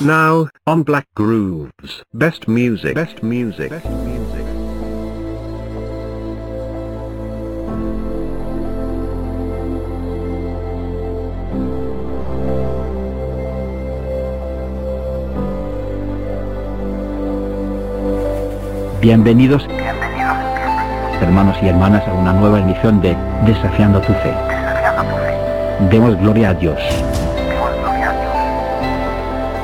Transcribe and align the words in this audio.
Now, 0.00 0.48
on 0.66 0.82
Black 0.82 1.06
Grooves, 1.16 2.02
best 2.12 2.46
music, 2.46 2.94
best 2.94 3.22
music, 3.22 3.70
best 3.70 3.86
music. 3.86 4.44
Bienvenidos, 19.00 19.64
hermanos 21.22 21.56
y 21.62 21.68
hermanas, 21.68 22.06
a 22.06 22.12
una 22.12 22.34
nueva 22.34 22.60
emisión 22.60 23.00
de 23.00 23.16
Desafiando 23.46 24.02
tu 24.02 24.12
Fe. 24.12 24.47
Demos 25.80 26.18
gloria 26.18 26.50
a 26.50 26.54
Dios. 26.54 26.76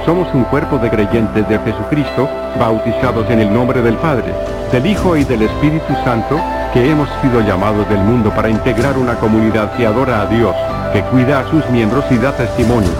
Somos 0.06 0.32
un 0.32 0.44
cuerpo 0.44 0.78
de 0.78 0.88
creyentes 0.88 1.48
de 1.48 1.58
Jesucristo, 1.58 2.28
bautizados 2.56 3.28
en 3.30 3.40
el 3.40 3.52
nombre 3.52 3.82
del 3.82 3.96
Padre, 3.96 4.32
del 4.70 4.86
Hijo 4.86 5.16
y 5.16 5.24
del 5.24 5.42
Espíritu 5.42 5.92
Santo, 6.04 6.40
que 6.72 6.88
hemos 6.88 7.08
sido 7.20 7.40
llamados 7.40 7.88
del 7.88 7.98
mundo 7.98 8.30
para 8.30 8.48
integrar 8.48 8.96
una 8.96 9.16
comunidad 9.16 9.72
que 9.76 9.86
adora 9.86 10.20
a 10.20 10.26
Dios, 10.26 10.54
que 10.92 11.02
cuida 11.02 11.40
a 11.40 11.50
sus 11.50 11.68
miembros 11.70 12.04
y 12.10 12.16
da 12.16 12.30
testimonio. 12.30 12.92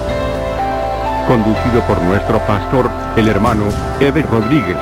Conducido 1.29 1.83
por 1.87 2.03
nuestro 2.03 2.41
pastor, 2.41 2.91
el 3.17 3.29
hermano 3.29 3.67
Eber 4.01 4.27
Rodríguez. 4.27 4.79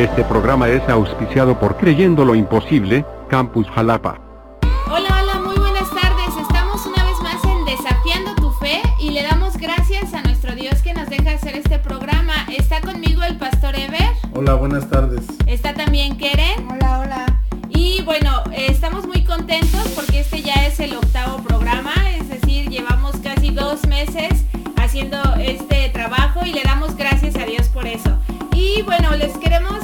Este 0.00 0.24
programa 0.24 0.68
es 0.68 0.86
auspiciado 0.88 1.60
por 1.60 1.76
Creyendo 1.76 2.24
lo 2.24 2.34
Imposible, 2.34 3.04
Campus 3.28 3.70
Jalapa. 3.70 4.31
Hola, 14.42 14.54
buenas 14.54 14.90
tardes. 14.90 15.20
está 15.46 15.72
también 15.72 16.16
Keren. 16.16 16.66
Hola, 16.68 16.98
hola. 16.98 17.40
Y 17.68 18.02
bueno, 18.02 18.42
eh, 18.50 18.66
estamos 18.70 19.06
muy 19.06 19.22
contentos 19.22 19.86
porque 19.94 20.18
este 20.18 20.42
ya 20.42 20.66
es 20.66 20.80
el 20.80 20.96
octavo 20.96 21.44
programa, 21.44 21.92
es 22.18 22.28
decir, 22.28 22.68
llevamos 22.68 23.14
casi 23.22 23.50
dos 23.50 23.86
meses 23.86 24.42
haciendo 24.74 25.22
este 25.36 25.90
trabajo 25.90 26.44
y 26.44 26.52
le 26.52 26.64
damos 26.64 26.96
gracias 26.96 27.36
a 27.36 27.44
Dios 27.44 27.68
por 27.68 27.86
eso. 27.86 28.18
Y 28.52 28.82
bueno, 28.82 29.14
les 29.14 29.38
queremos 29.38 29.81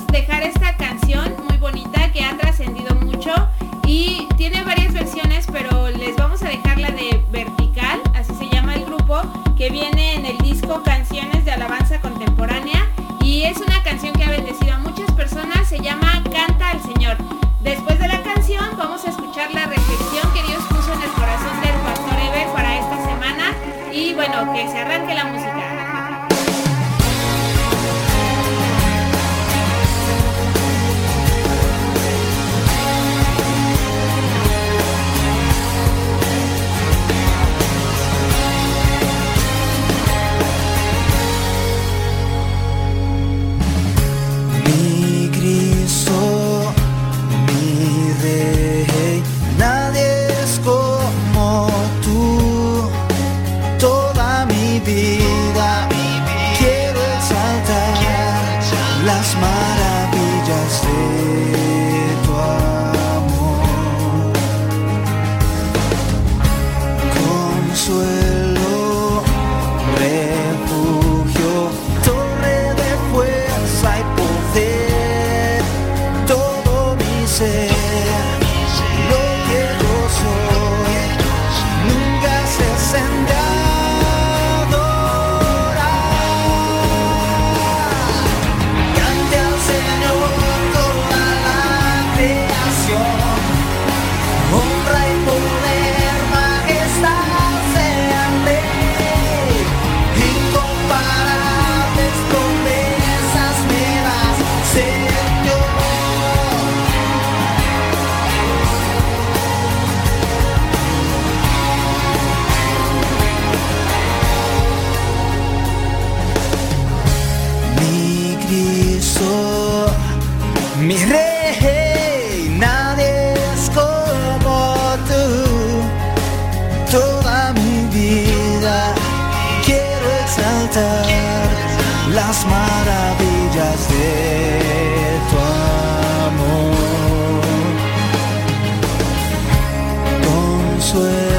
Xu 140.89 141.38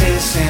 voices 0.00 0.49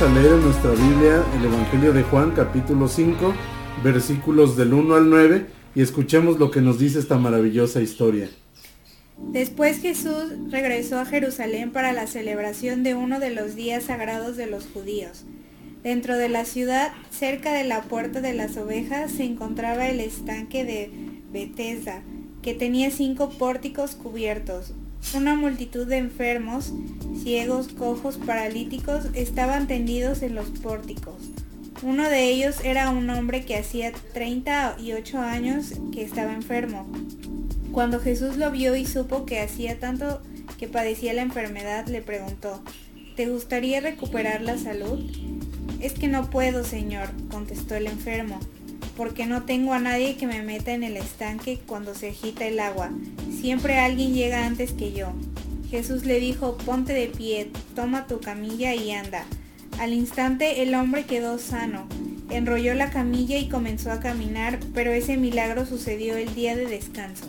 Vamos 0.00 0.16
a 0.16 0.20
leer 0.22 0.34
en 0.34 0.42
nuestra 0.42 0.70
Biblia 0.70 1.24
el 1.36 1.44
Evangelio 1.44 1.92
de 1.92 2.02
Juan 2.04 2.30
capítulo 2.30 2.88
5 2.88 3.34
versículos 3.84 4.56
del 4.56 4.72
1 4.72 4.94
al 4.94 5.10
9 5.10 5.46
y 5.74 5.82
escuchemos 5.82 6.38
lo 6.38 6.50
que 6.50 6.62
nos 6.62 6.78
dice 6.78 6.98
esta 6.98 7.18
maravillosa 7.18 7.82
historia. 7.82 8.30
Después 9.18 9.82
Jesús 9.82 10.32
regresó 10.48 11.00
a 11.00 11.04
Jerusalén 11.04 11.70
para 11.70 11.92
la 11.92 12.06
celebración 12.06 12.82
de 12.82 12.94
uno 12.94 13.20
de 13.20 13.28
los 13.28 13.54
días 13.56 13.84
sagrados 13.84 14.38
de 14.38 14.46
los 14.46 14.66
judíos. 14.68 15.24
Dentro 15.82 16.16
de 16.16 16.30
la 16.30 16.46
ciudad, 16.46 16.92
cerca 17.10 17.52
de 17.52 17.64
la 17.64 17.82
puerta 17.82 18.22
de 18.22 18.32
las 18.32 18.56
ovejas, 18.56 19.12
se 19.12 19.24
encontraba 19.24 19.86
el 19.86 20.00
estanque 20.00 20.64
de 20.64 20.90
Bethesda, 21.30 22.02
que 22.40 22.54
tenía 22.54 22.90
cinco 22.90 23.28
pórticos 23.28 23.96
cubiertos. 23.96 24.72
Una 25.14 25.34
multitud 25.34 25.86
de 25.86 25.98
enfermos, 25.98 26.72
ciegos, 27.22 27.68
cojos, 27.68 28.16
paralíticos 28.16 29.06
estaban 29.14 29.66
tendidos 29.66 30.22
en 30.22 30.34
los 30.34 30.46
pórticos. 30.50 31.16
Uno 31.82 32.08
de 32.08 32.24
ellos 32.24 32.56
era 32.62 32.90
un 32.90 33.08
hombre 33.10 33.44
que 33.44 33.56
hacía 33.56 33.92
38 34.12 35.18
años 35.18 35.72
que 35.92 36.02
estaba 36.02 36.32
enfermo. 36.32 36.86
Cuando 37.72 38.00
Jesús 38.00 38.36
lo 38.36 38.50
vio 38.50 38.76
y 38.76 38.86
supo 38.86 39.24
que 39.24 39.40
hacía 39.40 39.78
tanto 39.78 40.20
que 40.58 40.68
padecía 40.68 41.14
la 41.14 41.22
enfermedad, 41.22 41.86
le 41.86 42.02
preguntó, 42.02 42.62
¿te 43.16 43.28
gustaría 43.28 43.80
recuperar 43.80 44.42
la 44.42 44.58
salud? 44.58 45.10
Es 45.80 45.94
que 45.94 46.06
no 46.06 46.28
puedo, 46.28 46.64
Señor, 46.64 47.08
contestó 47.30 47.74
el 47.74 47.86
enfermo, 47.86 48.38
porque 48.96 49.26
no 49.26 49.42
tengo 49.42 49.72
a 49.72 49.78
nadie 49.78 50.16
que 50.16 50.26
me 50.26 50.42
meta 50.42 50.72
en 50.72 50.84
el 50.84 50.96
estanque 50.96 51.60
cuando 51.66 51.94
se 51.94 52.10
agita 52.10 52.46
el 52.46 52.60
agua. 52.60 52.90
Siempre 53.40 53.78
alguien 53.78 54.14
llega 54.14 54.46
antes 54.46 54.72
que 54.72 54.92
yo. 54.92 55.12
Jesús 55.70 56.04
le 56.04 56.18
dijo, 56.20 56.56
ponte 56.58 56.92
de 56.92 57.06
pie, 57.06 57.50
toma 57.74 58.06
tu 58.06 58.20
camilla 58.20 58.74
y 58.74 58.90
anda. 58.90 59.24
Al 59.78 59.92
instante 59.92 60.62
el 60.62 60.74
hombre 60.74 61.04
quedó 61.04 61.38
sano. 61.38 61.86
Enrolló 62.28 62.74
la 62.74 62.90
camilla 62.90 63.38
y 63.38 63.48
comenzó 63.48 63.90
a 63.90 64.00
caminar, 64.00 64.58
pero 64.74 64.92
ese 64.92 65.16
milagro 65.16 65.66
sucedió 65.66 66.16
el 66.16 66.34
día 66.34 66.56
de 66.56 66.66
descanso. 66.66 67.26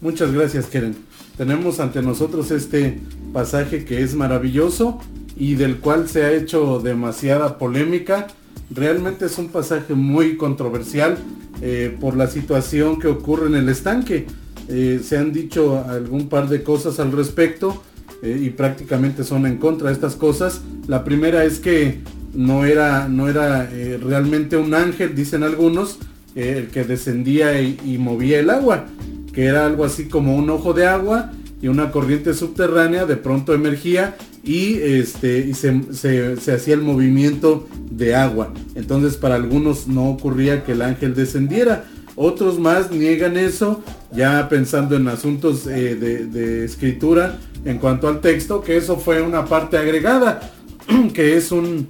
Muchas 0.00 0.32
gracias, 0.32 0.66
Keren. 0.66 0.96
Tenemos 1.36 1.80
ante 1.80 2.02
nosotros 2.02 2.50
este 2.50 2.98
pasaje 3.32 3.84
que 3.84 4.02
es 4.02 4.14
maravilloso 4.14 5.00
y 5.36 5.54
del 5.54 5.78
cual 5.78 6.08
se 6.08 6.24
ha 6.24 6.32
hecho 6.32 6.80
demasiada 6.80 7.58
polémica. 7.58 8.28
Realmente 8.70 9.26
es 9.26 9.38
un 9.38 9.48
pasaje 9.48 9.94
muy 9.94 10.36
controversial 10.36 11.18
eh, 11.62 11.96
por 12.00 12.16
la 12.16 12.28
situación 12.28 12.98
que 12.98 13.08
ocurre 13.08 13.46
en 13.46 13.54
el 13.54 13.68
estanque. 13.68 14.26
Eh, 14.68 15.00
se 15.04 15.18
han 15.18 15.32
dicho 15.32 15.84
algún 15.86 16.28
par 16.28 16.48
de 16.48 16.62
cosas 16.62 17.00
al 17.00 17.12
respecto 17.12 17.82
eh, 18.22 18.40
y 18.40 18.50
prácticamente 18.50 19.24
son 19.24 19.46
en 19.46 19.58
contra 19.58 19.88
de 19.88 19.94
estas 19.94 20.14
cosas. 20.14 20.62
La 20.86 21.04
primera 21.04 21.44
es 21.44 21.58
que 21.58 22.00
no 22.32 22.64
era, 22.64 23.08
no 23.08 23.28
era 23.28 23.68
realmente 24.00 24.56
un 24.56 24.72
ángel, 24.72 25.16
dicen 25.16 25.42
algunos, 25.42 25.98
el 26.36 26.68
que 26.68 26.84
descendía 26.84 27.60
y, 27.60 27.76
y 27.84 27.98
movía 27.98 28.38
el 28.38 28.50
agua, 28.50 28.86
que 29.32 29.46
era 29.46 29.66
algo 29.66 29.84
así 29.84 30.04
como 30.04 30.36
un 30.36 30.48
ojo 30.48 30.72
de 30.72 30.86
agua 30.86 31.32
y 31.60 31.66
una 31.66 31.90
corriente 31.90 32.32
subterránea 32.32 33.04
de 33.04 33.16
pronto 33.16 33.52
emergía 33.52 34.16
y, 34.42 34.74
este, 34.74 35.52
se, 35.54 36.52
hacía 36.52 36.74
el 36.74 36.82
movimiento 36.82 37.68
de 37.90 38.14
agua. 38.14 38.52
Entonces 38.74 39.16
para 39.16 39.34
algunos 39.34 39.86
no 39.86 40.10
ocurría 40.10 40.64
que 40.64 40.72
el 40.72 40.82
ángel 40.82 41.14
descendiera. 41.14 41.84
Otros 42.16 42.58
más 42.58 42.90
niegan 42.90 43.36
eso, 43.36 43.82
ya 44.12 44.48
pensando 44.48 44.96
en 44.96 45.08
asuntos 45.08 45.66
eh, 45.66 45.94
de, 45.94 46.26
de 46.26 46.64
escritura 46.64 47.38
en 47.64 47.78
cuanto 47.78 48.08
al 48.08 48.20
texto, 48.20 48.62
que 48.62 48.76
eso 48.76 48.96
fue 48.96 49.22
una 49.22 49.44
parte 49.44 49.78
agregada, 49.78 50.52
que 51.14 51.36
es 51.36 51.52
un, 51.52 51.86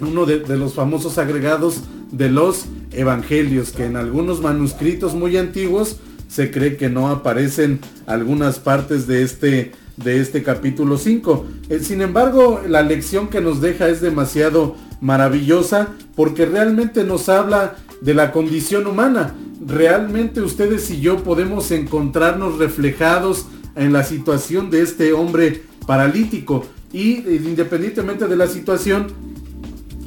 uno 0.00 0.26
de, 0.26 0.40
de 0.40 0.56
los 0.56 0.74
famosos 0.74 1.18
agregados 1.18 1.82
de 2.10 2.28
los 2.28 2.66
evangelios, 2.92 3.72
que 3.72 3.84
en 3.84 3.96
algunos 3.96 4.40
manuscritos 4.40 5.14
muy 5.14 5.36
antiguos 5.36 5.98
se 6.28 6.50
cree 6.50 6.76
que 6.76 6.88
no 6.88 7.08
aparecen 7.08 7.80
algunas 8.06 8.58
partes 8.58 9.06
de 9.06 9.22
este, 9.22 9.72
de 9.96 10.20
este 10.20 10.42
capítulo 10.42 10.98
5. 10.98 11.46
Eh, 11.68 11.78
sin 11.80 12.02
embargo, 12.02 12.62
la 12.66 12.82
lección 12.82 13.28
que 13.28 13.40
nos 13.40 13.60
deja 13.60 13.88
es 13.88 14.00
demasiado 14.00 14.76
maravillosa 15.00 15.88
porque 16.14 16.46
realmente 16.46 17.04
nos 17.04 17.28
habla 17.28 17.76
de 18.00 18.14
la 18.14 18.32
condición 18.32 18.86
humana. 18.86 19.34
Realmente 19.66 20.40
ustedes 20.42 20.90
y 20.90 21.00
yo 21.00 21.22
podemos 21.22 21.70
encontrarnos 21.70 22.58
reflejados 22.58 23.46
en 23.74 23.92
la 23.92 24.04
situación 24.04 24.70
de 24.70 24.82
este 24.82 25.12
hombre 25.12 25.62
paralítico 25.86 26.64
y 26.92 27.16
eh, 27.16 27.42
independientemente 27.44 28.26
de 28.26 28.36
la 28.36 28.46
situación, 28.46 29.08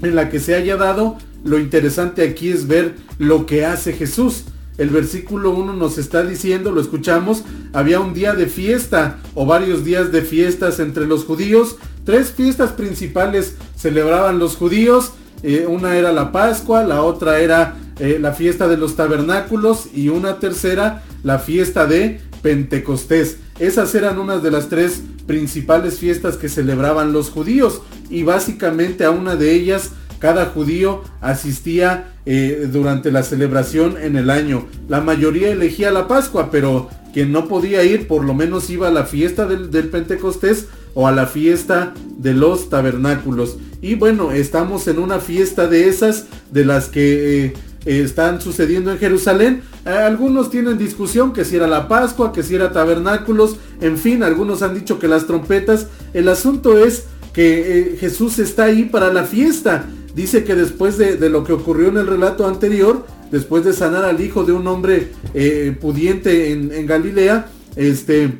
en 0.01 0.15
la 0.15 0.29
que 0.29 0.39
se 0.39 0.55
haya 0.55 0.77
dado, 0.77 1.17
lo 1.43 1.59
interesante 1.59 2.23
aquí 2.23 2.49
es 2.49 2.67
ver 2.67 2.95
lo 3.17 3.45
que 3.45 3.65
hace 3.65 3.93
Jesús. 3.93 4.45
El 4.79 4.89
versículo 4.91 5.51
1 5.51 5.73
nos 5.73 5.97
está 5.97 6.23
diciendo, 6.23 6.71
lo 6.71 6.79
escuchamos, 6.79 7.43
había 7.73 7.99
un 7.99 8.13
día 8.13 8.33
de 8.33 8.47
fiesta 8.47 9.19
o 9.35 9.45
varios 9.45 9.83
días 9.83 10.13
de 10.13 10.21
fiestas 10.21 10.79
entre 10.79 11.05
los 11.05 11.25
judíos. 11.25 11.75
Tres 12.05 12.31
fiestas 12.31 12.71
principales 12.71 13.55
celebraban 13.75 14.39
los 14.39 14.55
judíos. 14.55 15.11
Eh, 15.43 15.65
una 15.67 15.97
era 15.97 16.13
la 16.13 16.31
Pascua, 16.31 16.85
la 16.85 17.03
otra 17.03 17.39
era 17.41 17.75
eh, 17.99 18.19
la 18.21 18.31
fiesta 18.31 18.69
de 18.69 18.77
los 18.77 18.95
tabernáculos 18.95 19.89
y 19.93 20.07
una 20.07 20.39
tercera 20.39 21.03
la 21.23 21.39
fiesta 21.39 21.85
de 21.85 22.21
Pentecostés. 22.41 23.37
Esas 23.59 23.93
eran 23.95 24.17
unas 24.17 24.41
de 24.41 24.51
las 24.51 24.69
tres 24.69 25.01
principales 25.27 25.99
fiestas 25.99 26.37
que 26.37 26.47
celebraban 26.47 27.11
los 27.11 27.29
judíos 27.29 27.81
y 28.09 28.23
básicamente 28.23 29.03
a 29.03 29.11
una 29.11 29.35
de 29.35 29.53
ellas 29.53 29.91
cada 30.19 30.47
judío 30.47 31.01
asistía 31.21 32.13
eh, 32.25 32.69
durante 32.71 33.11
la 33.11 33.23
celebración 33.23 33.95
en 33.99 34.15
el 34.15 34.29
año. 34.29 34.67
La 34.87 35.01
mayoría 35.01 35.49
elegía 35.49 35.89
la 35.89 36.07
Pascua, 36.07 36.51
pero 36.51 36.89
quien 37.13 37.31
no 37.31 37.47
podía 37.47 37.83
ir 37.83 38.07
por 38.07 38.23
lo 38.23 38.35
menos 38.35 38.69
iba 38.69 38.89
a 38.89 38.91
la 38.91 39.05
fiesta 39.05 39.47
del, 39.47 39.69
Pentecostés 39.89 40.67
o 40.93 41.07
a 41.07 41.11
la 41.11 41.25
fiesta 41.25 41.93
de 42.17 42.33
los 42.33 42.69
tabernáculos. 42.69 43.57
Y 43.81 43.95
bueno, 43.95 44.31
estamos 44.31 44.87
en 44.87 44.99
una 44.99 45.19
fiesta 45.19 45.67
de 45.67 45.87
esas 45.87 46.25
de 46.51 46.65
las 46.65 46.89
que 46.89 47.45
eh, 47.45 47.53
están 47.85 48.41
sucediendo 48.41 48.91
en 48.91 48.99
Jerusalén. 48.99 49.63
Eh, 49.85 49.89
algunos 49.89 50.51
tienen 50.51 50.77
discusión 50.77 51.33
que 51.33 51.45
si 51.45 51.55
era 51.55 51.65
la 51.65 51.87
Pascua, 51.87 52.33
que 52.33 52.43
si 52.43 52.55
era 52.55 52.73
tabernáculos, 52.73 53.55
en 53.79 53.97
fin, 53.97 54.21
algunos 54.21 54.61
han 54.61 54.75
dicho 54.75 54.99
que 54.99 55.07
las 55.07 55.25
trompetas. 55.25 55.87
El 56.13 56.27
asunto 56.27 56.77
es 56.77 57.05
que 57.33 57.95
Jesús 57.99 58.37
está 58.37 58.65
ahí 58.65 58.83
para 58.83 59.13
la 59.13 59.23
fiesta. 59.23 59.85
Dice 60.19 60.43
que 60.43 60.53
después 60.53 60.97
de, 60.97 61.29
lo 61.29 61.45
que 61.45 61.53
ocurrió 61.53 61.87
en 61.87 61.95
el 61.95 62.05
relato 62.05 62.45
anterior, 62.45 63.05
después 63.31 63.63
de 63.63 63.71
sanar 63.71 64.03
al 64.03 64.19
hijo 64.19 64.43
de 64.43 64.51
un 64.51 64.67
hombre 64.67 65.13
eh, 65.33 65.73
pudiente 65.79 66.51
en, 66.51 66.85
Galilea, 66.85 67.47
este, 67.77 68.33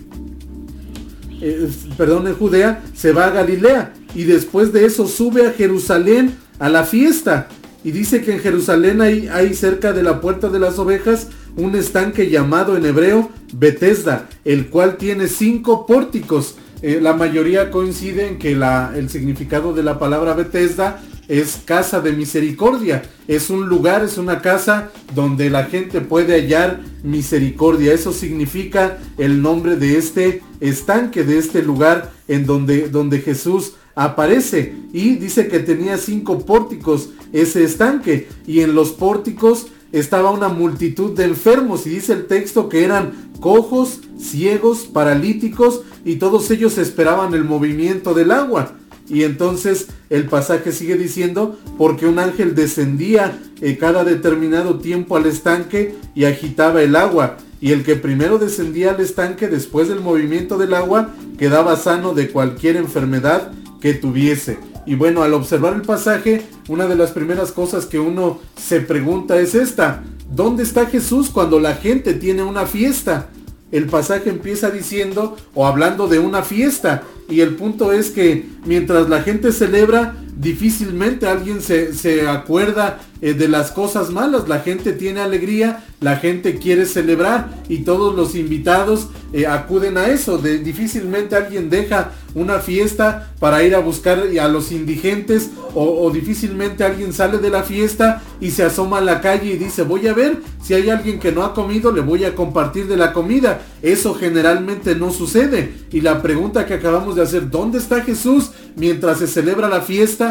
eh, 1.40 1.70
perdón, 1.96 2.28
en 2.28 2.36
Judea, 2.36 2.84
se 2.94 3.14
va 3.14 3.28
a 3.28 3.30
Galilea 3.30 3.94
y 4.14 4.26
después 4.26 4.74
de 4.74 4.84
eso 4.84 5.08
sube 5.08 5.48
a 5.48 5.54
Jerusalén 5.54 6.36
a 6.60 6.68
la 6.68 6.84
fiesta. 6.84 7.48
Y 7.86 7.92
dice 7.92 8.24
que 8.24 8.34
en 8.34 8.40
Jerusalén 8.40 9.00
hay, 9.00 9.54
cerca 9.54 9.94
de 9.94 10.04
la 10.04 10.20
puerta 10.20 10.50
de 10.50 10.60
las 10.60 10.78
ovejas 10.80 11.28
un 11.56 11.78
estanque 11.78 12.30
llamado 12.30 12.76
en 12.76 12.86
hebreo 12.86 13.30
Bethesda, 13.54 14.28
el 14.44 14.68
cual 14.68 14.98
tiene 14.98 15.30
cinco 15.30 15.86
pórticos. 15.86 16.56
Eh, 16.82 17.00
la 17.02 17.14
mayoría 17.14 17.72
coincide 17.72 18.28
en 18.28 18.38
que 18.38 18.52
el 18.52 19.10
significado 19.10 19.74
de 19.74 19.84
la 19.84 19.98
palabra 19.98 20.34
Bethesda 20.34 21.02
es 21.30 21.62
casa 21.64 22.02
de 22.02 22.12
misericordia. 22.12 23.04
Es 23.28 23.50
un 23.50 23.70
lugar, 23.70 24.04
es 24.04 24.18
una 24.18 24.42
casa 24.42 24.92
donde 25.16 25.50
la 25.50 25.66
gente 25.66 26.02
puede 26.02 26.34
hallar 26.34 26.82
misericordia. 27.04 27.94
Eso 27.94 28.12
significa 28.12 28.98
el 29.18 29.42
nombre 29.42 29.78
de 29.78 29.98
este 29.98 30.42
estanque, 30.60 31.24
de 31.24 31.38
este 31.38 31.62
lugar 31.62 32.12
en 32.28 32.46
donde, 32.46 32.90
donde 32.90 33.20
Jesús 33.20 33.74
aparece. 33.94 34.74
Y 34.92 35.16
dice 35.16 35.48
que 35.48 35.60
tenía 35.60 35.98
cinco 35.98 36.40
pórticos 36.40 37.12
ese 37.32 37.64
estanque. 37.64 38.28
Y 38.48 38.62
en 38.62 38.74
los 38.74 38.90
pórticos 38.92 39.68
estaba 39.92 40.32
una 40.32 40.50
multitud 40.50 41.16
de 41.16 41.26
enfermos. 41.26 41.86
Y 41.86 41.92
dice 41.92 42.14
el 42.14 42.26
texto 42.26 42.70
que 42.70 42.84
eran 42.84 43.32
cojos, 43.40 44.00
ciegos, 44.18 44.80
paralíticos. 44.80 45.82
Y 46.04 46.16
todos 46.16 46.50
ellos 46.50 46.80
esperaban 46.80 47.36
el 47.36 47.44
movimiento 47.44 48.16
del 48.16 48.32
agua. 48.32 48.79
Y 49.10 49.24
entonces 49.24 49.88
el 50.10 50.26
pasaje 50.26 50.72
sigue 50.72 50.96
diciendo, 50.96 51.58
porque 51.78 52.06
un 52.06 52.20
ángel 52.20 52.56
descendía 52.56 53.40
eh, 53.60 53.78
cada 53.78 54.04
determinado 54.04 54.80
tiempo 54.80 55.18
al 55.18 55.26
estanque 55.26 55.96
y 56.16 56.26
agitaba 56.26 56.84
el 56.84 56.96
agua. 56.96 57.38
Y 57.60 57.72
el 57.72 57.84
que 57.84 57.96
primero 57.96 58.38
descendía 58.38 58.92
al 58.92 59.02
estanque 59.02 59.48
después 59.48 59.90
del 59.90 60.00
movimiento 60.00 60.58
del 60.58 60.74
agua 60.74 61.10
quedaba 61.38 61.76
sano 61.76 62.14
de 62.14 62.30
cualquier 62.30 62.78
enfermedad 62.78 63.52
que 63.82 63.94
tuviese. 63.94 64.60
Y 64.86 64.96
bueno, 64.96 65.24
al 65.24 65.34
observar 65.34 65.74
el 65.74 65.82
pasaje, 65.82 66.44
una 66.68 66.88
de 66.88 66.96
las 66.96 67.12
primeras 67.12 67.52
cosas 67.52 67.86
que 67.86 68.00
uno 68.00 68.40
se 68.56 68.80
pregunta 68.80 69.40
es 69.40 69.56
esta. 69.56 70.04
¿Dónde 70.32 70.64
está 70.64 70.86
Jesús 70.86 71.30
cuando 71.30 71.60
la 71.60 71.76
gente 71.76 72.14
tiene 72.14 72.44
una 72.44 72.66
fiesta? 72.66 73.30
El 73.72 73.86
pasaje 73.86 74.30
empieza 74.30 74.70
diciendo 74.70 75.38
o 75.54 75.68
hablando 75.68 76.08
de 76.08 76.20
una 76.20 76.44
fiesta. 76.44 77.04
Y 77.30 77.42
el 77.42 77.56
punto 77.56 77.92
es 77.92 78.10
que 78.10 78.46
mientras 78.66 79.10
la 79.10 79.22
gente 79.22 79.52
celebra, 79.52 80.16
difícilmente 80.40 81.28
alguien 81.28 81.62
se, 81.62 81.94
se 81.94 82.28
acuerda 82.28 83.00
eh, 83.22 83.34
de 83.34 83.50
las 83.50 83.72
cosas 83.72 84.10
malas. 84.10 84.48
La 84.48 84.62
gente 84.62 84.94
tiene 84.94 85.20
alegría, 85.20 85.84
la 86.00 86.16
gente 86.16 86.58
quiere 86.58 86.86
celebrar 86.86 87.50
y 87.68 87.80
todos 87.80 88.16
los 88.16 88.34
invitados 88.36 89.10
eh, 89.34 89.46
acuden 89.46 89.98
a 89.98 90.08
eso. 90.08 90.38
Difícilmente 90.38 91.36
alguien 91.36 91.70
deja 91.70 92.12
una 92.34 92.60
fiesta 92.60 93.34
para 93.40 93.64
ir 93.64 93.76
a 93.76 93.80
buscar 93.80 94.24
a 94.40 94.48
los 94.48 94.72
indigentes 94.72 95.50
o 95.76 96.10
difícilmente 96.12 96.84
alguien 96.84 97.12
sale 97.12 97.40
de 97.40 97.50
la 97.50 97.64
fiesta 97.64 98.22
y 98.40 98.52
se 98.52 98.64
asoma 98.64 99.00
a 99.00 99.02
la 99.02 99.22
calle 99.22 99.54
y 99.54 99.58
dice 99.58 99.84
voy 99.84 100.08
a 100.08 100.14
ver 100.14 100.38
si 100.64 100.74
hay 100.74 100.90
alguien 100.90 101.20
que 101.20 101.32
no 101.32 101.44
ha 101.44 101.54
comido 101.54 101.92
le 101.92 102.02
voy 102.02 102.26
a 102.26 102.36
compartir 102.36 102.88
de 102.88 102.98
la 102.98 103.12
comida. 103.12 103.62
Eso 103.82 104.14
generalmente 104.14 104.96
no 104.96 105.12
sucede. 105.12 105.74
Y 105.92 106.02
la 106.02 106.22
pregunta 106.22 106.66
que 106.66 106.76
acabamos 106.76 107.16
de 107.16 107.24
hacer, 107.24 107.50
¿dónde 107.50 107.78
está 107.78 108.02
Jesús 108.02 108.52
mientras 108.76 109.20
se 109.20 109.28
celebra 109.28 109.68
la 109.68 109.82
fiesta? 109.82 110.29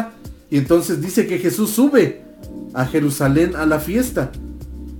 Y 0.49 0.57
entonces 0.57 1.01
dice 1.01 1.27
que 1.27 1.37
Jesús 1.37 1.69
sube 1.71 2.21
a 2.73 2.85
Jerusalén 2.85 3.55
a 3.55 3.65
la 3.65 3.79
fiesta. 3.79 4.31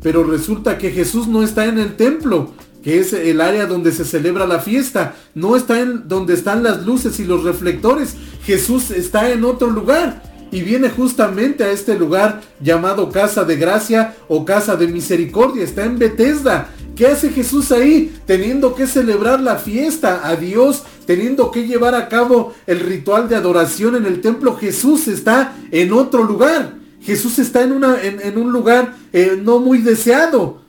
Pero 0.01 0.24
resulta 0.24 0.77
que 0.77 0.91
Jesús 0.91 1.27
no 1.27 1.44
está 1.44 1.65
en 1.65 1.77
el 1.77 1.96
templo, 1.96 2.51
que 2.84 3.00
es 3.00 3.12
el 3.13 3.41
área 3.41 3.65
donde 3.65 3.91
se 3.91 4.06
celebra 4.06 4.48
la 4.48 4.60
fiesta. 4.60 5.15
No 5.36 5.56
está 5.56 5.79
en 5.82 6.08
donde 6.08 6.34
están 6.34 6.63
las 6.63 6.86
luces 6.86 7.20
y 7.20 7.25
los 7.25 7.44
reflectores. 7.44 8.15
Jesús 8.44 8.91
está 8.91 9.29
en 9.32 9.44
otro 9.44 9.70
lugar. 9.70 10.24
Y 10.51 10.62
viene 10.62 10.89
justamente 10.89 11.63
a 11.63 11.72
este 11.72 11.98
lugar 11.98 12.41
llamado 12.60 13.10
Casa 13.10 13.44
de 13.44 13.56
Gracia 13.56 14.15
o 14.27 14.46
Casa 14.46 14.75
de 14.75 14.88
Misericordia. 14.88 15.63
Está 15.63 15.86
en 15.86 16.00
Bethesda. 16.00 16.70
¿Qué 16.96 17.08
hace 17.08 17.29
Jesús 17.29 17.72
ahí? 17.72 18.13
Teniendo 18.25 18.74
que 18.75 18.88
celebrar 18.88 19.39
la 19.41 19.58
fiesta 19.58 20.27
a 20.27 20.36
Dios, 20.36 20.84
teniendo 21.09 21.49
que 21.49 21.65
llevar 21.65 21.95
a 21.95 22.07
cabo 22.07 22.53
el 22.67 22.81
ritual 22.81 23.27
de 23.27 23.35
adoración 23.35 23.95
en 23.95 24.05
el 24.05 24.21
templo. 24.21 24.55
Jesús 24.55 25.07
está 25.07 25.55
en 25.71 25.91
otro 25.91 26.23
lugar. 26.23 26.75
Jesús 27.01 27.39
está 27.39 27.63
en, 27.63 28.37
un 28.37 28.51
lugar 28.51 28.95
eh, 29.11 29.41
no 29.43 29.57
muy 29.57 29.79
deseado. 29.79 30.61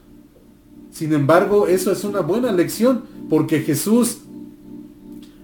Sin 0.93 1.13
embargo, 1.13 1.67
eso 1.67 1.93
es 1.93 2.05
una 2.05 2.21
buena 2.21 2.53
lección, 2.53 3.05
porque 3.29 3.61
Jesús 3.61 4.21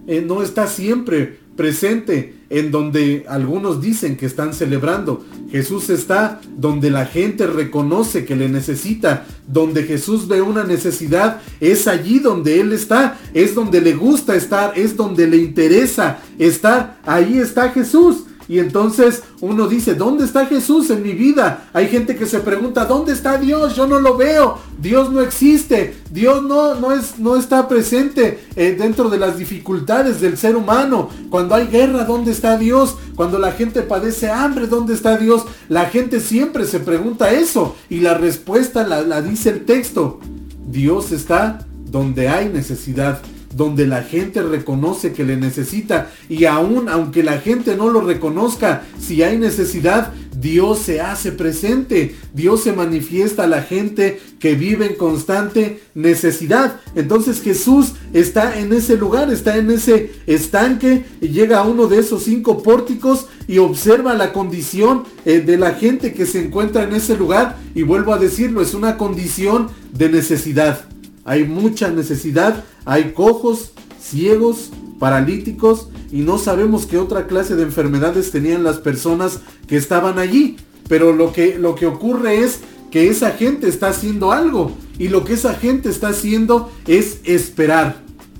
eh, 0.07 0.25
no 0.27 0.41
está 0.41 0.65
siempre 0.65 1.41
presente 1.57 2.35
en 2.49 2.71
donde 2.71 3.25
algunos 3.27 3.81
dicen 3.81 4.15
que 4.15 4.25
están 4.25 4.53
celebrando. 4.53 5.25
Jesús 5.51 5.89
está 5.89 6.39
donde 6.55 6.89
la 6.89 7.05
gente 7.05 7.45
reconoce 7.47 8.23
que 8.23 8.37
le 8.37 8.47
necesita, 8.47 9.25
donde 9.47 9.83
Jesús 9.83 10.27
ve 10.29 10.41
una 10.41 10.63
necesidad, 10.63 11.41
es 11.59 11.87
allí 11.87 12.19
donde 12.19 12.61
Él 12.61 12.71
está, 12.71 13.17
es 13.33 13.53
donde 13.53 13.81
le 13.81 13.93
gusta 13.93 14.35
estar, 14.35 14.77
es 14.77 14.95
donde 14.95 15.27
le 15.27 15.37
interesa 15.37 16.19
estar, 16.37 16.99
ahí 17.05 17.39
está 17.39 17.71
Jesús. 17.71 18.26
Y 18.47 18.59
entonces 18.59 19.23
uno 19.41 19.67
dice, 19.67 19.93
¿dónde 19.93 20.25
está 20.25 20.45
Jesús 20.45 20.89
en 20.89 21.03
mi 21.03 21.13
vida? 21.13 21.69
Hay 21.73 21.87
gente 21.87 22.15
que 22.15 22.25
se 22.25 22.39
pregunta, 22.39 22.85
¿dónde 22.85 23.13
está 23.13 23.37
Dios? 23.37 23.75
Yo 23.75 23.87
no 23.87 23.99
lo 23.99 24.15
veo. 24.15 24.57
Dios 24.79 25.11
no 25.11 25.21
existe. 25.21 25.97
Dios 26.11 26.43
no, 26.43 26.75
no, 26.75 26.93
es, 26.93 27.19
no 27.19 27.35
está 27.35 27.67
presente 27.67 28.39
eh, 28.55 28.75
dentro 28.77 29.09
de 29.09 29.17
las 29.17 29.37
dificultades 29.37 30.21
del 30.21 30.37
ser 30.37 30.55
humano. 30.55 31.09
Cuando 31.29 31.55
hay 31.55 31.67
guerra, 31.67 32.05
¿dónde 32.05 32.31
está 32.31 32.57
Dios? 32.57 32.97
Cuando 33.15 33.37
la 33.37 33.51
gente 33.51 33.81
padece 33.81 34.29
hambre, 34.29 34.67
¿dónde 34.67 34.93
está 34.93 35.17
Dios? 35.17 35.43
La 35.67 35.85
gente 35.85 36.19
siempre 36.21 36.65
se 36.65 36.79
pregunta 36.79 37.31
eso. 37.31 37.75
Y 37.89 37.99
la 37.99 38.13
respuesta 38.13 38.87
la, 38.87 39.01
la 39.01 39.21
dice 39.21 39.49
el 39.49 39.65
texto. 39.65 40.19
Dios 40.67 41.11
está 41.11 41.65
donde 41.89 42.29
hay 42.29 42.49
necesidad 42.49 43.21
donde 43.57 43.87
la 43.87 44.03
gente 44.03 44.41
reconoce 44.43 45.11
que 45.11 45.25
le 45.25 45.35
necesita 45.35 46.11
y 46.29 46.45
aún 46.45 46.87
aunque 46.87 47.23
la 47.23 47.39
gente 47.39 47.75
no 47.75 47.89
lo 47.89 48.01
reconozca, 48.01 48.83
si 48.99 49.23
hay 49.23 49.37
necesidad, 49.37 50.13
Dios 50.39 50.79
se 50.79 51.01
hace 51.01 51.31
presente, 51.31 52.15
Dios 52.33 52.61
se 52.63 52.71
manifiesta 52.71 53.45
a 53.45 53.47
la 53.47 53.63
gente 53.63 54.21
que 54.39 54.53
vive 54.53 54.85
en 54.85 54.95
constante 54.95 55.81
necesidad. 55.95 56.79
Entonces 56.95 57.41
Jesús 57.41 57.93
está 58.13 58.59
en 58.59 58.71
ese 58.71 58.97
lugar, 58.97 59.31
está 59.31 59.57
en 59.57 59.71
ese 59.71 60.11
estanque 60.27 61.05
y 61.19 61.29
llega 61.29 61.59
a 61.59 61.63
uno 61.63 61.87
de 61.87 61.99
esos 61.99 62.23
cinco 62.23 62.61
pórticos 62.61 63.25
y 63.47 63.57
observa 63.57 64.13
la 64.13 64.31
condición 64.31 65.05
eh, 65.25 65.39
de 65.39 65.57
la 65.57 65.73
gente 65.73 66.13
que 66.13 66.27
se 66.27 66.45
encuentra 66.45 66.83
en 66.83 66.93
ese 66.93 67.17
lugar 67.17 67.57
y 67.73 67.81
vuelvo 67.81 68.13
a 68.13 68.19
decirlo, 68.19 68.61
es 68.61 68.75
una 68.75 68.97
condición 68.97 69.69
de 69.93 70.09
necesidad. 70.09 70.85
Hay 71.27 71.43
mucha 71.43 71.89
necesidad, 71.89 72.63
hay 72.85 73.11
cojos, 73.11 73.73
ciegos, 74.01 74.71
paralíticos 74.97 75.89
y 76.09 76.21
no 76.21 76.37
sabemos 76.37 76.85
qué 76.85 76.97
otra 76.97 77.27
clase 77.27 77.57
de 77.57 77.63
enfermedades 77.63 78.31
tenían 78.31 78.63
las 78.63 78.77
personas 78.77 79.41
que 79.67 79.75
estaban 79.75 80.19
allí. 80.19 80.55
Pero 80.87 81.11
lo 81.11 81.33
que, 81.33 81.59
lo 81.59 81.75
que 81.75 81.85
ocurre 81.85 82.45
es 82.45 82.61
que 82.91 83.09
esa 83.09 83.31
gente 83.31 83.67
está 83.67 83.89
haciendo 83.89 84.31
algo 84.31 84.71
y 84.97 85.09
lo 85.09 85.25
que 85.25 85.33
esa 85.33 85.53
gente 85.53 85.89
está 85.89 86.09
haciendo 86.09 86.71
es 86.87 87.19
esperar. 87.25 87.97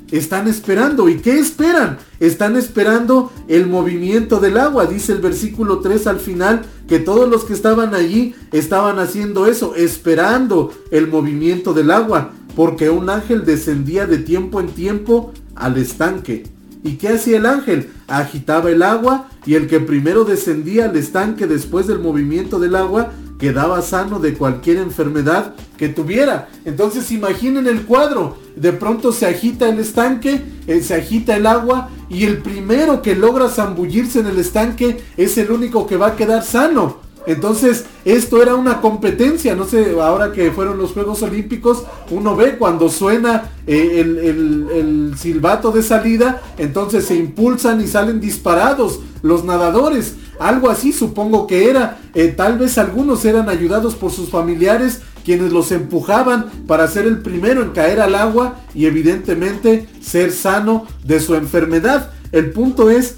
Están 0.09 0.47
esperando. 0.47 1.09
¿Y 1.09 1.17
qué 1.17 1.37
esperan? 1.37 1.97
Están 2.21 2.55
esperando 2.55 3.33
el 3.49 3.67
movimiento 3.67 4.39
del 4.39 4.57
agua. 4.57 4.85
Dice 4.85 5.11
el 5.11 5.19
versículo 5.19 5.79
3 5.79 6.07
al 6.07 6.21
final 6.21 6.61
que 6.87 6.99
todos 6.99 7.27
los 7.27 7.43
que 7.43 7.51
estaban 7.51 7.93
allí 7.93 8.33
estaban 8.53 8.97
haciendo 8.97 9.45
eso, 9.45 9.75
esperando 9.75 10.71
el 10.91 11.09
movimiento 11.09 11.73
del 11.73 11.91
agua 11.91 12.31
porque 12.57 12.89
un 12.89 13.07
ángel 13.11 13.45
descendía 13.45 14.07
de 14.07 14.17
tiempo 14.17 14.59
en 14.59 14.69
tiempo 14.69 15.31
al 15.53 15.77
estanque. 15.77 16.47
¿Y 16.83 16.93
qué 16.93 17.09
hacía 17.09 17.37
el 17.37 17.45
ángel? 17.45 17.91
Agitaba 18.07 18.71
el 18.71 18.81
agua 18.81 19.29
y 19.45 19.53
el 19.53 19.67
que 19.67 19.79
primero 19.79 20.23
descendía 20.23 20.85
al 20.85 20.95
estanque 20.95 21.45
después 21.45 21.85
del 21.85 21.99
movimiento 21.99 22.57
del 22.57 22.75
agua 22.75 23.11
quedaba 23.37 23.83
sano 23.83 24.17
de 24.17 24.33
cualquier 24.33 24.77
enfermedad 24.77 25.53
que 25.77 25.89
tuviera. 25.89 26.49
Entonces 26.65 27.11
imaginen 27.11 27.67
el 27.67 27.83
cuadro. 27.83 28.39
De 28.55 28.73
pronto 28.73 29.11
se 29.11 29.27
agita 29.27 29.69
el 29.69 29.77
estanque, 29.77 30.41
eh, 30.65 30.81
se 30.81 30.95
agita 30.95 31.35
el 31.35 31.45
agua 31.45 31.91
y 32.09 32.23
el 32.23 32.39
primero 32.39 33.03
que 33.03 33.15
logra 33.15 33.49
zambullirse 33.49 34.21
en 34.21 34.25
el 34.25 34.39
estanque 34.39 35.03
es 35.15 35.37
el 35.37 35.51
único 35.51 35.85
que 35.85 35.97
va 35.97 36.07
a 36.07 36.15
quedar 36.15 36.43
sano. 36.43 37.06
Entonces, 37.27 37.85
esto 38.05 38.41
era 38.41 38.55
una 38.55 38.79
competencia, 38.79 39.53
no 39.53 39.65
sé, 39.65 39.99
ahora 40.01 40.31
que 40.31 40.49
fueron 40.51 40.77
los 40.77 40.93
Juegos 40.93 41.21
Olímpicos, 41.23 41.83
uno 42.09 42.37
ve 42.37 42.57
cuando 42.57 42.87
suena 42.87 43.51
eh, 43.67 43.99
el, 43.99 45.13
silbato 45.17 45.71
de 45.71 45.83
salida, 45.83 46.41
entonces 46.57 47.03
se 47.05 47.15
impulsan 47.15 47.81
y 47.81 47.87
salen 47.87 48.21
disparados 48.21 49.01
los 49.23 49.43
nadadores. 49.43 50.15
Algo 50.39 50.69
así 50.69 50.93
supongo 50.93 51.47
que 51.47 51.69
era. 51.69 51.99
Eh, 52.13 52.29
tal 52.29 52.57
vez 52.57 52.77
algunos 52.77 53.25
eran 53.25 53.49
ayudados 53.49 53.95
por 53.95 54.11
sus 54.11 54.29
familiares 54.29 55.01
quienes 55.25 55.51
los 55.51 55.73
empujaban 55.73 56.45
para 56.67 56.87
ser 56.87 57.05
el 57.05 57.19
primero 57.19 57.61
en 57.61 57.71
caer 57.71 57.99
al 57.99 58.15
agua 58.15 58.61
y 58.73 58.85
evidentemente 58.85 59.89
ser 59.99 60.31
sano 60.31 60.87
de 61.03 61.19
su 61.19 61.35
enfermedad. 61.35 62.11
El 62.31 62.51
punto 62.51 62.89
es 62.89 63.17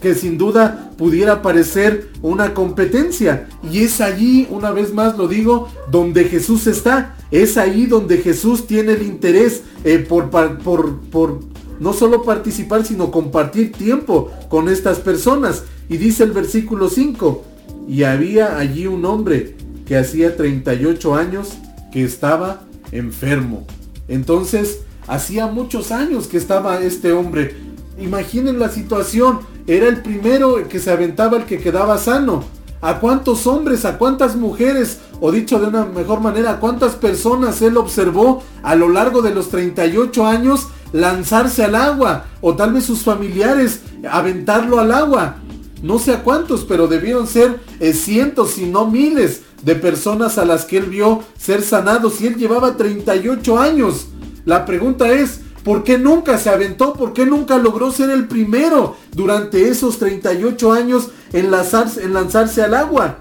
que 0.00 0.14
sin 0.14 0.38
duda 0.38 0.92
pudiera 0.96 1.42
parecer 1.42 2.10
una 2.22 2.54
competencia. 2.54 3.48
Y 3.70 3.80
es 3.80 4.00
allí, 4.00 4.46
una 4.50 4.70
vez 4.70 4.92
más 4.94 5.18
lo 5.18 5.28
digo, 5.28 5.68
donde 5.90 6.24
Jesús 6.24 6.66
está. 6.66 7.16
Es 7.30 7.56
ahí 7.56 7.86
donde 7.86 8.18
Jesús 8.18 8.66
tiene 8.66 8.92
el 8.92 9.02
interés 9.02 9.62
eh, 9.84 9.98
por, 9.98 10.30
por, 10.30 11.00
por 11.10 11.40
no 11.80 11.92
solo 11.92 12.22
participar, 12.22 12.84
sino 12.84 13.10
compartir 13.10 13.72
tiempo 13.72 14.30
con 14.48 14.68
estas 14.68 14.98
personas. 14.98 15.64
Y 15.88 15.96
dice 15.96 16.24
el 16.24 16.32
versículo 16.32 16.88
5, 16.88 17.44
y 17.88 18.02
había 18.02 18.58
allí 18.58 18.86
un 18.86 19.04
hombre 19.04 19.56
que 19.86 19.96
hacía 19.96 20.36
38 20.36 21.14
años 21.14 21.54
que 21.90 22.04
estaba 22.04 22.62
enfermo. 22.92 23.66
Entonces, 24.08 24.80
hacía 25.06 25.46
muchos 25.46 25.90
años 25.90 26.26
que 26.26 26.36
estaba 26.36 26.80
este 26.80 27.12
hombre. 27.12 27.54
Imaginen 27.98 28.58
la 28.58 28.68
situación, 28.68 29.40
era 29.68 29.86
el 29.86 30.00
primero 30.00 30.66
que 30.66 30.80
se 30.80 30.90
aventaba 30.90 31.36
el 31.36 31.44
que 31.44 31.58
quedaba 31.58 31.98
sano. 31.98 32.42
¿A 32.80 33.00
cuántos 33.00 33.46
hombres, 33.46 33.84
a 33.84 33.98
cuántas 33.98 34.34
mujeres, 34.34 34.98
o 35.20 35.30
dicho 35.30 35.58
de 35.58 35.66
una 35.66 35.84
mejor 35.84 36.20
manera, 36.20 36.52
a 36.52 36.60
cuántas 36.60 36.94
personas 36.94 37.60
él 37.60 37.76
observó 37.76 38.42
a 38.62 38.74
lo 38.76 38.88
largo 38.88 39.20
de 39.20 39.34
los 39.34 39.50
38 39.50 40.26
años 40.26 40.68
lanzarse 40.92 41.64
al 41.64 41.74
agua? 41.74 42.24
O 42.40 42.54
tal 42.54 42.72
vez 42.72 42.84
sus 42.84 43.02
familiares 43.02 43.80
aventarlo 44.10 44.78
al 44.78 44.92
agua. 44.92 45.36
No 45.82 45.98
sé 45.98 46.12
a 46.12 46.22
cuántos, 46.22 46.64
pero 46.64 46.88
debieron 46.88 47.26
ser 47.26 47.60
eh, 47.78 47.92
cientos, 47.92 48.52
si 48.52 48.66
no 48.66 48.86
miles 48.86 49.42
de 49.62 49.74
personas 49.74 50.38
a 50.38 50.46
las 50.46 50.64
que 50.64 50.78
él 50.78 50.86
vio 50.86 51.22
ser 51.36 51.60
sanados. 51.62 52.20
Y 52.22 52.28
él 52.28 52.36
llevaba 52.36 52.76
38 52.76 53.58
años. 53.58 54.06
La 54.46 54.64
pregunta 54.64 55.10
es, 55.10 55.40
¿Por 55.68 55.84
qué 55.84 55.98
nunca 55.98 56.38
se 56.38 56.48
aventó? 56.48 56.94
¿Por 56.94 57.12
qué 57.12 57.26
nunca 57.26 57.58
logró 57.58 57.92
ser 57.92 58.08
el 58.08 58.26
primero 58.26 58.96
durante 59.14 59.68
esos 59.68 59.98
38 59.98 60.72
años 60.72 61.10
en 61.34 61.50
lanzarse, 61.50 62.04
en 62.04 62.14
lanzarse 62.14 62.62
al 62.62 62.72
agua? 62.72 63.18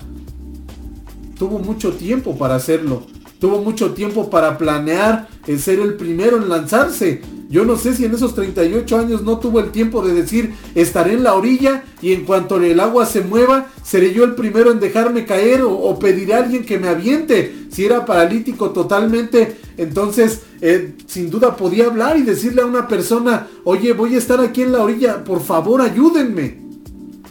Tuvo 1.37 1.59
mucho 1.59 1.91
tiempo 1.91 2.37
para 2.37 2.55
hacerlo. 2.55 3.05
Tuvo 3.41 3.61
mucho 3.61 3.91
tiempo 3.91 4.29
para 4.29 4.57
planear 4.57 5.27
en 5.45 5.59
ser 5.59 5.81
el 5.81 5.95
primero 5.95 6.37
en 6.37 6.47
lanzarse. 6.47 7.19
Yo 7.49 7.63
no 7.63 7.77
sé 7.77 7.95
si 7.95 8.03
en 8.03 8.13
esos 8.13 8.35
38 8.35 8.97
años 8.97 9.23
no 9.23 9.39
tuvo 9.39 9.59
el 9.59 9.71
tiempo 9.71 10.05
de 10.05 10.13
decir, 10.13 10.53
estaré 10.75 11.13
en 11.13 11.23
la 11.23 11.35
orilla 11.35 11.85
y 12.01 12.11
en 12.11 12.25
cuanto 12.25 12.57
el 12.57 12.79
agua 12.79 13.05
se 13.05 13.21
mueva, 13.21 13.67
seré 13.83 14.13
yo 14.13 14.25
el 14.25 14.35
primero 14.35 14.71
en 14.71 14.79
dejarme 14.79 15.25
caer 15.25 15.61
o, 15.61 15.71
o 15.71 15.97
pediré 15.97 16.33
a 16.33 16.39
alguien 16.39 16.65
que 16.65 16.77
me 16.77 16.89
aviente. 16.89 17.67
Si 17.71 17.85
era 17.85 18.05
paralítico 18.05 18.71
totalmente, 18.71 19.57
entonces 19.77 20.41
eh, 20.61 20.95
sin 21.05 21.29
duda 21.29 21.55
podía 21.55 21.85
hablar 21.85 22.17
y 22.17 22.23
decirle 22.23 22.63
a 22.63 22.65
una 22.65 22.87
persona, 22.87 23.47
oye, 23.63 23.93
voy 23.93 24.15
a 24.15 24.17
estar 24.17 24.41
aquí 24.41 24.63
en 24.63 24.71
la 24.71 24.83
orilla, 24.83 25.23
por 25.23 25.41
favor 25.41 25.81
ayúdenme. 25.81 26.61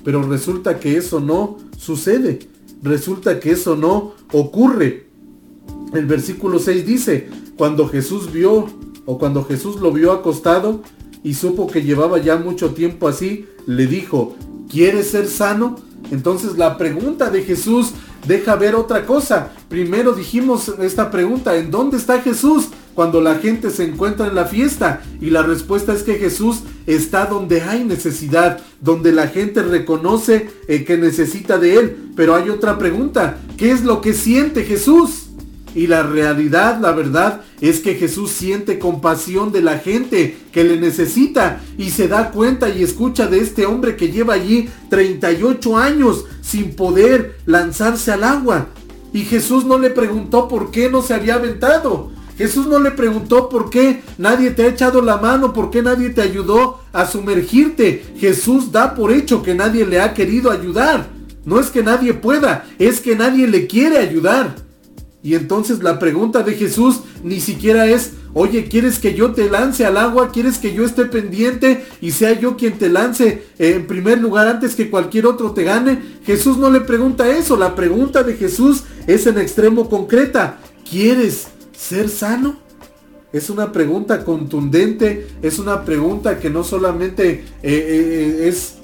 Pero 0.05 0.23
resulta 0.23 0.79
que 0.79 0.97
eso 0.97 1.19
no 1.21 1.59
sucede. 1.77 2.39
Resulta 2.83 3.41
que 3.41 3.51
eso 3.51 3.75
no 3.75 4.15
ocurre. 4.33 5.07
El 5.93 6.07
versículo 6.07 6.59
6 6.59 6.87
dice, 6.87 7.29
cuando 7.57 7.89
Jesús 7.89 8.33
vio 8.33 8.69
o 9.07 9.19
cuando 9.19 9.45
Jesús 9.45 9.81
lo 9.81 9.93
vio 9.93 10.13
acostado 10.13 10.83
y 11.23 11.35
supo 11.35 11.67
que 11.67 11.83
llevaba 11.83 12.19
ya 12.19 12.37
mucho 12.37 12.71
tiempo 12.75 13.09
así, 13.09 13.47
le 13.67 13.87
dijo, 13.87 14.37
¿quieres 14.69 15.11
ser 15.11 15.29
sano? 15.29 15.77
Entonces 16.11 16.59
la 16.59 16.77
pregunta 16.77 17.31
de 17.31 17.43
Jesús 17.43 17.93
deja 18.27 18.57
ver 18.57 18.75
otra 18.75 19.07
cosa. 19.07 19.51
Primero 19.69 20.13
dijimos 20.13 20.73
esta 20.81 21.11
pregunta, 21.11 21.57
¿en 21.57 21.71
dónde 21.71 21.97
está 21.97 22.21
Jesús 22.21 22.69
cuando 22.95 23.21
la 23.21 23.37
gente 23.37 23.71
se 23.71 23.85
encuentra 23.85 24.27
en 24.27 24.35
la 24.35 24.45
fiesta? 24.45 25.03
Y 25.21 25.31
la 25.31 25.43
respuesta 25.43 25.93
es 25.93 26.03
que 26.03 26.15
Jesús 26.15 26.61
está 26.87 27.27
donde 27.27 27.63
hay 27.63 27.85
necesidad, 27.85 28.61
donde 28.81 29.13
la 29.13 29.29
gente 29.29 29.63
reconoce 29.63 30.49
eh, 30.69 30.85
que 30.85 30.97
necesita 30.97 31.59
de 31.59 31.77
Él. 31.77 31.97
Pero 32.15 32.35
hay 32.35 32.51
otra 32.51 32.79
pregunta, 32.79 33.39
¿qué 33.57 33.73
es 33.73 33.85
lo 33.85 34.01
que 34.01 34.13
siente 34.13 34.65
Jesús? 34.65 35.26
Y 35.77 35.89
la 35.89 36.03
realidad, 36.03 36.81
la 36.81 36.93
verdad, 36.93 37.43
es 37.61 37.81
que 37.81 37.97
Jesús 37.97 38.31
siente 38.31 38.79
compasión 38.79 39.53
de 39.53 39.61
la 39.61 39.79
gente 39.79 40.39
que 40.51 40.65
le 40.65 40.81
necesita 40.81 41.61
y 41.77 41.91
se 41.91 42.09
da 42.09 42.31
cuenta 42.31 42.71
y 42.71 42.83
escucha 42.83 43.27
de 43.27 43.41
este 43.41 43.67
hombre 43.67 43.95
que 43.95 44.11
lleva 44.11 44.33
allí 44.33 44.71
38 44.89 45.77
años 45.77 46.25
sin 46.41 46.75
poder 46.75 47.37
lanzarse 47.45 48.11
al 48.11 48.25
agua. 48.25 48.69
Y 49.13 49.25
Jesús 49.25 49.67
no 49.67 49.79
le 49.79 49.91
preguntó 49.91 50.49
por 50.49 50.71
qué 50.71 50.89
no 50.89 51.03
se 51.03 51.13
había 51.13 51.35
aventado. 51.35 52.11
Jesús 52.39 52.67
no 52.67 52.79
le 52.79 52.93
preguntó 52.93 53.51
por 53.51 53.69
qué 53.69 54.01
nadie 54.17 54.53
te 54.53 54.63
ha 54.63 54.69
echado 54.69 55.03
la 55.03 55.19
mano, 55.19 55.53
por 55.53 55.71
qué 55.71 55.83
nadie 55.83 56.09
te 56.09 56.23
ayudó 56.23 56.81
a 56.95 57.05
sumergirte. 57.05 58.03
Jesús 58.17 58.73
da 58.73 58.95
por 58.95 59.13
hecho 59.13 59.43
que 59.43 59.55
nadie 59.55 59.85
le 59.85 60.01
ha 60.01 60.15
querido 60.15 60.51
ayudar. 60.51 61.07
No 61.45 61.61
es 61.61 61.69
que 61.69 61.83
nadie 61.83 62.15
pueda, 62.15 62.65
es 62.79 63.01
que 63.01 63.15
nadie 63.15 63.47
le 63.47 63.67
quiere 63.67 63.99
ayudar. 63.99 64.66
Y 65.27 65.35
entonces 65.35 65.83
la 65.83 65.99
pregunta 65.99 66.45
de 66.45 66.55
Jesús 66.55 67.01
ni 67.25 67.41
siquiera 67.41 67.87
es, 67.87 68.13
oye, 68.33 68.67
¿quieres 68.69 69.01
que 69.01 69.13
yo 69.13 69.33
te 69.33 69.51
lance 69.51 69.85
al 69.85 69.97
agua? 69.97 70.31
¿Quieres 70.31 70.59
que 70.59 70.73
yo 70.73 70.85
esté 70.85 71.07
pendiente 71.07 71.85
y 72.01 72.13
sea 72.13 72.39
yo 72.39 72.57
quien 72.57 72.79
te 72.79 72.89
lance 72.89 73.43
en 73.59 73.89
primer 73.89 74.21
lugar 74.21 74.47
antes 74.47 74.77
que 74.77 74.89
cualquier 74.89 75.27
otro 75.27 75.51
te 75.51 75.65
gane? 75.65 76.01
Jesús 76.25 76.59
no 76.59 76.71
le 76.71 76.81
pregunta 76.81 77.29
eso. 77.29 77.57
La 77.57 77.75
pregunta 77.75 78.23
de 78.23 78.37
Jesús 78.37 78.85
es 79.09 79.27
en 79.27 79.39
extremo 79.39 79.91
concreta. 79.91 80.61
¿Quieres 80.89 81.49
ser 81.77 82.09
sano? 82.09 82.61
Es 83.33 83.51
una 83.51 83.73
pregunta 83.73 84.25
contundente, 84.25 85.27
es 85.43 85.59
una 85.59 85.85
pregunta 85.85 86.39
que 86.39 86.51
no 86.51 86.63
solamente 86.63 87.31
eh, 87.31 87.43
eh, 87.65 88.47
es 88.47 88.75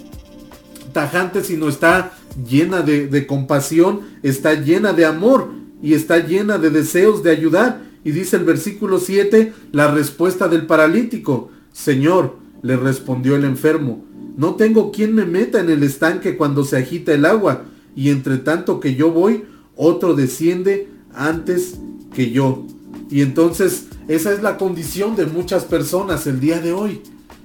tajante, 0.93 1.45
sino 1.45 1.69
está 1.69 2.15
llena 2.45 2.83
de, 2.83 3.07
de 3.07 3.29
compasión, 3.29 4.01
está 4.25 4.55
llena 4.55 4.93
de 4.93 5.05
amor 5.05 5.62
y 5.83 5.95
está 5.95 6.25
llena 6.25 6.59
de 6.59 6.71
deseos 6.71 7.23
de 7.23 7.31
ayudar. 7.31 7.83
Y 8.05 8.13
dice 8.13 8.37
el 8.37 8.45
versículo 8.45 8.99
7, 8.99 9.53
la 9.73 9.93
respuesta 9.93 10.49
del 10.49 10.67
paralítico. 10.67 11.51
Señor, 11.73 12.37
le 12.63 12.77
respondió 12.77 13.37
el 13.37 13.45
enfermo, 13.45 14.05
no 14.37 14.55
tengo 14.55 14.93
quien 14.93 15.15
me 15.15 15.27
meta 15.27 15.61
en 15.61 15.69
el 15.69 15.83
estanque 15.83 16.37
cuando 16.37 16.65
se 16.65 16.77
agita 16.77 17.13
el 17.13 17.25
agua, 17.25 17.65
y 17.95 18.11
entre 18.11 18.39
tanto 18.39 18.81
que 18.81 18.95
yo 18.95 19.11
voy, 19.11 19.45
otro 19.77 20.15
desciende 20.15 20.89
antes 21.13 21.79
que 22.15 22.31
yo. 22.31 22.65
Y 23.11 23.21
entonces 23.21 23.87
esa 24.09 24.33
es 24.33 24.43
la 24.43 24.57
condición 24.57 25.17
de 25.17 25.27
muchas 25.27 25.65
personas 25.65 26.27
el 26.27 26.41
día 26.41 26.61
de 26.61 26.73
hoy. 26.73 27.03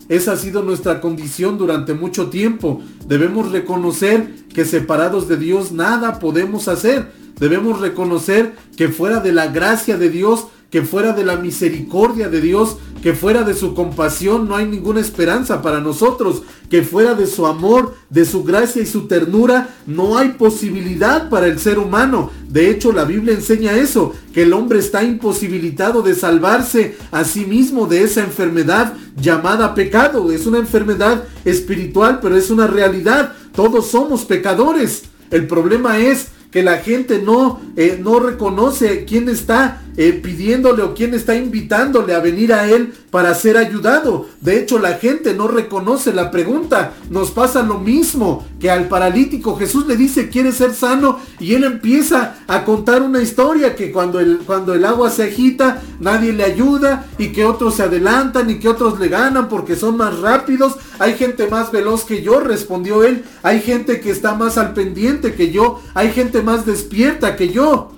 Esa 0.10 0.34
ha 0.34 0.38
sido 0.38 0.64
nuestra 0.64 1.02
condición 1.02 1.58
durante 1.58 1.94
mucho 1.94 2.30
tiempo. 2.30 2.82
Debemos 3.08 3.52
reconocer 3.52 4.46
que 4.54 4.66
separados 4.66 5.28
de 5.28 5.38
Dios 5.38 5.72
nada 5.72 6.20
podemos 6.20 6.68
hacer. 6.68 7.12
Debemos 7.40 7.80
reconocer 7.82 8.56
que 8.76 8.88
fuera 8.88 9.20
de 9.20 9.32
la 9.32 9.48
gracia 9.48 9.98
de 9.98 10.10
Dios, 10.10 10.48
que 10.78 10.84
fuera 10.84 11.12
de 11.14 11.26
la 11.26 11.38
misericordia 11.38 12.30
de 12.30 12.40
Dios, 12.40 12.78
que 13.02 13.14
fuera 13.14 13.42
de 13.42 13.56
su 13.56 13.74
compasión 13.74 14.48
no 14.48 14.56
hay 14.56 14.68
ninguna 14.68 15.00
esperanza 15.00 15.64
para 15.64 15.80
nosotros, 15.80 16.44
que 16.70 16.84
fuera 16.84 17.16
de 17.16 17.26
su 17.26 17.48
amor, 17.48 17.96
de 18.12 18.26
su 18.26 18.44
gracia 18.44 18.84
y 18.84 18.86
su 18.86 19.08
ternura 19.08 19.70
no 19.88 20.20
hay 20.20 20.34
posibilidad 20.34 21.32
para 21.32 21.48
el 21.48 21.58
ser 21.58 21.80
humano. 21.80 22.30
De 22.48 22.70
hecho, 22.70 22.92
la 22.92 23.06
Biblia 23.06 23.34
enseña 23.34 23.76
eso, 23.76 24.14
que 24.36 24.44
el 24.44 24.54
hombre 24.54 24.78
está 24.78 25.04
imposibilitado 25.04 26.04
de 26.04 26.14
salvarse 26.14 26.96
a 27.10 27.24
sí 27.24 27.46
mismo 27.46 27.88
de 27.88 28.04
esa 28.04 28.24
enfermedad 28.24 28.94
llamada 29.20 29.74
pecado. 29.74 30.32
Es 30.32 30.46
una 30.46 30.60
enfermedad 30.60 31.24
espiritual, 31.44 32.20
pero 32.22 32.38
es 32.38 32.52
una 32.52 32.68
realidad. 32.68 33.34
Todos 33.52 33.88
somos 33.88 34.26
pecadores. 34.26 35.06
El 35.32 35.48
problema 35.48 35.98
es 35.98 36.28
que 36.52 36.64
la 36.64 36.78
gente 36.78 37.20
no, 37.20 37.60
eh, 37.76 38.00
no 38.02 38.20
reconoce 38.20 39.06
quién 39.06 39.30
está 39.30 39.82
eh, 40.00 40.14
pidiéndole 40.14 40.84
o 40.84 40.94
quién 40.94 41.16
está 41.16 41.36
invitándole 41.36 42.14
a 42.14 42.20
venir 42.20 42.54
a 42.54 42.70
él 42.70 42.94
para 43.10 43.34
ser 43.34 43.58
ayudado. 43.58 44.28
De 44.42 44.60
hecho, 44.60 44.78
la 44.78 44.94
gente 44.94 45.34
no 45.34 45.48
reconoce 45.48 46.14
la 46.14 46.30
pregunta. 46.30 46.94
Nos 47.10 47.32
pasa 47.32 47.64
lo 47.64 47.80
mismo 47.80 48.46
que 48.60 48.70
al 48.70 48.88
paralítico. 48.88 49.56
Jesús 49.56 49.88
le 49.88 49.98
dice, 49.98 50.30
quiere 50.30 50.52
ser 50.52 50.76
sano? 50.76 51.20
Y 51.40 51.56
él 51.56 51.64
empieza 51.64 52.36
a 52.48 52.64
contar 52.64 53.02
una 53.02 53.24
historia 53.24 53.76
que 53.76 53.92
cuando 53.92 54.20
el, 54.20 54.40
cuando 54.46 54.76
el 54.76 54.86
agua 54.86 55.10
se 55.10 55.24
agita, 55.24 55.82
nadie 56.00 56.32
le 56.32 56.44
ayuda 56.44 57.08
y 57.18 57.30
que 57.30 57.46
otros 57.46 57.74
se 57.74 57.84
adelantan 57.84 58.52
y 58.52 58.60
que 58.60 58.70
otros 58.70 59.00
le 59.00 59.08
ganan 59.08 59.50
porque 59.50 59.76
son 59.76 59.98
más 59.98 60.20
rápidos. 60.20 60.76
Hay 61.00 61.16
gente 61.16 61.48
más 61.48 61.72
veloz 61.72 62.04
que 62.04 62.22
yo, 62.22 62.40
respondió 62.40 63.04
él. 63.04 63.24
Hay 63.42 63.62
gente 63.62 64.00
que 64.00 64.12
está 64.12 64.36
más 64.36 64.60
al 64.60 64.74
pendiente 64.74 65.34
que 65.34 65.52
yo. 65.52 65.82
Hay 65.96 66.12
más 66.44 66.66
despierta 66.66 67.36
que 67.36 67.50
yo. 67.50 67.92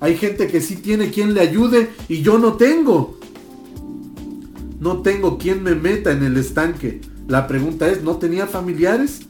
Hay 0.00 0.16
gente 0.16 0.48
que 0.48 0.60
sí 0.60 0.76
tiene 0.76 1.10
quien 1.10 1.34
le 1.34 1.40
ayude 1.40 1.90
y 2.08 2.22
yo 2.22 2.38
no 2.38 2.54
tengo. 2.54 3.18
No 4.80 5.02
tengo 5.02 5.38
quien 5.38 5.62
me 5.62 5.74
meta 5.74 6.12
en 6.12 6.22
el 6.22 6.36
estanque. 6.36 7.00
La 7.26 7.46
pregunta 7.46 7.88
es, 7.88 8.02
¿no 8.02 8.16
tenía 8.16 8.46
familiares? 8.46 9.20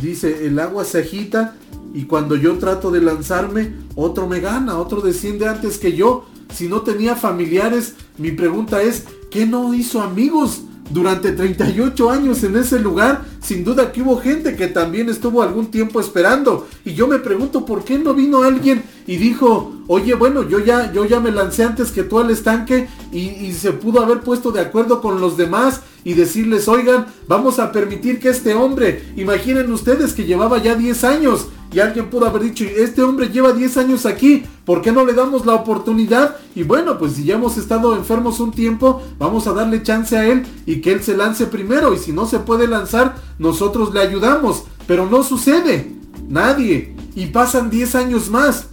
Dice, 0.00 0.46
el 0.46 0.58
agua 0.58 0.84
se 0.84 1.00
agita 1.00 1.56
y 1.92 2.04
cuando 2.04 2.36
yo 2.36 2.56
trato 2.58 2.90
de 2.90 3.02
lanzarme, 3.02 3.74
otro 3.96 4.28
me 4.28 4.40
gana, 4.40 4.78
otro 4.78 5.00
desciende 5.00 5.46
antes 5.46 5.78
que 5.78 5.94
yo. 5.94 6.26
Si 6.54 6.68
no 6.68 6.82
tenía 6.82 7.16
familiares, 7.16 7.94
mi 8.16 8.30
pregunta 8.30 8.80
es, 8.80 9.04
¿qué 9.30 9.44
no 9.44 9.74
hizo 9.74 10.00
amigos? 10.00 10.62
durante 10.90 11.32
38 11.32 12.10
años 12.10 12.42
en 12.44 12.56
ese 12.56 12.78
lugar, 12.78 13.24
sin 13.40 13.64
duda 13.64 13.92
que 13.92 14.02
hubo 14.02 14.18
gente 14.18 14.56
que 14.56 14.68
también 14.68 15.08
estuvo 15.08 15.42
algún 15.42 15.70
tiempo 15.70 16.00
esperando. 16.00 16.66
Y 16.84 16.94
yo 16.94 17.06
me 17.06 17.18
pregunto 17.18 17.64
por 17.64 17.84
qué 17.84 17.98
no 17.98 18.14
vino 18.14 18.42
alguien 18.42 18.82
y 19.06 19.16
dijo, 19.16 19.72
oye, 19.86 20.14
bueno, 20.14 20.48
yo 20.48 20.58
ya, 20.58 20.92
yo 20.92 21.04
ya 21.04 21.20
me 21.20 21.30
lancé 21.30 21.64
antes 21.64 21.90
que 21.90 22.02
tú 22.02 22.18
al 22.18 22.30
estanque 22.30 22.88
y, 23.12 23.20
y 23.20 23.52
se 23.52 23.72
pudo 23.72 24.00
haber 24.00 24.20
puesto 24.20 24.50
de 24.52 24.60
acuerdo 24.60 25.00
con 25.00 25.20
los 25.20 25.36
demás 25.36 25.82
y 26.04 26.14
decirles, 26.14 26.68
oigan, 26.68 27.06
vamos 27.26 27.58
a 27.58 27.72
permitir 27.72 28.20
que 28.20 28.28
este 28.28 28.54
hombre, 28.54 29.12
imaginen 29.16 29.72
ustedes 29.72 30.12
que 30.12 30.24
llevaba 30.24 30.58
ya 30.62 30.74
10 30.74 31.04
años 31.04 31.48
y 31.72 31.80
alguien 31.80 32.08
pudo 32.08 32.26
haber 32.26 32.42
dicho, 32.42 32.64
este 32.64 33.02
hombre 33.02 33.28
lleva 33.28 33.52
10 33.52 33.76
años 33.76 34.06
aquí, 34.06 34.44
¿por 34.64 34.80
qué 34.80 34.90
no 34.90 35.04
le 35.04 35.12
damos 35.12 35.44
la 35.44 35.54
oportunidad? 35.54 36.36
Y 36.54 36.62
bueno, 36.62 36.98
pues 36.98 37.12
si 37.12 37.24
ya 37.24 37.34
hemos 37.34 37.58
estado 37.58 37.94
enfermos 37.94 38.40
un 38.40 38.52
tiempo, 38.52 39.02
vamos 39.18 39.46
a 39.46 39.52
darle 39.52 39.82
chance 39.82 40.16
a 40.16 40.26
él 40.26 40.46
y 40.64 40.80
que 40.80 40.92
él 40.92 41.02
se 41.02 41.16
lance 41.16 41.46
primero. 41.46 41.92
Y 41.92 41.98
si 41.98 42.12
no 42.12 42.26
se 42.26 42.38
puede 42.38 42.66
lanzar, 42.66 43.16
nosotros 43.38 43.92
le 43.92 44.00
ayudamos. 44.00 44.64
Pero 44.86 45.08
no 45.08 45.22
sucede. 45.22 45.94
Nadie. 46.28 46.94
Y 47.14 47.26
pasan 47.26 47.70
10 47.70 47.94
años 47.94 48.30
más. 48.30 48.68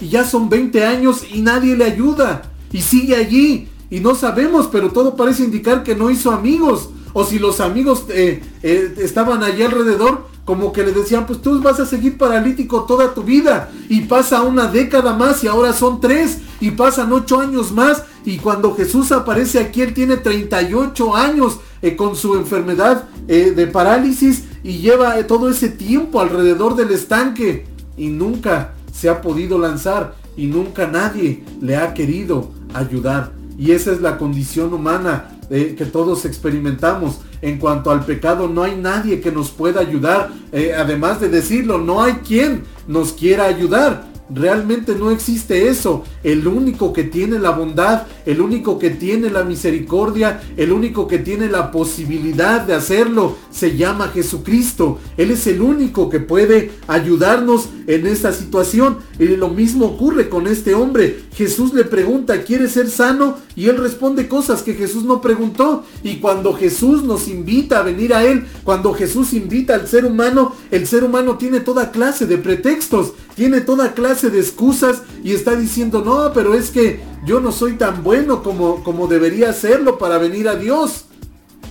Y 0.00 0.08
ya 0.08 0.24
son 0.24 0.48
20 0.48 0.84
años 0.84 1.22
y 1.32 1.42
nadie 1.42 1.76
le 1.76 1.84
ayuda. 1.84 2.42
Y 2.72 2.80
sigue 2.82 3.16
allí. 3.16 3.68
Y 3.90 4.00
no 4.00 4.14
sabemos, 4.14 4.68
pero 4.70 4.90
todo 4.90 5.16
parece 5.16 5.44
indicar 5.44 5.82
que 5.82 5.94
no 5.94 6.10
hizo 6.10 6.30
amigos. 6.30 6.90
O 7.12 7.24
si 7.24 7.38
los 7.38 7.60
amigos 7.60 8.04
eh, 8.08 8.42
eh, 8.62 8.94
estaban 8.98 9.42
allí 9.42 9.62
alrededor, 9.62 10.28
como 10.44 10.72
que 10.72 10.84
le 10.84 10.92
decían, 10.92 11.26
pues 11.26 11.42
tú 11.42 11.60
vas 11.60 11.80
a 11.80 11.86
seguir 11.86 12.16
paralítico 12.16 12.84
toda 12.84 13.14
tu 13.14 13.22
vida. 13.22 13.70
Y 13.88 14.02
pasa 14.02 14.42
una 14.42 14.66
década 14.66 15.14
más 15.14 15.42
y 15.44 15.48
ahora 15.48 15.72
son 15.72 16.00
tres. 16.00 16.38
Y 16.60 16.70
pasan 16.72 17.12
ocho 17.12 17.40
años 17.40 17.72
más. 17.72 18.04
Y 18.24 18.38
cuando 18.38 18.74
Jesús 18.74 19.12
aparece 19.12 19.58
aquí, 19.58 19.82
él 19.82 19.94
tiene 19.94 20.16
38 20.16 21.16
años 21.16 21.60
eh, 21.82 21.96
con 21.96 22.16
su 22.16 22.34
enfermedad 22.34 23.04
eh, 23.28 23.52
de 23.54 23.66
parálisis. 23.66 24.44
Y 24.62 24.78
lleva 24.78 25.18
eh, 25.18 25.24
todo 25.24 25.48
ese 25.48 25.68
tiempo 25.68 26.20
alrededor 26.20 26.76
del 26.76 26.90
estanque. 26.90 27.66
Y 27.96 28.08
nunca 28.08 28.74
se 28.92 29.08
ha 29.08 29.22
podido 29.22 29.58
lanzar. 29.58 30.14
Y 30.36 30.46
nunca 30.46 30.86
nadie 30.86 31.44
le 31.60 31.76
ha 31.76 31.94
querido 31.94 32.50
ayudar. 32.74 33.32
Y 33.58 33.72
esa 33.72 33.92
es 33.92 34.00
la 34.00 34.16
condición 34.18 34.72
humana 34.72 35.36
que 35.50 35.84
todos 35.84 36.24
experimentamos. 36.26 37.18
En 37.42 37.58
cuanto 37.58 37.90
al 37.90 38.04
pecado, 38.04 38.48
no 38.48 38.62
hay 38.62 38.76
nadie 38.76 39.20
que 39.20 39.32
nos 39.32 39.50
pueda 39.50 39.80
ayudar. 39.80 40.30
Además 40.78 41.20
de 41.20 41.28
decirlo, 41.28 41.78
no 41.78 42.02
hay 42.02 42.14
quien 42.26 42.62
nos 42.86 43.12
quiera 43.12 43.46
ayudar. 43.46 44.09
Realmente 44.32 44.94
no 44.94 45.10
existe 45.10 45.68
eso. 45.68 46.04
El 46.22 46.46
único 46.46 46.92
que 46.92 47.04
tiene 47.04 47.38
la 47.38 47.50
bondad, 47.50 48.06
el 48.26 48.40
único 48.40 48.78
que 48.78 48.90
tiene 48.90 49.30
la 49.30 49.44
misericordia, 49.44 50.40
el 50.56 50.72
único 50.72 51.08
que 51.08 51.18
tiene 51.18 51.48
la 51.48 51.70
posibilidad 51.70 52.60
de 52.60 52.74
hacerlo, 52.74 53.36
se 53.50 53.76
llama 53.76 54.08
Jesucristo. 54.08 54.98
Él 55.16 55.30
es 55.32 55.46
el 55.46 55.60
único 55.60 56.08
que 56.08 56.20
puede 56.20 56.70
ayudarnos 56.86 57.68
en 57.86 58.06
esta 58.06 58.32
situación. 58.32 58.98
Y 59.18 59.26
lo 59.36 59.48
mismo 59.48 59.86
ocurre 59.86 60.28
con 60.28 60.46
este 60.46 60.74
hombre. 60.74 61.24
Jesús 61.34 61.74
le 61.74 61.84
pregunta, 61.84 62.42
¿quieres 62.42 62.72
ser 62.72 62.88
sano? 62.88 63.38
Y 63.60 63.68
él 63.68 63.76
responde 63.76 64.26
cosas 64.26 64.62
que 64.62 64.72
Jesús 64.72 65.04
no 65.04 65.20
preguntó. 65.20 65.84
Y 66.02 66.16
cuando 66.16 66.54
Jesús 66.54 67.02
nos 67.02 67.28
invita 67.28 67.80
a 67.80 67.82
venir 67.82 68.14
a 68.14 68.24
él, 68.24 68.46
cuando 68.64 68.94
Jesús 68.94 69.34
invita 69.34 69.74
al 69.74 69.86
ser 69.86 70.06
humano, 70.06 70.54
el 70.70 70.86
ser 70.86 71.04
humano 71.04 71.36
tiene 71.36 71.60
toda 71.60 71.90
clase 71.90 72.24
de 72.24 72.38
pretextos, 72.38 73.12
tiene 73.34 73.60
toda 73.60 73.92
clase 73.92 74.30
de 74.30 74.40
excusas 74.40 75.02
y 75.22 75.32
está 75.32 75.56
diciendo, 75.56 76.00
no, 76.02 76.32
pero 76.32 76.54
es 76.54 76.70
que 76.70 77.00
yo 77.26 77.38
no 77.38 77.52
soy 77.52 77.74
tan 77.74 78.02
bueno 78.02 78.42
como, 78.42 78.82
como 78.82 79.08
debería 79.08 79.52
serlo 79.52 79.98
para 79.98 80.16
venir 80.16 80.48
a 80.48 80.56
Dios. 80.56 81.04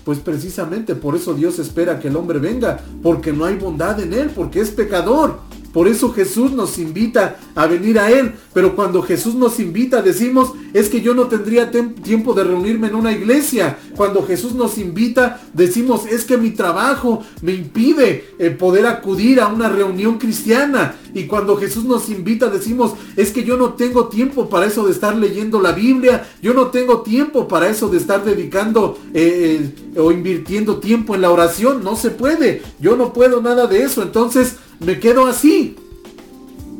Pues 0.06 0.19
precisamente 0.19 0.93
por 0.93 1.15
eso 1.15 1.34
Dios 1.34 1.58
espera 1.58 1.99
que 1.99 2.10
el 2.10 2.17
hombre 2.17 2.38
venga, 2.38 2.82
porque 3.02 3.34
no 3.34 3.45
hay 3.45 3.56
bondad 3.56 3.99
en 3.99 4.13
él, 4.13 4.30
porque 4.30 4.60
es 4.62 4.69
pecador. 4.69 5.39
Por 5.73 5.88
eso 5.88 6.12
Jesús 6.13 6.51
nos 6.51 6.77
invita 6.77 7.38
a 7.55 7.67
venir 7.67 7.99
a 7.99 8.12
Él. 8.12 8.34
Pero 8.53 8.75
cuando 8.75 9.01
Jesús 9.01 9.36
nos 9.36 9.60
invita 9.60 10.01
decimos, 10.01 10.53
es 10.73 10.89
que 10.89 11.01
yo 11.01 11.13
no 11.13 11.27
tendría 11.27 11.71
tiempo 11.71 12.34
de 12.34 12.43
reunirme 12.43 12.88
en 12.88 12.95
una 12.95 13.12
iglesia. 13.12 13.77
Cuando 13.95 14.25
Jesús 14.25 14.53
nos 14.53 14.77
invita 14.77 15.41
decimos, 15.53 16.05
es 16.05 16.25
que 16.25 16.38
mi 16.38 16.51
trabajo 16.51 17.21
me 17.41 17.53
impide 17.53 18.25
eh, 18.39 18.49
poder 18.51 18.88
acudir 18.88 19.39
a 19.39 19.47
una 19.47 19.69
reunión 19.69 20.17
cristiana. 20.17 20.95
Y 21.13 21.25
cuando 21.25 21.58
Jesús 21.58 21.86
nos 21.86 22.10
invita 22.10 22.49
decimos, 22.49 22.93
es 23.15 23.32
que 23.32 23.43
yo 23.43 23.58
no 23.58 23.73
tengo 23.73 24.08
tiempo 24.08 24.49
para 24.49 24.65
eso 24.65 24.86
de 24.86 24.91
estar 24.91 25.15
leyendo 25.15 25.62
la 25.62 25.71
Biblia. 25.71 26.27
Yo 26.41 26.53
no 26.53 26.67
tengo 26.67 27.01
tiempo 27.01 27.47
para 27.47 27.69
eso 27.69 27.89
de 27.89 27.97
estar 27.97 28.23
dedicando 28.23 28.97
eh, 29.13 29.71
eh, 29.95 29.99
o 29.99 30.12
invirtiendo 30.12 30.77
tiempo 30.77 31.15
en 31.15 31.21
la 31.21 31.32
oración. 31.32 31.84
No 31.84 31.95
se 31.95 32.12
puede. 32.12 32.62
Yo 32.79 32.95
no 32.95 33.13
puedo 33.13 33.41
nada 33.41 33.67
de 33.67 33.84
eso. 33.84 34.01
Entonces, 34.01 34.58
me 34.79 34.99
quedo 34.99 35.27
así. 35.27 35.75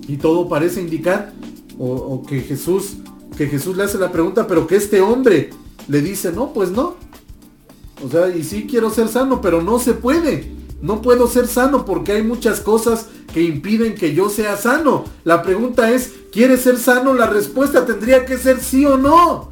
Y 0.08 0.18
todo 0.18 0.50
parece 0.50 0.82
indicar, 0.82 1.34
o, 1.78 2.24
que 2.28 2.42
Jesús, 2.42 2.96
que 3.38 3.48
Jesús 3.48 3.78
le 3.78 3.84
hace 3.84 3.98
la 3.98 4.12
pregunta, 4.12 4.48
pero 4.48 4.68
que 4.68 4.76
este 4.76 5.02
hombre 5.02 5.52
le 5.88 6.02
dice, 6.02 6.32
no, 6.32 6.52
pues 6.54 6.72
no. 6.72 6.96
O 8.04 8.10
sea, 8.10 8.30
y 8.36 8.44
sí 8.44 8.68
quiero 8.70 8.90
ser 8.90 9.08
sano, 9.08 9.42
pero 9.42 9.62
no 9.62 9.80
se 9.80 9.94
puede. 9.94 10.52
No 10.82 11.02
puedo 11.02 11.28
ser 11.28 11.48
sano 11.48 11.86
porque 11.86 12.14
hay 12.14 12.24
muchas 12.24 12.62
cosas 12.62 13.08
que 13.34 13.42
impiden 13.42 13.96
que 13.96 14.14
yo 14.14 14.30
sea 14.30 14.58
sano. 14.58 15.06
La 15.24 15.44
pregunta 15.44 15.92
es, 15.92 16.14
¿quieres 16.32 16.62
ser 16.62 16.78
sano? 16.78 17.14
La 17.14 17.28
respuesta 17.28 17.86
tendría 17.86 18.26
que 18.26 18.38
ser 18.38 18.62
sí 18.62 18.86
o 18.86 18.98
no. 18.98 19.52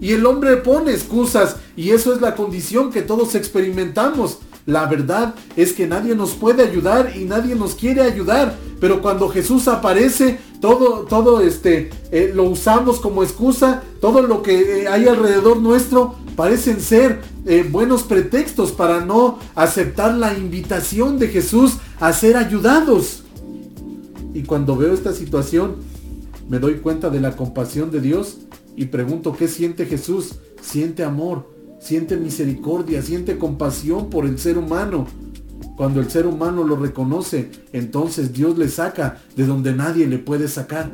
Y 0.00 0.12
el 0.12 0.26
hombre 0.26 0.56
pone 0.56 0.92
excusas 0.92 1.56
y 1.76 1.90
eso 1.90 2.12
es 2.12 2.20
la 2.20 2.34
condición 2.34 2.90
que 2.90 3.02
todos 3.02 3.34
experimentamos. 3.34 4.38
La 4.66 4.86
verdad 4.86 5.34
es 5.56 5.72
que 5.72 5.86
nadie 5.86 6.14
nos 6.14 6.32
puede 6.32 6.62
ayudar 6.62 7.12
y 7.16 7.24
nadie 7.24 7.54
nos 7.54 7.74
quiere 7.74 8.00
ayudar. 8.00 8.56
Pero 8.80 9.02
cuando 9.02 9.28
Jesús 9.28 9.68
aparece, 9.68 10.38
todo, 10.60 11.00
todo 11.00 11.40
este, 11.40 11.90
eh, 12.10 12.32
lo 12.34 12.44
usamos 12.44 12.98
como 12.98 13.22
excusa. 13.22 13.82
Todo 14.00 14.22
lo 14.22 14.42
que 14.42 14.82
eh, 14.82 14.88
hay 14.88 15.06
alrededor 15.06 15.58
nuestro 15.58 16.14
parecen 16.36 16.80
ser 16.80 17.20
eh, 17.46 17.66
buenos 17.70 18.04
pretextos 18.04 18.72
para 18.72 19.04
no 19.04 19.38
aceptar 19.54 20.14
la 20.14 20.36
invitación 20.36 21.18
de 21.18 21.28
Jesús 21.28 21.76
a 22.00 22.12
ser 22.12 22.36
ayudados. 22.36 23.24
Y 24.32 24.42
cuando 24.44 24.76
veo 24.76 24.94
esta 24.94 25.12
situación, 25.12 25.76
me 26.48 26.58
doy 26.58 26.76
cuenta 26.76 27.10
de 27.10 27.20
la 27.20 27.36
compasión 27.36 27.90
de 27.90 28.00
Dios 28.00 28.38
y 28.76 28.86
pregunto, 28.86 29.36
¿qué 29.36 29.46
siente 29.46 29.86
Jesús? 29.86 30.36
Siente 30.60 31.04
amor, 31.04 31.53
siente 31.84 32.16
misericordia, 32.16 33.02
siente 33.02 33.36
compasión 33.36 34.08
por 34.08 34.24
el 34.24 34.38
ser 34.38 34.56
humano. 34.56 35.06
Cuando 35.76 36.00
el 36.00 36.10
ser 36.10 36.26
humano 36.26 36.64
lo 36.64 36.76
reconoce, 36.76 37.50
entonces 37.74 38.32
Dios 38.32 38.56
le 38.56 38.68
saca 38.68 39.18
de 39.36 39.44
donde 39.44 39.74
nadie 39.74 40.06
le 40.06 40.18
puede 40.18 40.48
sacar. 40.48 40.90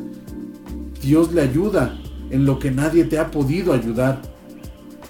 Dios 1.01 1.33
le 1.33 1.43
ayuda 1.43 1.97
en 2.31 2.45
lo 2.45 2.59
que 2.59 2.73
nadie 2.73 3.05
te 3.05 3.21
ha 3.21 3.31
podido 3.31 3.73
ayudar. 3.73 4.21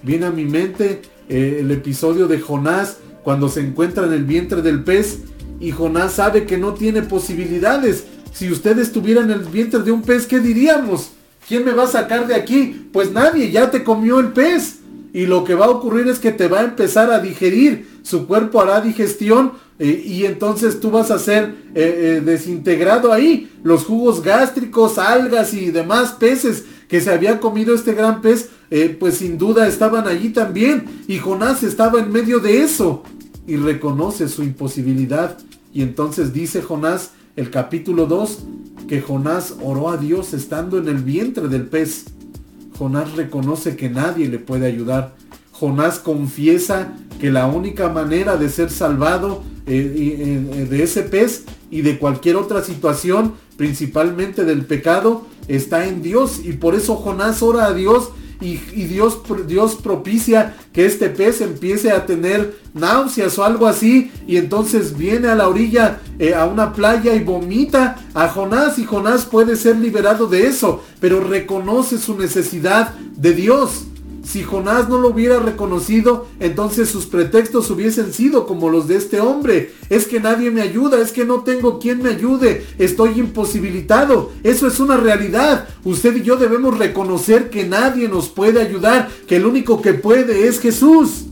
Viene 0.03 0.27
a 0.27 0.31
mi 0.31 0.45
mente 0.45 1.01
eh, 1.31 1.59
el 1.61 1.71
episodio 1.71 2.29
de 2.29 2.41
Jonás 2.41 2.99
cuando 3.25 3.49
se 3.49 3.61
encuentra 3.61 4.05
en 4.05 4.13
el 4.13 4.25
vientre 4.25 4.61
del 4.61 4.85
pez 4.85 5.21
y 5.61 5.71
Jonás 5.71 6.13
sabe 6.13 6.45
que 6.45 6.59
no 6.59 6.75
tiene 6.75 7.01
posibilidades. 7.01 8.05
Si 8.35 8.53
usted 8.53 8.79
estuviera 8.79 9.23
en 9.23 9.31
el 9.31 9.41
vientre 9.41 9.81
de 9.81 9.93
un 9.93 10.03
pez, 10.03 10.27
¿qué 10.27 10.41
diríamos? 10.41 11.13
¿Quién 11.49 11.65
me 11.65 11.73
va 11.73 11.85
a 11.85 11.89
sacar 11.89 12.27
de 12.27 12.35
aquí? 12.35 12.89
Pues 12.93 13.13
nadie, 13.13 13.51
ya 13.51 13.71
te 13.71 13.83
comió 13.83 14.21
el 14.21 14.33
pez. 14.33 14.80
Y 15.13 15.27
lo 15.27 15.45
que 15.45 15.55
va 15.55 15.67
a 15.67 15.71
ocurrir 15.71 16.09
es 16.09 16.19
que 16.19 16.33
te 16.33 16.49
va 16.49 16.61
a 16.61 16.65
empezar 16.65 17.11
a 17.11 17.19
digerir. 17.19 18.01
Su 18.03 18.27
cuerpo 18.27 18.61
hará 18.61 18.81
digestión 18.81 19.53
eh, 19.79 20.03
y 20.07 20.25
entonces 20.25 20.79
tú 20.79 20.91
vas 20.91 21.11
a 21.11 21.19
ser 21.19 21.55
eh, 21.75 22.19
eh, 22.19 22.23
desintegrado 22.25 23.13
ahí. 23.13 23.51
Los 23.63 23.85
jugos 23.85 24.23
gástricos, 24.23 24.99
algas 24.99 25.55
y 25.55 25.71
demás 25.71 26.13
peces 26.13 26.65
que 26.89 27.01
se 27.01 27.11
había 27.11 27.41
comido 27.41 27.75
este 27.75 27.95
gran 27.95 28.21
pez, 28.21 28.51
pues 28.99 29.19
sin 29.19 29.39
duda 29.39 29.69
estaban 29.69 30.09
allí 30.09 30.31
también. 30.31 30.85
Y 31.07 31.19
Jonás 31.19 31.63
estaba 31.63 32.01
en 32.01 32.11
medio 32.11 32.41
de 32.41 32.63
eso 32.63 33.05
y 33.47 33.57
reconoce 33.57 34.29
su 34.29 34.43
imposibilidad. 34.43 35.39
Y 35.73 35.83
entonces 35.83 36.33
dice 36.33 36.63
Jonás, 36.63 37.13
el 37.37 37.51
capítulo 37.51 38.07
2, 38.07 38.39
que 38.89 39.01
Jonás 39.01 39.55
oró 39.63 39.89
a 39.89 39.97
Dios 39.97 40.35
estando 40.35 40.79
en 40.79 40.89
el 40.89 40.99
vientre 40.99 41.49
del 41.49 41.67
pez. 41.67 42.07
Jonás 42.81 43.15
reconoce 43.15 43.77
que 43.77 43.91
nadie 43.91 44.27
le 44.27 44.39
puede 44.39 44.67
ayudar. 44.67 45.13
Jonás 45.53 45.99
confiesa 45.99 46.95
que 47.21 47.31
la 47.31 47.47
única 47.47 47.91
manera 47.91 48.39
de 48.39 48.49
ser 48.49 48.71
salvado 48.71 49.43
eh, 49.67 50.47
eh, 50.57 50.65
de 50.65 50.83
ese 50.83 51.03
pez 51.03 51.45
y 51.71 51.83
de 51.83 51.99
cualquier 51.99 52.37
otra 52.37 52.65
situación, 52.65 53.35
principalmente 53.59 54.47
del 54.47 54.65
pecado, 54.65 55.27
está 55.47 55.87
en 55.89 56.01
Dios. 56.01 56.41
Y 56.43 56.55
por 56.55 56.75
eso 56.75 56.97
Jonás 56.97 57.43
ora 57.43 57.67
a 57.67 57.75
Dios 57.75 58.13
y, 58.41 58.57
Dios, 58.57 59.21
Dios 59.47 59.77
propicia 59.77 60.57
que 60.73 60.87
este 60.87 61.11
pez 61.11 61.41
empiece 61.41 61.91
a 61.91 62.07
tener 62.07 62.59
náuseas 62.75 63.39
o 63.39 63.45
algo 63.45 63.67
así 63.67 64.11
y 64.27 64.37
entonces 64.37 64.97
viene 64.97 65.29
a 65.29 65.35
la 65.35 65.49
orilla 65.49 66.01
eh, 66.19 66.35
a 66.35 66.47
una 66.47 66.73
playa 66.73 67.15
y 67.15 67.23
vomita 67.23 67.97
a 68.15 68.29
Jonás 68.29 68.79
y 68.79 68.85
Jonás 68.85 69.27
puede 69.27 69.57
ser 69.57 69.77
liberado 69.77 70.27
de 70.27 70.47
eso, 70.47 70.83
pero 71.01 71.21
reconoce 71.21 71.99
su 71.99 72.17
necesidad 72.17 72.95
de 73.17 73.35
Dios. 73.35 73.87
Si 74.23 74.43
Jonás 74.43 74.89
no 74.89 74.99
lo 74.99 75.09
hubiera 75.09 75.41
reconocido, 75.41 76.27
entonces 76.41 76.89
sus 76.89 77.07
pretextos 77.07 77.71
hubiesen 77.71 78.13
sido 78.13 78.47
como 78.47 78.69
los 78.69 78.87
de 78.87 78.97
este 78.97 79.21
hombre. 79.21 79.73
Es 79.89 80.07
que 80.07 80.21
nadie 80.21 80.51
me 80.51 80.61
ayuda, 80.61 81.01
es 81.01 81.13
que 81.13 81.25
no 81.25 81.43
tengo 81.43 81.79
quien 81.79 82.03
me 82.03 82.11
ayude, 82.11 82.67
estoy 82.79 83.19
imposibilitado. 83.19 84.31
Eso 84.43 84.67
es 84.67 84.79
una 84.79 84.97
realidad. 84.97 85.69
Usted 85.85 86.17
y 86.17 86.23
yo 86.23 86.37
debemos 86.37 86.79
reconocer 86.79 87.51
que 87.51 87.67
nadie 87.67 88.09
nos 88.09 88.29
puede 88.29 88.61
ayudar, 88.61 89.09
que 89.27 89.37
el 89.37 89.47
único 89.47 89.81
que 89.81 89.95
puede 89.95 90.47
es 90.49 90.61
Jesús. 90.61 91.25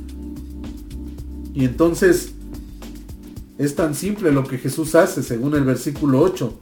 Y 1.55 1.65
entonces 1.65 2.33
es 3.59 3.75
tan 3.75 3.95
simple 3.95 4.33
lo 4.33 4.45
que 4.45 4.59
Jesús 4.59 4.95
hace, 4.95 5.23
según 5.23 5.55
el 5.55 5.65
versículo 5.65 6.21
8. 6.21 6.55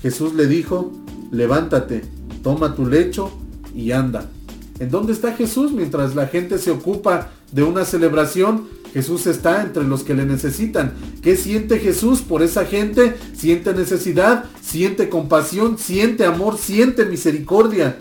Jesús 0.00 0.34
le 0.34 0.46
dijo, 0.46 0.92
levántate, 1.30 2.02
toma 2.42 2.74
tu 2.74 2.86
lecho 2.86 3.32
y 3.74 3.92
anda. 3.92 4.30
¿En 4.78 4.90
dónde 4.90 5.12
está 5.12 5.34
Jesús 5.34 5.72
mientras 5.72 6.14
la 6.14 6.26
gente 6.26 6.58
se 6.58 6.70
ocupa 6.70 7.30
de 7.52 7.62
una 7.62 7.84
celebración? 7.84 8.66
Jesús 8.92 9.26
está 9.26 9.62
entre 9.62 9.84
los 9.84 10.02
que 10.02 10.14
le 10.14 10.26
necesitan. 10.26 10.92
¿Qué 11.22 11.36
siente 11.36 11.78
Jesús 11.78 12.20
por 12.20 12.42
esa 12.42 12.66
gente? 12.66 13.14
Siente 13.34 13.72
necesidad, 13.72 14.44
siente 14.60 15.08
compasión, 15.08 15.78
siente 15.78 16.24
amor, 16.24 16.58
siente 16.58 17.06
misericordia. 17.06 17.98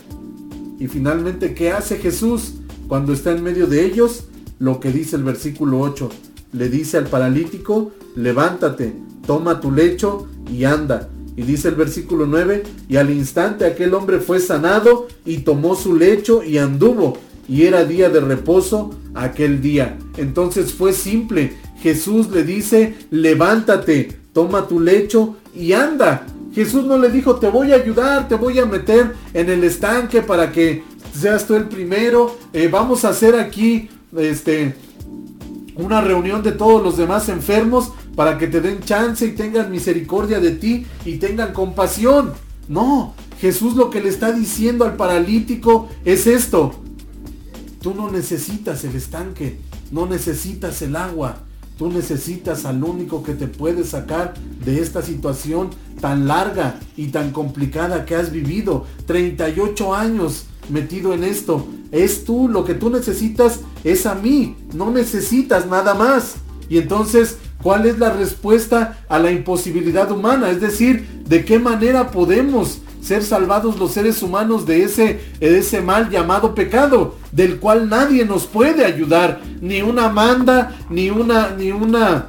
Y 0.80 0.88
finalmente, 0.88 1.54
¿qué 1.54 1.72
hace 1.72 1.98
Jesús 1.98 2.56
cuando 2.88 3.14
está 3.14 3.32
en 3.32 3.44
medio 3.44 3.68
de 3.68 3.86
ellos? 3.86 4.26
Lo 4.60 4.80
que 4.80 4.92
dice 4.92 5.16
el 5.16 5.24
versículo 5.24 5.80
8. 5.80 6.10
Le 6.54 6.70
dice 6.70 6.98
al 6.98 7.08
paralítico, 7.08 7.92
levántate, 8.16 8.94
toma 9.26 9.62
tu 9.62 9.72
lecho 9.72 10.28
y 10.52 10.66
anda. 10.66 11.08
Y 11.36 11.44
dice 11.44 11.70
el 11.70 11.76
versículo 11.76 12.26
9, 12.26 12.64
y 12.90 12.98
al 12.98 13.10
instante 13.10 13.66
aquel 13.66 13.94
hombre 13.94 14.20
fue 14.20 14.40
sanado 14.40 15.08
y 15.26 15.38
tomó 15.40 15.76
su 15.76 15.96
lecho 15.96 16.44
y 16.44 16.58
anduvo. 16.58 17.18
Y 17.48 17.64
era 17.64 17.86
día 17.86 18.10
de 18.10 18.20
reposo 18.20 18.96
aquel 19.14 19.62
día. 19.62 19.98
Entonces 20.18 20.74
fue 20.74 20.94
simple. 20.94 21.54
Jesús 21.82 22.30
le 22.30 22.44
dice, 22.44 22.96
levántate, 23.10 24.20
toma 24.34 24.68
tu 24.68 24.80
lecho 24.80 25.38
y 25.56 25.74
anda. 25.74 26.26
Jesús 26.54 26.84
no 26.84 26.98
le 26.98 27.10
dijo, 27.10 27.36
te 27.36 27.50
voy 27.50 27.72
a 27.72 27.76
ayudar, 27.76 28.28
te 28.28 28.36
voy 28.36 28.60
a 28.60 28.66
meter 28.66 29.16
en 29.34 29.50
el 29.50 29.64
estanque 29.64 30.22
para 30.22 30.52
que 30.52 30.84
seas 31.14 31.46
tú 31.46 31.56
el 31.56 31.66
primero, 31.66 32.38
eh, 32.54 32.68
vamos 32.72 33.06
a 33.06 33.10
hacer 33.10 33.36
aquí, 33.36 33.90
este, 34.18 34.76
una 35.76 36.02
reunión 36.02 36.44
de 36.44 36.52
todos 36.52 36.84
los 36.84 36.98
demás 36.98 37.30
enfermos 37.30 37.94
para 38.16 38.38
que 38.38 38.48
te 38.48 38.62
den 38.62 38.82
chance 38.82 39.26
y 39.26 39.32
tengan 39.32 39.72
misericordia 39.72 40.40
de 40.40 40.52
ti 40.52 40.86
y 41.06 41.18
tengan 41.18 41.54
compasión. 41.54 42.34
No, 42.68 43.14
Jesús 43.40 43.76
lo 43.76 43.90
que 43.90 44.02
le 44.02 44.10
está 44.10 44.32
diciendo 44.32 44.86
al 44.86 44.96
paralítico 44.96 45.90
es 46.06 46.28
esto. 46.28 46.76
Tú 47.82 47.96
no 47.96 48.12
necesitas 48.12 48.84
el 48.84 48.96
estanque, 48.96 49.60
no 49.92 50.06
necesitas 50.06 50.82
el 50.82 50.96
agua. 50.96 51.44
Tú 51.78 51.90
necesitas 51.90 52.66
al 52.66 52.84
único 52.84 53.24
que 53.24 53.34
te 53.34 53.48
puede 53.48 53.84
sacar 53.84 54.36
de 54.64 54.80
esta 54.80 55.02
situación 55.02 55.72
tan 56.00 56.28
larga 56.28 56.80
y 56.96 57.08
tan 57.08 57.32
complicada 57.32 58.06
que 58.06 58.16
has 58.16 58.32
vivido. 58.32 58.86
38 59.08 59.96
años 59.96 60.46
metido 60.70 61.12
en 61.16 61.24
esto. 61.24 61.66
Es 61.92 62.24
tú, 62.24 62.48
lo 62.48 62.66
que 62.66 62.76
tú 62.76 62.92
necesitas 62.92 63.62
es 63.84 64.06
a 64.06 64.14
mí. 64.14 64.56
No 64.76 64.92
necesitas 64.92 65.66
nada 65.66 65.96
más. 65.96 66.36
Y 66.70 66.78
entonces, 66.78 67.38
¿cuál 67.62 67.86
es 67.86 68.00
la 68.00 68.12
respuesta 68.12 68.98
a 69.08 69.20
la 69.20 69.32
imposibilidad 69.32 70.12
humana? 70.12 70.50
Es 70.50 70.62
decir, 70.62 71.24
¿de 71.28 71.46
qué 71.46 71.60
manera 71.60 72.12
podemos 72.12 72.82
ser 73.02 73.24
salvados 73.24 73.80
los 73.80 73.92
seres 73.92 74.22
humanos 74.22 74.66
de 74.66 74.84
ese, 74.84 75.20
de 75.40 75.58
ese 75.58 75.82
mal 75.82 76.10
llamado 76.10 76.54
pecado, 76.54 77.16
del 77.32 77.60
cual 77.60 77.90
nadie 77.90 78.26
nos 78.26 78.46
puede 78.46 78.86
ayudar, 78.86 79.42
ni 79.60 79.82
una 79.82 80.10
manda, 80.10 80.78
ni 80.90 81.10
una, 81.10 81.56
ni 81.58 81.72
una, 81.72 82.28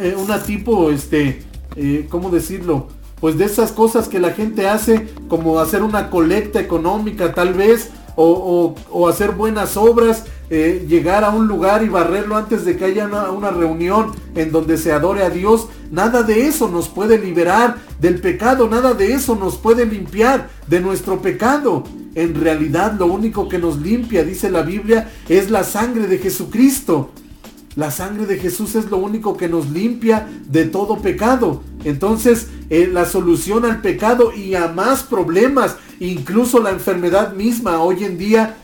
eh, 0.00 0.14
una 0.16 0.42
tipo, 0.42 0.90
este, 0.90 1.42
eh, 1.74 2.06
¿cómo 2.08 2.30
decirlo? 2.30 2.88
Pues 3.20 3.38
de 3.38 3.46
esas 3.46 3.72
cosas 3.72 4.08
que 4.08 4.20
la 4.20 4.30
gente 4.30 4.68
hace, 4.68 5.08
como 5.28 5.58
hacer 5.58 5.82
una 5.82 6.10
colecta 6.10 6.60
económica 6.60 7.32
tal 7.34 7.54
vez, 7.54 7.90
o, 8.16 8.74
o- 8.90 9.08
hacer 9.08 9.32
buenas 9.32 9.76
obras, 9.76 10.24
eh, 10.48 10.84
llegar 10.88 11.22
a 11.24 11.30
un 11.30 11.46
lugar 11.48 11.82
y 11.84 11.88
barrerlo 11.88 12.36
antes 12.36 12.64
de 12.64 12.76
que 12.76 12.84
haya 12.86 13.06
una, 13.06 13.30
una 13.30 13.50
reunión 13.50 14.12
en 14.34 14.52
donde 14.52 14.76
se 14.78 14.92
adore 14.92 15.22
a 15.22 15.30
Dios. 15.30 15.68
Nada 15.90 16.22
de 16.22 16.46
eso 16.46 16.68
nos 16.68 16.88
puede 16.88 17.18
liberar 17.18 17.76
del 18.00 18.20
pecado, 18.20 18.68
nada 18.68 18.94
de 18.94 19.12
eso 19.12 19.36
nos 19.36 19.56
puede 19.56 19.86
limpiar 19.86 20.48
de 20.66 20.80
nuestro 20.80 21.20
pecado. 21.22 21.84
En 22.14 22.34
realidad 22.34 22.94
lo 22.98 23.06
único 23.06 23.48
que 23.48 23.58
nos 23.58 23.78
limpia, 23.78 24.24
dice 24.24 24.50
la 24.50 24.62
Biblia, 24.62 25.10
es 25.28 25.50
la 25.50 25.64
sangre 25.64 26.06
de 26.06 26.18
Jesucristo. 26.18 27.10
La 27.74 27.90
sangre 27.90 28.24
de 28.24 28.38
Jesús 28.38 28.74
es 28.74 28.90
lo 28.90 28.96
único 28.96 29.36
que 29.36 29.50
nos 29.50 29.68
limpia 29.68 30.26
de 30.48 30.64
todo 30.64 30.96
pecado. 31.02 31.62
Entonces, 31.84 32.46
eh, 32.70 32.88
la 32.90 33.04
solución 33.04 33.66
al 33.66 33.82
pecado 33.82 34.32
y 34.32 34.54
a 34.54 34.68
más 34.68 35.02
problemas, 35.02 35.76
incluso 36.00 36.60
la 36.60 36.70
enfermedad 36.70 37.34
misma 37.34 37.82
hoy 37.82 38.04
en 38.04 38.18
día, 38.18 38.56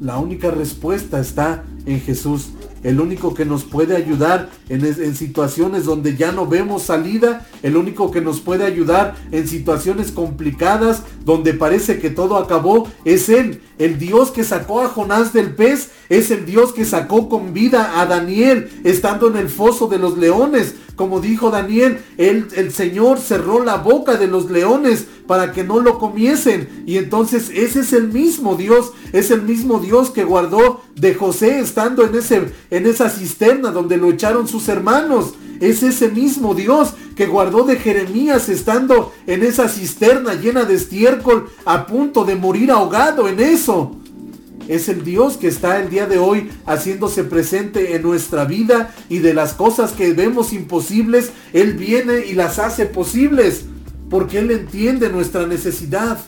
la 0.00 0.18
única 0.18 0.50
respuesta 0.50 1.20
está 1.20 1.64
en 1.86 2.00
Jesús. 2.00 2.50
El 2.82 3.00
único 3.00 3.32
que 3.32 3.44
nos 3.44 3.62
puede 3.62 3.94
ayudar 3.94 4.50
en, 4.68 4.84
en 4.84 5.14
situaciones 5.14 5.84
donde 5.84 6.16
ya 6.16 6.32
no 6.32 6.46
vemos 6.48 6.82
salida. 6.82 7.46
El 7.62 7.76
único 7.76 8.10
que 8.10 8.20
nos 8.20 8.40
puede 8.40 8.64
ayudar 8.64 9.14
en 9.30 9.46
situaciones 9.46 10.10
complicadas 10.10 11.04
donde 11.24 11.54
parece 11.54 12.00
que 12.00 12.10
todo 12.10 12.36
acabó. 12.36 12.88
Es 13.04 13.28
Él. 13.28 13.60
El 13.78 14.00
Dios 14.00 14.32
que 14.32 14.42
sacó 14.42 14.80
a 14.80 14.88
Jonás 14.88 15.32
del 15.32 15.54
pez. 15.54 15.90
Es 16.08 16.32
el 16.32 16.44
Dios 16.44 16.72
que 16.72 16.84
sacó 16.84 17.28
con 17.28 17.54
vida 17.54 18.00
a 18.00 18.06
Daniel 18.06 18.68
estando 18.82 19.28
en 19.28 19.36
el 19.36 19.48
foso 19.48 19.86
de 19.86 19.98
los 19.98 20.18
leones. 20.18 20.74
Como 20.96 21.20
dijo 21.20 21.50
Daniel, 21.50 22.00
el, 22.18 22.48
el 22.56 22.72
Señor 22.72 23.18
cerró 23.20 23.64
la 23.64 23.76
boca 23.76 24.16
de 24.16 24.26
los 24.26 24.50
leones 24.50 25.06
para 25.32 25.50
que 25.50 25.64
no 25.64 25.80
lo 25.80 25.98
comiesen. 25.98 26.84
Y 26.84 26.98
entonces 26.98 27.50
ese 27.54 27.80
es 27.80 27.94
el 27.94 28.12
mismo 28.12 28.54
Dios, 28.54 28.92
es 29.14 29.30
el 29.30 29.40
mismo 29.40 29.78
Dios 29.78 30.10
que 30.10 30.24
guardó 30.24 30.82
de 30.94 31.14
José 31.14 31.58
estando 31.60 32.04
en, 32.04 32.14
ese, 32.14 32.52
en 32.70 32.84
esa 32.84 33.08
cisterna 33.08 33.70
donde 33.70 33.96
lo 33.96 34.10
echaron 34.10 34.46
sus 34.46 34.68
hermanos. 34.68 35.32
Es 35.58 35.82
ese 35.82 36.10
mismo 36.10 36.54
Dios 36.54 36.92
que 37.16 37.24
guardó 37.24 37.64
de 37.64 37.76
Jeremías 37.76 38.50
estando 38.50 39.14
en 39.26 39.42
esa 39.42 39.70
cisterna 39.70 40.34
llena 40.34 40.64
de 40.64 40.74
estiércol 40.74 41.48
a 41.64 41.86
punto 41.86 42.26
de 42.26 42.36
morir 42.36 42.70
ahogado 42.70 43.26
en 43.26 43.40
eso. 43.40 43.96
Es 44.68 44.90
el 44.90 45.02
Dios 45.02 45.38
que 45.38 45.48
está 45.48 45.80
el 45.80 45.88
día 45.88 46.04
de 46.04 46.18
hoy 46.18 46.50
haciéndose 46.66 47.24
presente 47.24 47.96
en 47.96 48.02
nuestra 48.02 48.44
vida 48.44 48.94
y 49.08 49.20
de 49.20 49.32
las 49.32 49.54
cosas 49.54 49.92
que 49.92 50.12
vemos 50.12 50.52
imposibles, 50.52 51.32
Él 51.54 51.72
viene 51.72 52.26
y 52.26 52.34
las 52.34 52.58
hace 52.58 52.84
posibles. 52.84 53.64
Porque 54.12 54.40
Él 54.40 54.50
entiende 54.50 55.08
nuestra 55.08 55.46
necesidad. 55.46 56.18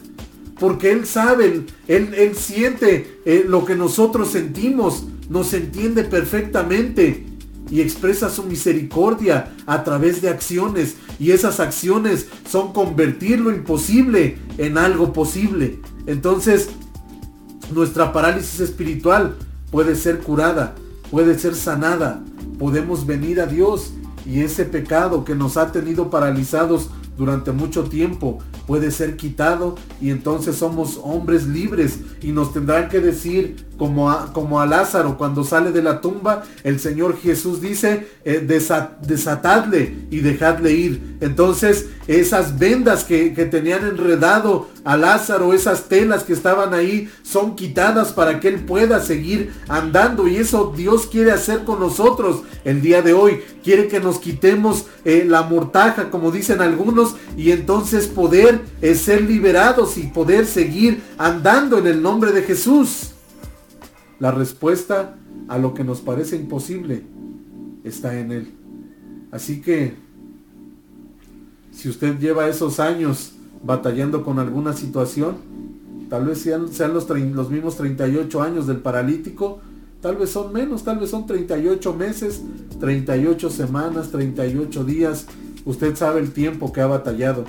Porque 0.59 0.91
Él 0.91 1.05
sabe, 1.05 1.67
Él, 1.87 2.15
él 2.15 2.35
siente 2.35 3.21
eh, 3.27 3.45
lo 3.47 3.67
que 3.67 3.77
nosotros 3.77 4.31
sentimos. 4.31 5.05
Nos 5.29 5.53
entiende 5.53 6.03
perfectamente. 6.03 7.27
Y 7.71 7.83
expresa 7.83 8.31
su 8.31 8.45
misericordia 8.45 9.53
a 9.67 9.85
través 9.85 10.23
de 10.23 10.31
acciones. 10.31 10.97
Y 11.19 11.33
esas 11.33 11.61
acciones 11.61 12.29
son 12.51 12.73
convertir 12.73 13.39
lo 13.39 13.51
imposible 13.51 14.39
en 14.57 14.79
algo 14.79 15.13
posible. 15.13 15.81
Entonces, 16.07 16.71
nuestra 17.75 18.15
parálisis 18.15 18.61
espiritual 18.61 19.37
puede 19.71 19.95
ser 19.95 20.21
curada, 20.21 20.75
puede 21.11 21.39
ser 21.39 21.55
sanada. 21.55 22.25
Podemos 22.59 23.05
venir 23.05 23.43
a 23.43 23.47
Dios 23.47 23.93
y 24.25 24.41
ese 24.41 24.65
pecado 24.65 25.27
que 25.27 25.35
nos 25.35 25.59
ha 25.59 25.71
tenido 25.71 26.09
paralizados 26.09 26.89
durante 27.17 27.53
mucho 27.53 27.85
tiempo 27.85 28.39
puede 28.67 28.91
ser 28.91 29.17
quitado 29.17 29.77
y 30.01 30.11
entonces 30.11 30.57
somos 30.57 30.99
hombres 31.03 31.47
libres 31.47 31.99
y 32.23 32.33
nos 32.33 32.53
tendrán 32.53 32.89
que 32.89 33.01
decir 33.01 33.67
como 33.79 34.11
a, 34.11 34.33
como 34.33 34.61
a 34.61 34.67
Lázaro 34.67 35.19
cuando 35.19 35.43
sale 35.43 35.73
de 35.73 35.83
la 35.83 36.01
tumba, 36.01 36.45
el 36.63 36.79
Señor 36.79 37.19
Jesús 37.19 37.61
dice, 37.61 38.07
eh, 38.25 38.45
desa- 38.47 38.97
desatadle 39.01 39.97
y 40.11 40.21
dejadle 40.21 40.73
ir. 40.73 41.17
Entonces 41.21 41.87
esas 42.07 42.59
vendas 42.59 43.03
que, 43.05 43.35
que 43.35 43.47
tenían 43.47 43.85
enredado 43.85 44.69
a 44.85 44.97
Lázaro, 44.97 45.55
esas 45.55 45.85
telas 45.89 46.23
que 46.23 46.35
estaban 46.35 46.73
ahí, 46.75 47.09
son 47.23 47.57
quitadas 47.57 48.13
para 48.13 48.39
que 48.39 48.49
él 48.49 48.61
pueda 48.65 49.01
seguir 49.01 49.53
andando. 49.69 50.29
Y 50.29 50.37
eso 50.37 50.73
Dios 50.77 51.07
quiere 51.07 51.33
hacer 51.33 51.65
con 51.65 51.81
nosotros 51.81 52.43
el 52.65 52.81
día 52.83 53.03
de 53.03 53.15
hoy. 53.15 53.41
Quiere 53.65 53.89
que 53.89 53.99
nos 53.99 54.19
quitemos 54.19 54.85
eh, 55.05 55.25
la 55.27 55.43
mortaja, 55.43 56.11
como 56.11 56.31
dicen 56.31 56.61
algunos, 56.61 57.17
y 57.37 57.51
entonces 57.51 58.07
poder 58.07 58.54
eh, 58.81 58.95
ser 58.95 59.23
liberados 59.23 59.99
y 59.99 60.03
poder 60.05 60.47
seguir 60.47 61.03
andando 61.19 61.79
en 61.79 61.87
el 61.87 62.03
nombre 62.03 62.33
de 62.33 62.43
Jesús. 62.43 63.13
La 64.19 64.31
respuesta 64.31 65.17
a 65.49 65.59
lo 65.59 65.75
que 65.75 65.85
nos 65.85 66.01
parece 66.01 66.37
imposible 66.37 67.03
está 67.85 68.19
en 68.19 68.33
Él. 68.33 68.53
Así 69.31 69.61
que, 69.61 69.95
si 71.73 71.89
usted 71.89 72.19
lleva 72.19 72.49
esos 72.49 72.81
años 72.81 73.33
batallando 73.63 74.25
con 74.25 74.39
alguna 74.39 74.73
situación, 74.73 75.37
tal 76.09 76.27
vez 76.27 76.39
sean, 76.39 76.69
sean 76.73 76.95
los, 76.95 77.09
los 77.09 77.51
mismos 77.51 77.77
38 77.77 78.43
años 78.43 78.67
del 78.67 78.79
paralítico, 78.79 79.61
tal 80.01 80.17
vez 80.17 80.31
son 80.31 80.53
menos, 80.53 80.85
tal 80.85 80.99
vez 80.99 81.11
son 81.11 81.27
38 81.27 81.95
meses, 81.95 82.43
38 82.79 83.51
semanas, 83.51 84.11
38 84.11 84.85
días. 84.85 85.27
Usted 85.65 85.97
sabe 85.97 86.21
el 86.21 86.33
tiempo 86.33 86.73
que 86.73 86.81
ha 86.81 86.87
batallado. 86.87 87.45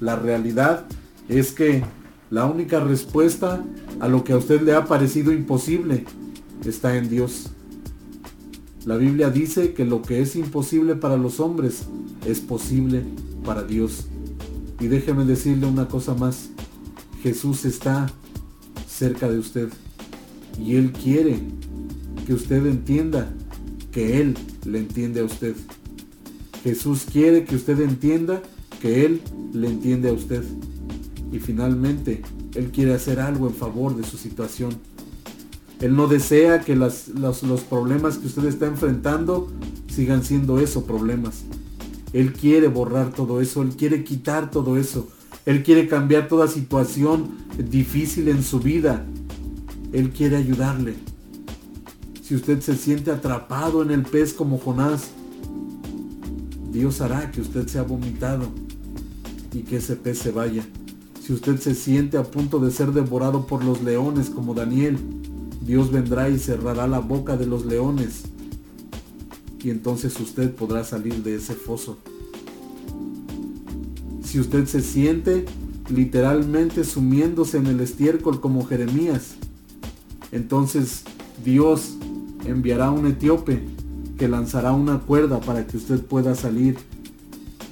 La 0.00 0.16
realidad 0.16 0.86
es 1.28 1.52
que 1.52 1.84
la 2.30 2.46
única 2.46 2.80
respuesta 2.80 3.62
a 4.00 4.08
lo 4.08 4.24
que 4.24 4.32
a 4.32 4.38
usted 4.38 4.62
le 4.62 4.72
ha 4.72 4.86
parecido 4.86 5.32
imposible 5.32 6.04
está 6.64 6.96
en 6.96 7.08
Dios. 7.08 7.50
La 8.86 8.96
Biblia 8.96 9.28
dice 9.28 9.74
que 9.74 9.84
lo 9.84 10.00
que 10.00 10.22
es 10.22 10.36
imposible 10.36 10.96
para 10.96 11.18
los 11.18 11.38
hombres 11.38 11.84
es 12.26 12.40
posible 12.40 13.04
para 13.44 13.62
Dios. 13.62 14.06
Y 14.80 14.86
déjeme 14.86 15.26
decirle 15.26 15.66
una 15.66 15.86
cosa 15.86 16.14
más. 16.14 16.48
Jesús 17.22 17.66
está 17.66 18.06
cerca 18.88 19.28
de 19.28 19.38
usted. 19.38 19.68
Y 20.58 20.76
Él 20.76 20.92
quiere 20.92 21.40
que 22.26 22.32
usted 22.32 22.64
entienda 22.64 23.30
que 23.92 24.20
Él 24.20 24.38
le 24.64 24.78
entiende 24.78 25.20
a 25.20 25.24
usted. 25.24 25.54
Jesús 26.62 27.06
quiere 27.10 27.44
que 27.44 27.56
usted 27.56 27.80
entienda 27.80 28.40
que 28.80 29.04
Él 29.06 29.20
le 29.52 29.68
entiende 29.68 30.08
a 30.08 30.12
usted. 30.12 30.42
Y 31.32 31.38
finalmente, 31.38 32.22
Él 32.54 32.70
quiere 32.72 32.94
hacer 32.94 33.20
algo 33.20 33.46
en 33.46 33.54
favor 33.54 33.96
de 33.96 34.02
su 34.04 34.16
situación. 34.16 34.72
Él 35.80 35.94
no 35.96 36.08
desea 36.08 36.60
que 36.60 36.74
las- 36.76 37.08
los, 37.08 37.42
los 37.42 37.60
problemas 37.62 38.18
que 38.18 38.26
usted 38.26 38.44
está 38.46 38.66
enfrentando 38.66 39.48
sigan 39.88 40.24
siendo 40.24 40.58
eso, 40.58 40.84
problemas. 40.84 41.42
Él 42.12 42.32
quiere 42.32 42.66
borrar 42.68 43.12
todo 43.12 43.40
eso, 43.40 43.62
Él 43.62 43.70
quiere 43.76 44.02
quitar 44.02 44.50
todo 44.50 44.76
eso. 44.76 45.08
Él 45.46 45.62
quiere 45.62 45.86
cambiar 45.88 46.28
toda 46.28 46.48
situación 46.48 47.30
difícil 47.70 48.28
en 48.28 48.42
su 48.42 48.60
vida. 48.60 49.06
Él 49.92 50.10
quiere 50.10 50.36
ayudarle. 50.36 50.94
Si 52.22 52.34
usted 52.34 52.60
se 52.60 52.76
siente 52.76 53.10
atrapado 53.10 53.82
en 53.82 53.90
el 53.90 54.02
pez 54.02 54.32
como 54.34 54.58
Jonás, 54.58 55.10
Dios 56.72 57.00
hará 57.00 57.30
que 57.32 57.40
usted 57.40 57.66
sea 57.66 57.82
vomitado 57.82 58.44
y 59.52 59.60
que 59.60 59.76
ese 59.76 59.96
pez 59.96 60.18
se 60.18 60.30
vaya. 60.30 60.64
Si 61.22 61.32
usted 61.32 61.60
se 61.60 61.74
siente 61.74 62.16
a 62.16 62.24
punto 62.24 62.58
de 62.58 62.70
ser 62.70 62.92
devorado 62.92 63.46
por 63.46 63.64
los 63.64 63.82
leones 63.82 64.30
como 64.30 64.54
Daniel, 64.54 64.98
Dios 65.60 65.90
vendrá 65.90 66.28
y 66.28 66.38
cerrará 66.38 66.86
la 66.86 66.98
boca 67.00 67.36
de 67.36 67.46
los 67.46 67.66
leones. 67.66 68.22
Y 69.62 69.70
entonces 69.70 70.18
usted 70.18 70.54
podrá 70.54 70.84
salir 70.84 71.22
de 71.22 71.36
ese 71.36 71.54
foso. 71.54 71.98
Si 74.24 74.40
usted 74.40 74.66
se 74.66 74.80
siente 74.80 75.44
literalmente 75.88 76.84
sumiéndose 76.84 77.58
en 77.58 77.66
el 77.66 77.80
estiércol 77.80 78.40
como 78.40 78.64
Jeremías, 78.64 79.34
entonces 80.32 81.02
Dios 81.44 81.96
enviará 82.44 82.90
un 82.90 83.06
etíope 83.06 83.62
que 84.18 84.28
lanzará 84.28 84.72
una 84.72 85.00
cuerda 85.00 85.40
para 85.40 85.66
que 85.66 85.76
usted 85.76 86.00
pueda 86.00 86.34
salir 86.34 86.76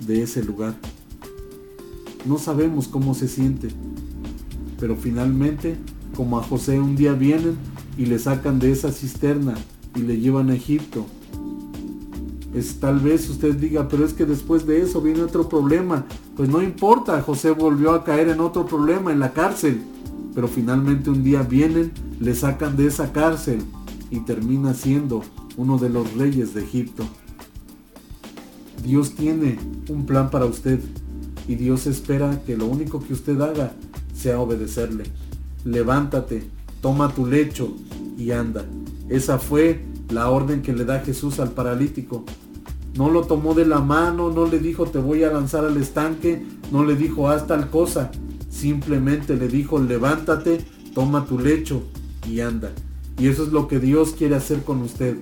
de 0.07 0.23
ese 0.23 0.43
lugar. 0.43 0.75
No 2.29 2.37
sabemos 2.37 2.89
cómo 2.89 3.15
se 3.15 3.27
siente, 3.27 3.69
pero 4.79 4.97
finalmente, 4.97 5.77
como 6.15 6.39
a 6.39 6.43
José 6.43 6.79
un 6.79 6.95
día 6.95 7.15
vienen 7.15 7.57
y 7.97 8.05
le 8.05 8.19
sacan 8.19 8.59
de 8.59 8.71
esa 8.71 8.93
cisterna 8.93 9.55
y 9.97 10.01
le 10.01 10.21
llevan 10.21 10.51
a 10.51 10.55
Egipto, 10.55 11.07
es 12.55 12.81
tal 12.81 13.01
vez 13.01 13.31
usted 13.31 13.57
diga, 13.57 13.89
pero 13.89 14.05
es 14.05 14.13
que 14.13 14.27
después 14.27 14.67
de 14.67 14.83
eso 14.83 15.01
viene 15.01 15.23
otro 15.23 15.49
problema. 15.49 16.05
Pues 16.37 16.51
no 16.51 16.63
importa, 16.63 17.23
José 17.23 17.53
volvió 17.53 17.93
a 17.93 18.05
caer 18.05 18.29
en 18.29 18.41
otro 18.41 18.67
problema, 18.67 19.11
en 19.11 19.21
la 19.21 19.33
cárcel. 19.33 19.81
Pero 20.35 20.49
finalmente 20.49 21.09
un 21.09 21.25
día 21.25 21.43
vienen, 21.43 21.93
le 22.21 22.35
sacan 22.35 22.77
de 22.77 22.89
esa 22.89 23.11
cárcel 23.11 23.63
y 24.11 24.21
termina 24.21 24.75
siendo 24.75 25.23
uno 25.57 25.79
de 25.79 25.89
los 25.89 26.13
reyes 26.13 26.53
de 26.53 26.63
Egipto. 26.63 27.05
Dios 28.85 29.15
tiene 29.15 29.59
un 29.89 30.05
plan 30.05 30.31
para 30.31 30.45
usted 30.45 30.81
y 31.49 31.55
Dios 31.55 31.87
espera 31.87 32.43
que 32.47 32.57
lo 32.57 32.67
único 32.67 33.03
que 33.03 33.15
usted 33.15 33.41
haga 33.41 33.73
sea 34.15 34.39
obedecerle. 34.39 35.05
Levántate, 35.65 36.45
toma 36.83 37.13
tu 37.15 37.27
lecho 37.27 37.75
y 38.19 38.31
anda. 38.33 38.67
Esa 39.09 39.39
fue 39.39 39.81
la 40.11 40.29
orden 40.31 40.61
que 40.61 40.75
le 40.75 40.85
da 40.85 41.01
Jesús 41.01 41.41
al 41.41 41.53
paralítico. 41.53 42.25
No 42.95 43.11
lo 43.11 43.23
tomó 43.23 43.55
de 43.55 43.65
la 43.65 43.81
mano, 43.81 44.31
no 44.31 44.47
le 44.47 44.59
dijo 44.59 44.87
te 44.87 44.99
voy 44.99 45.25
a 45.25 45.33
lanzar 45.33 45.65
al 45.65 45.77
estanque, 45.79 46.45
no 46.71 46.85
le 46.85 46.97
dijo 46.97 47.29
haz 47.29 47.47
tal 47.47 47.71
cosa. 47.71 48.11
Simplemente 48.51 49.35
le 49.37 49.49
dijo 49.49 49.79
levántate, 49.79 50.59
toma 50.95 51.25
tu 51.25 51.39
lecho 51.39 51.83
y 52.29 52.41
anda. 52.41 52.73
Y 53.19 53.29
eso 53.29 53.45
es 53.45 53.53
lo 53.53 53.69
que 53.69 53.79
Dios 53.79 54.13
quiere 54.13 54.37
hacer 54.37 54.65
con 54.65 54.83
usted. 54.83 55.17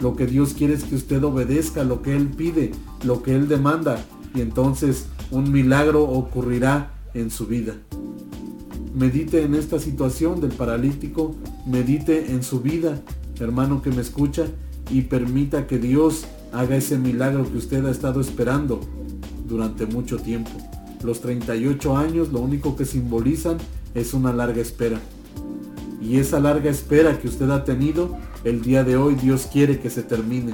Lo 0.00 0.16
que 0.16 0.26
Dios 0.26 0.52
quiere 0.52 0.74
es 0.74 0.84
que 0.84 0.96
usted 0.96 1.22
obedezca 1.22 1.84
lo 1.84 2.02
que 2.02 2.14
Él 2.14 2.28
pide, 2.28 2.72
lo 3.04 3.22
que 3.22 3.34
Él 3.34 3.48
demanda. 3.48 4.04
Y 4.34 4.40
entonces 4.40 5.06
un 5.32 5.50
milagro 5.50 6.04
ocurrirá 6.04 6.92
en 7.14 7.30
su 7.30 7.46
vida. 7.46 7.74
Medite 8.94 9.42
en 9.42 9.54
esta 9.54 9.78
situación 9.78 10.42
del 10.42 10.52
paralítico, 10.52 11.34
medite 11.66 12.32
en 12.32 12.42
su 12.42 12.60
vida, 12.60 13.00
hermano 13.40 13.80
que 13.80 13.90
me 13.90 14.02
escucha, 14.02 14.44
y 14.90 15.02
permita 15.02 15.66
que 15.66 15.78
Dios 15.78 16.26
haga 16.52 16.76
ese 16.76 16.98
milagro 16.98 17.50
que 17.50 17.56
usted 17.56 17.84
ha 17.86 17.90
estado 17.90 18.20
esperando 18.20 18.80
durante 19.48 19.86
mucho 19.86 20.18
tiempo. 20.18 20.50
Los 21.02 21.22
38 21.22 21.96
años 21.96 22.30
lo 22.30 22.40
único 22.40 22.76
que 22.76 22.84
simbolizan 22.84 23.56
es 23.94 24.12
una 24.12 24.34
larga 24.34 24.60
espera. 24.60 25.00
Y 26.02 26.18
esa 26.18 26.40
larga 26.40 26.70
espera 26.70 27.18
que 27.18 27.28
usted 27.28 27.48
ha 27.48 27.64
tenido, 27.64 28.18
el 28.44 28.60
día 28.60 28.84
de 28.84 28.98
hoy 28.98 29.14
Dios 29.14 29.48
quiere 29.50 29.80
que 29.80 29.88
se 29.88 30.02
termine. 30.02 30.52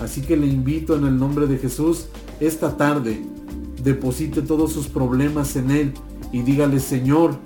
Así 0.00 0.22
que 0.22 0.38
le 0.38 0.46
invito 0.46 0.96
en 0.96 1.04
el 1.04 1.18
nombre 1.18 1.46
de 1.46 1.58
Jesús, 1.58 2.06
esta 2.40 2.76
tarde, 2.78 3.22
deposite 3.82 4.42
todos 4.42 4.72
sus 4.72 4.86
problemas 4.86 5.56
en 5.56 5.70
Él 5.70 5.92
y 6.32 6.42
dígale, 6.42 6.80
Señor, 6.80 7.36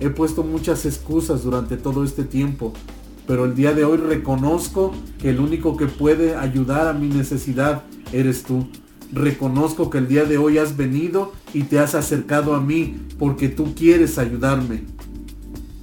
he 0.00 0.10
puesto 0.10 0.42
muchas 0.42 0.84
excusas 0.86 1.42
durante 1.42 1.76
todo 1.76 2.04
este 2.04 2.24
tiempo, 2.24 2.72
pero 3.26 3.44
el 3.44 3.54
día 3.54 3.72
de 3.72 3.84
hoy 3.84 3.98
reconozco 3.98 4.92
que 5.18 5.30
el 5.30 5.40
único 5.40 5.76
que 5.76 5.86
puede 5.86 6.36
ayudar 6.36 6.88
a 6.88 6.92
mi 6.92 7.08
necesidad 7.08 7.84
eres 8.12 8.42
tú. 8.42 8.66
Reconozco 9.12 9.90
que 9.90 9.98
el 9.98 10.08
día 10.08 10.24
de 10.24 10.38
hoy 10.38 10.58
has 10.58 10.76
venido 10.76 11.32
y 11.52 11.64
te 11.64 11.78
has 11.78 11.94
acercado 11.94 12.54
a 12.54 12.60
mí 12.60 12.96
porque 13.18 13.48
tú 13.48 13.74
quieres 13.74 14.18
ayudarme. 14.18 14.84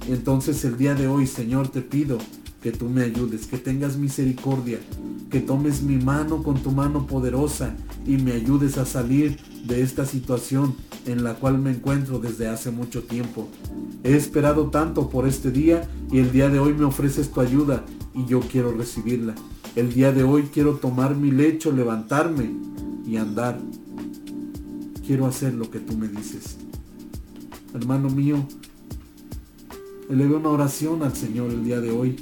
Entonces 0.08 0.64
el 0.64 0.78
día 0.78 0.94
de 0.94 1.08
hoy, 1.08 1.26
Señor, 1.26 1.68
te 1.68 1.82
pido 1.82 2.18
que 2.62 2.72
tú 2.72 2.88
me 2.88 3.02
ayudes, 3.02 3.46
que 3.46 3.58
tengas 3.58 3.96
misericordia, 3.96 4.78
que 5.30 5.40
tomes 5.40 5.82
mi 5.82 5.96
mano 5.96 6.42
con 6.42 6.62
tu 6.62 6.70
mano 6.70 7.06
poderosa 7.06 7.74
y 8.06 8.16
me 8.16 8.32
ayudes 8.32 8.78
a 8.78 8.86
salir 8.86 9.38
de 9.66 9.82
esta 9.82 10.06
situación 10.06 10.74
en 11.06 11.24
la 11.24 11.34
cual 11.34 11.58
me 11.58 11.70
encuentro 11.70 12.18
desde 12.18 12.48
hace 12.48 12.70
mucho 12.70 13.02
tiempo. 13.02 13.48
He 14.04 14.14
esperado 14.14 14.70
tanto 14.70 15.08
por 15.08 15.26
este 15.26 15.50
día 15.50 15.88
y 16.10 16.18
el 16.18 16.32
día 16.32 16.48
de 16.48 16.58
hoy 16.58 16.74
me 16.74 16.84
ofreces 16.84 17.30
tu 17.30 17.40
ayuda 17.40 17.84
y 18.14 18.26
yo 18.26 18.40
quiero 18.40 18.72
recibirla. 18.72 19.34
El 19.76 19.92
día 19.92 20.12
de 20.12 20.24
hoy 20.24 20.44
quiero 20.52 20.74
tomar 20.76 21.14
mi 21.16 21.30
lecho, 21.30 21.72
levantarme 21.72 22.50
y 23.06 23.16
andar. 23.16 23.58
Quiero 25.06 25.26
hacer 25.26 25.54
lo 25.54 25.70
que 25.70 25.80
tú 25.80 25.96
me 25.96 26.08
dices. 26.08 26.56
Hermano 27.74 28.10
mío, 28.10 28.46
eleve 30.10 30.36
una 30.36 30.48
oración 30.48 31.02
al 31.02 31.14
Señor 31.14 31.50
el 31.50 31.64
día 31.64 31.80
de 31.80 31.90
hoy. 31.90 32.16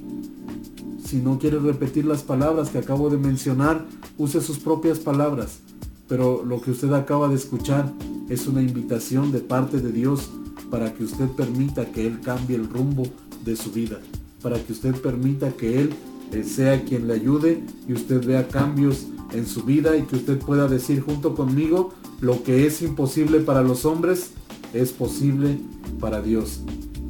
Si 1.05 1.17
no 1.19 1.39
quiere 1.39 1.59
repetir 1.59 2.05
las 2.05 2.23
palabras 2.23 2.71
que 2.71 2.79
acabo 2.79 3.11
de 3.11 3.17
mencionar, 3.17 3.87
use 4.19 4.41
sus 4.41 4.59
propias 4.59 4.99
palabras. 4.99 5.61
Pero 6.09 6.45
lo 6.45 6.61
que 6.61 6.71
usted 6.71 6.93
acaba 6.93 7.29
de 7.29 7.35
escuchar 7.35 7.93
es 8.29 8.47
una 8.47 8.63
invitación 8.63 9.33
de 9.33 9.41
parte 9.41 9.81
de 9.81 9.93
Dios 9.93 10.31
para 10.71 10.93
que 10.93 11.05
usted 11.05 11.29
permita 11.29 11.87
que 11.87 12.07
Él 12.07 12.21
cambie 12.21 12.57
el 12.57 12.69
rumbo 12.69 13.05
de 13.45 13.57
su 13.57 13.71
vida. 13.73 13.99
Para 14.43 14.59
que 14.59 14.73
usted 14.73 14.95
permita 14.95 15.51
que 15.53 15.81
Él 15.81 15.95
eh, 16.33 16.45
sea 16.45 16.83
quien 16.85 17.09
le 17.09 17.15
ayude 17.15 17.63
y 17.89 17.93
usted 17.93 18.25
vea 18.25 18.49
cambios 18.49 19.07
en 19.33 19.47
su 19.47 19.63
vida 19.63 19.97
y 19.97 20.03
que 20.03 20.17
usted 20.17 20.39
pueda 20.39 20.69
decir 20.69 21.03
junto 21.03 21.35
conmigo, 21.35 21.93
lo 22.21 22.43
que 22.43 22.67
es 22.67 22.83
imposible 22.83 23.41
para 23.41 23.63
los 23.63 23.85
hombres 23.85 24.33
es 24.73 24.93
posible 24.93 25.59
para 26.01 26.21
Dios. 26.23 26.61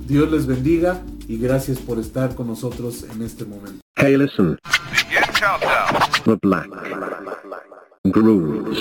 Dios 0.07 0.31
les 0.31 0.47
bendiga 0.47 1.03
y 1.29 1.39
gracias 1.39 1.79
por 1.79 1.99
estar 1.99 2.35
con 2.35 2.47
nosotros 2.47 3.05
en 3.13 3.23
este 3.23 3.45
momento. 3.45 3.81
Hey 3.97 4.17
listen. 4.17 4.59
The 6.25 6.37
Black 6.43 6.69
Grooves. 8.11 8.79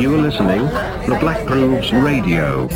You 0.00 0.14
are 0.14 0.18
listening 0.18 0.68
to 1.06 1.18
Black 1.20 1.46
Grooves 1.46 1.92
Radio. 1.92 2.68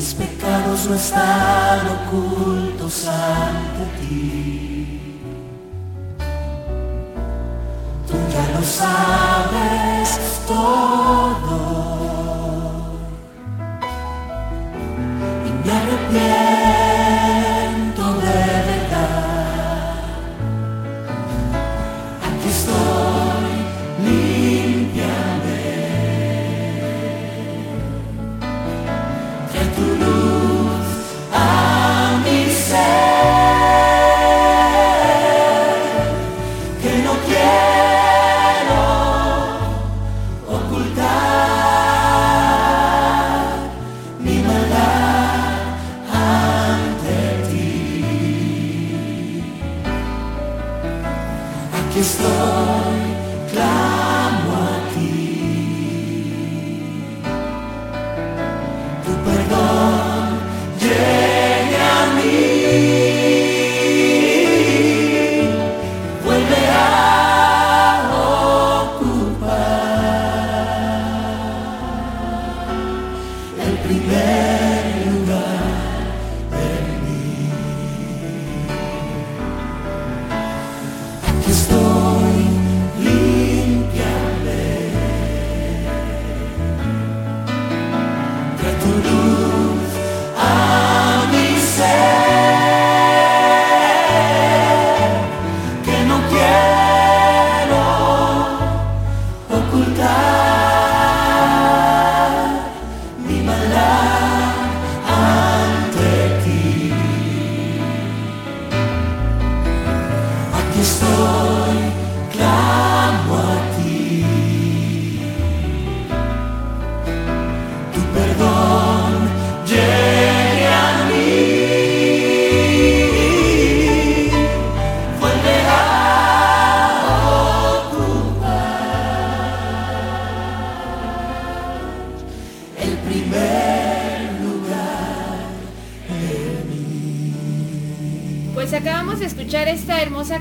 Mis 0.00 0.14
pecados 0.14 0.86
no 0.86 0.94
están 0.94 1.80
ocultos 1.86 3.06
ante 3.06 3.84
ti. 3.98 4.98
Tú 8.08 8.14
ya 8.32 8.58
lo 8.58 8.64
sabes 8.64 10.40
todo. 10.48 11.29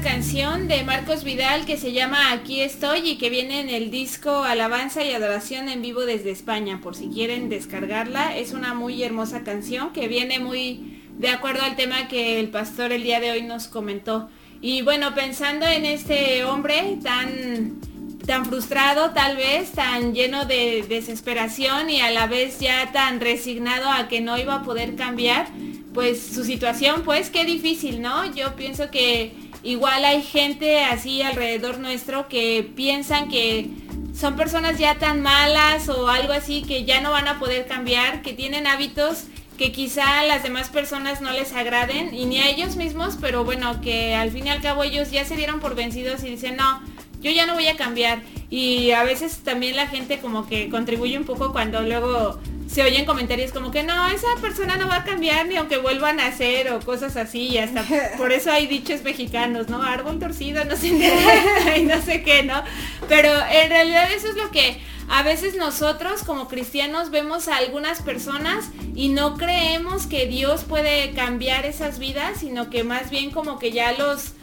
Canción 0.01 0.67
de 0.69 0.83
Marcos 0.83 1.23
Vidal 1.25 1.65
que 1.65 1.75
se 1.75 1.91
llama 1.91 2.31
Aquí 2.31 2.61
estoy 2.61 2.99
y 2.99 3.17
que 3.17 3.29
viene 3.29 3.59
en 3.59 3.69
el 3.69 3.91
disco 3.91 4.43
Alabanza 4.43 5.03
y 5.03 5.11
Adoración 5.11 5.67
en 5.67 5.81
vivo 5.81 6.01
desde 6.01 6.31
España, 6.31 6.79
por 6.81 6.95
si 6.95 7.07
quieren 7.07 7.49
descargarla. 7.49 8.37
Es 8.37 8.53
una 8.53 8.73
muy 8.73 9.03
hermosa 9.03 9.43
canción 9.43 9.91
que 9.91 10.07
viene 10.07 10.39
muy 10.39 11.01
de 11.17 11.29
acuerdo 11.29 11.63
al 11.63 11.75
tema 11.75 12.07
que 12.07 12.39
el 12.39 12.49
pastor 12.49 12.93
el 12.93 13.03
día 13.03 13.19
de 13.19 13.31
hoy 13.31 13.41
nos 13.41 13.67
comentó. 13.67 14.29
Y 14.61 14.83
bueno, 14.83 15.13
pensando 15.15 15.65
en 15.67 15.85
este 15.85 16.45
hombre 16.45 16.97
tan 17.03 17.79
tan 18.25 18.45
frustrado 18.45 19.09
tal 19.09 19.37
vez, 19.37 19.71
tan 19.71 20.13
lleno 20.13 20.45
de 20.45 20.85
desesperación 20.87 21.89
y 21.89 21.99
a 21.99 22.11
la 22.11 22.27
vez 22.27 22.59
ya 22.59 22.91
tan 22.91 23.19
resignado 23.19 23.89
a 23.89 24.07
que 24.07 24.21
no 24.21 24.37
iba 24.37 24.55
a 24.55 24.63
poder 24.63 24.95
cambiar, 24.95 25.47
pues 25.93 26.21
su 26.21 26.45
situación, 26.45 27.01
pues 27.03 27.31
qué 27.31 27.43
difícil, 27.43 28.01
¿no? 28.01 28.31
Yo 28.33 28.55
pienso 28.55 28.91
que 28.91 29.48
igual 29.63 30.05
hay 30.05 30.21
gente 30.21 30.83
así 30.83 31.21
alrededor 31.21 31.79
nuestro 31.79 32.27
que 32.27 32.69
piensan 32.75 33.29
que 33.29 33.69
son 34.13 34.35
personas 34.35 34.77
ya 34.77 34.95
tan 34.95 35.21
malas 35.21 35.87
o 35.89 36.09
algo 36.09 36.33
así 36.33 36.63
que 36.63 36.85
ya 36.85 37.01
no 37.01 37.11
van 37.11 37.27
a 37.27 37.39
poder 37.39 37.67
cambiar, 37.67 38.21
que 38.21 38.33
tienen 38.33 38.67
hábitos 38.67 39.25
que 39.57 39.73
quizá 39.73 40.21
a 40.21 40.23
las 40.23 40.41
demás 40.41 40.69
personas 40.69 41.19
no 41.19 41.31
les 41.31 41.51
agraden 41.51 42.13
y 42.15 42.25
ni 42.25 42.39
a 42.39 42.47
ellos 42.47 42.77
mismos, 42.77 43.17
pero 43.19 43.43
bueno, 43.43 43.81
que 43.81 44.15
al 44.15 44.31
fin 44.31 44.47
y 44.47 44.49
al 44.49 44.61
cabo 44.61 44.85
ellos 44.85 45.11
ya 45.11 45.25
se 45.25 45.35
dieron 45.35 45.59
por 45.59 45.75
vencidos 45.75 46.23
y 46.23 46.29
dicen, 46.29 46.55
no, 46.55 46.81
yo 47.21 47.31
ya 47.31 47.45
no 47.45 47.53
voy 47.53 47.67
a 47.67 47.75
cambiar. 47.75 48.21
Y 48.49 48.91
a 48.91 49.03
veces 49.03 49.39
también 49.43 49.75
la 49.75 49.87
gente 49.87 50.19
como 50.19 50.47
que 50.47 50.69
contribuye 50.69 51.17
un 51.17 51.25
poco 51.25 51.51
cuando 51.51 51.81
luego 51.81 52.39
se 52.67 52.83
oyen 52.83 53.05
comentarios 53.05 53.51
como 53.51 53.71
que 53.71 53.81
no, 53.81 54.07
esa 54.09 54.27
persona 54.41 54.77
no 54.77 54.87
va 54.87 54.97
a 54.97 55.03
cambiar 55.03 55.47
ni 55.47 55.55
aunque 55.55 55.77
vuelvan 55.77 56.19
a 56.19 56.27
hacer 56.27 56.71
o 56.71 56.79
cosas 56.79 57.17
así 57.17 57.47
y 57.47 57.57
hasta 57.57 57.83
por 58.17 58.31
eso 58.31 58.51
hay 58.51 58.67
dichos 58.67 59.01
mexicanos, 59.03 59.69
¿no? 59.69 59.81
Árbol 59.81 60.19
torcido, 60.19 60.63
no 60.65 60.75
sé 60.75 60.89
qué, 60.89 61.77
y 61.79 61.83
no 61.83 61.99
sé 62.01 62.23
qué, 62.23 62.43
¿no? 62.43 62.63
Pero 63.07 63.31
en 63.51 63.69
realidad 63.69 64.11
eso 64.11 64.27
es 64.27 64.35
lo 64.35 64.51
que 64.51 64.79
a 65.09 65.23
veces 65.23 65.55
nosotros 65.55 66.21
como 66.23 66.47
cristianos 66.47 67.09
vemos 67.09 67.47
a 67.47 67.57
algunas 67.57 68.03
personas 68.03 68.69
y 68.93 69.09
no 69.09 69.37
creemos 69.37 70.05
que 70.05 70.27
Dios 70.27 70.63
puede 70.63 71.11
cambiar 71.13 71.65
esas 71.65 71.97
vidas, 71.97 72.39
sino 72.41 72.69
que 72.69 72.83
más 72.83 73.09
bien 73.09 73.31
como 73.31 73.57
que 73.57 73.71
ya 73.71 73.93
los 73.93 74.33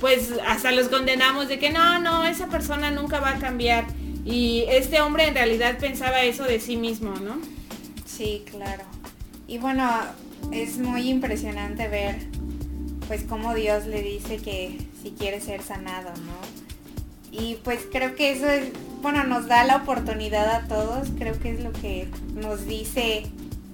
pues 0.00 0.32
hasta 0.46 0.72
los 0.72 0.88
condenamos 0.88 1.48
de 1.48 1.58
que 1.58 1.70
no, 1.70 1.98
no, 1.98 2.24
esa 2.24 2.46
persona 2.48 2.90
nunca 2.90 3.20
va 3.20 3.30
a 3.30 3.38
cambiar. 3.38 3.86
Y 4.24 4.64
este 4.68 5.00
hombre 5.00 5.26
en 5.26 5.34
realidad 5.34 5.78
pensaba 5.78 6.22
eso 6.22 6.44
de 6.44 6.60
sí 6.60 6.76
mismo, 6.76 7.14
¿no? 7.14 7.38
Sí, 8.04 8.44
claro. 8.50 8.84
Y 9.46 9.58
bueno, 9.58 9.88
es 10.52 10.78
muy 10.78 11.08
impresionante 11.08 11.88
ver 11.88 12.16
pues 13.06 13.24
cómo 13.24 13.54
Dios 13.54 13.86
le 13.86 14.02
dice 14.02 14.36
que 14.36 14.78
si 15.02 15.12
quiere 15.12 15.40
ser 15.40 15.62
sanado, 15.62 16.10
¿no? 16.10 16.68
Y 17.30 17.56
pues 17.64 17.80
creo 17.90 18.14
que 18.14 18.32
eso 18.32 18.46
es, 18.46 18.70
bueno, 19.02 19.24
nos 19.24 19.48
da 19.48 19.64
la 19.64 19.76
oportunidad 19.76 20.48
a 20.50 20.68
todos, 20.68 21.08
creo 21.18 21.38
que 21.38 21.52
es 21.52 21.60
lo 21.60 21.72
que 21.72 22.08
nos 22.34 22.66
dice 22.66 23.26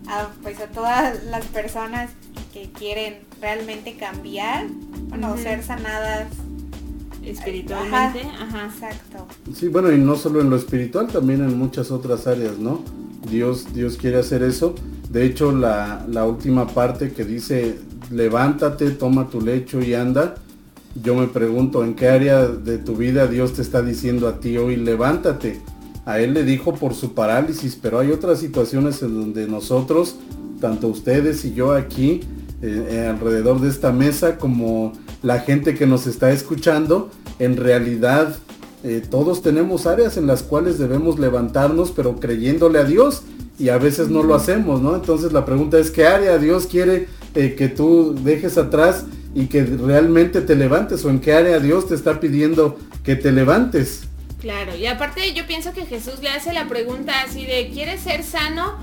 a, 0.09 0.29
pues 0.43 0.61
a 0.61 0.67
todas 0.67 1.25
las 1.25 1.45
personas 1.47 2.11
que 2.53 2.71
quieren 2.71 3.19
realmente 3.41 3.97
cambiar, 3.97 4.67
bueno, 5.19 5.37
ser 5.37 5.63
sanadas. 5.63 6.29
Espiritualmente, 7.25 8.21
ajá. 8.21 8.67
Exacto. 8.67 9.27
Sí, 9.55 9.69
bueno, 9.69 9.91
y 9.91 9.99
no 9.99 10.17
solo 10.17 10.41
en 10.41 10.51
lo 10.51 10.57
espiritual, 10.57 11.07
también 11.07 11.41
en 11.41 11.57
muchas 11.57 11.91
otras 11.91 12.27
áreas, 12.27 12.59
¿no? 12.59 12.83
Dios, 13.31 13.73
Dios 13.73 13.97
quiere 13.97 14.19
hacer 14.19 14.43
eso. 14.43 14.75
De 15.11 15.25
hecho, 15.25 15.53
la, 15.53 16.05
la 16.09 16.27
última 16.27 16.67
parte 16.67 17.13
que 17.13 17.25
dice, 17.25 17.79
levántate, 18.11 18.91
toma 18.91 19.29
tu 19.29 19.41
lecho 19.41 19.81
y 19.81 19.95
anda. 19.95 20.35
Yo 21.03 21.15
me 21.15 21.27
pregunto, 21.29 21.83
¿en 21.83 21.95
qué 21.95 22.09
área 22.09 22.47
de 22.47 22.79
tu 22.79 22.95
vida 22.97 23.27
Dios 23.27 23.55
te 23.55 23.63
está 23.63 23.83
diciendo 23.83 24.29
a 24.29 24.41
ti 24.41 24.59
hoy, 24.59 24.77
levántate? 24.77 25.61
A 26.05 26.21
él 26.21 26.35
le 26.35 26.45
dijo 26.45 26.75
por 26.75 26.95
su 26.95 27.15
parálisis, 27.15 27.79
pero 27.81 28.01
hay 28.01 28.11
otras 28.11 28.41
situaciones 28.41 29.01
en 29.03 29.15
donde 29.15 29.47
nosotros, 29.49 30.17
tanto 30.61 30.89
ustedes 30.89 31.45
y 31.47 31.55
yo 31.55 31.73
aquí, 31.73 32.21
eh, 32.63 32.87
eh, 32.91 33.07
alrededor 33.09 33.61
de 33.61 33.69
esta 33.69 33.93
mesa, 33.93 34.39
como 34.39 34.93
la 35.25 35.41
gente 35.41 35.75
que 35.75 35.87
nos 35.87 36.07
está 36.07 36.31
escuchando, 36.31 37.11
en 37.39 37.57
realidad 37.57 38.37
eh, 38.85 39.03
todos 39.11 39.43
tenemos 39.43 39.87
áreas 39.87 40.19
en 40.19 40.27
las 40.27 40.43
cuales 40.43 40.79
debemos 40.79 41.19
levantarnos, 41.19 41.93
pero 41.93 42.21
creyéndole 42.21 42.79
a 42.79 42.85
Dios 42.85 43.23
y 43.59 43.71
a 43.71 43.79
veces 43.79 44.11
no 44.11 44.23
lo 44.23 44.35
hacemos, 44.35 44.83
¿no? 44.83 44.95
Entonces 44.95 45.33
la 45.33 45.47
pregunta 45.47 45.79
es, 45.79 45.91
¿qué 45.91 46.07
área 46.07 46.37
Dios 46.37 46.67
quiere 46.67 47.09
eh, 47.35 47.55
que 47.57 47.69
tú 47.69 48.15
dejes 48.23 48.59
atrás 48.59 49.07
y 49.35 49.47
que 49.47 49.65
realmente 49.65 50.43
te 50.43 50.57
levantes? 50.57 51.03
¿O 51.07 51.11
en 51.11 51.21
qué 51.21 51.33
área 51.33 51.59
Dios 51.59 51.89
te 51.89 51.95
está 51.95 52.21
pidiendo 52.21 52.79
que 53.03 53.17
te 53.17 53.33
levantes? 53.33 54.03
Claro, 54.43 54.77
y 54.77 54.85
aparte 54.85 55.33
yo 55.33 55.47
pienso 55.47 55.73
que 55.73 55.87
Jesús 55.87 56.21
le 56.21 56.29
hace 56.29 56.53
la 56.53 56.69
pregunta 56.69 57.23
así 57.23 57.47
de, 57.47 57.71
¿quieres 57.73 58.03
ser 58.03 58.23
sano? 58.23 58.75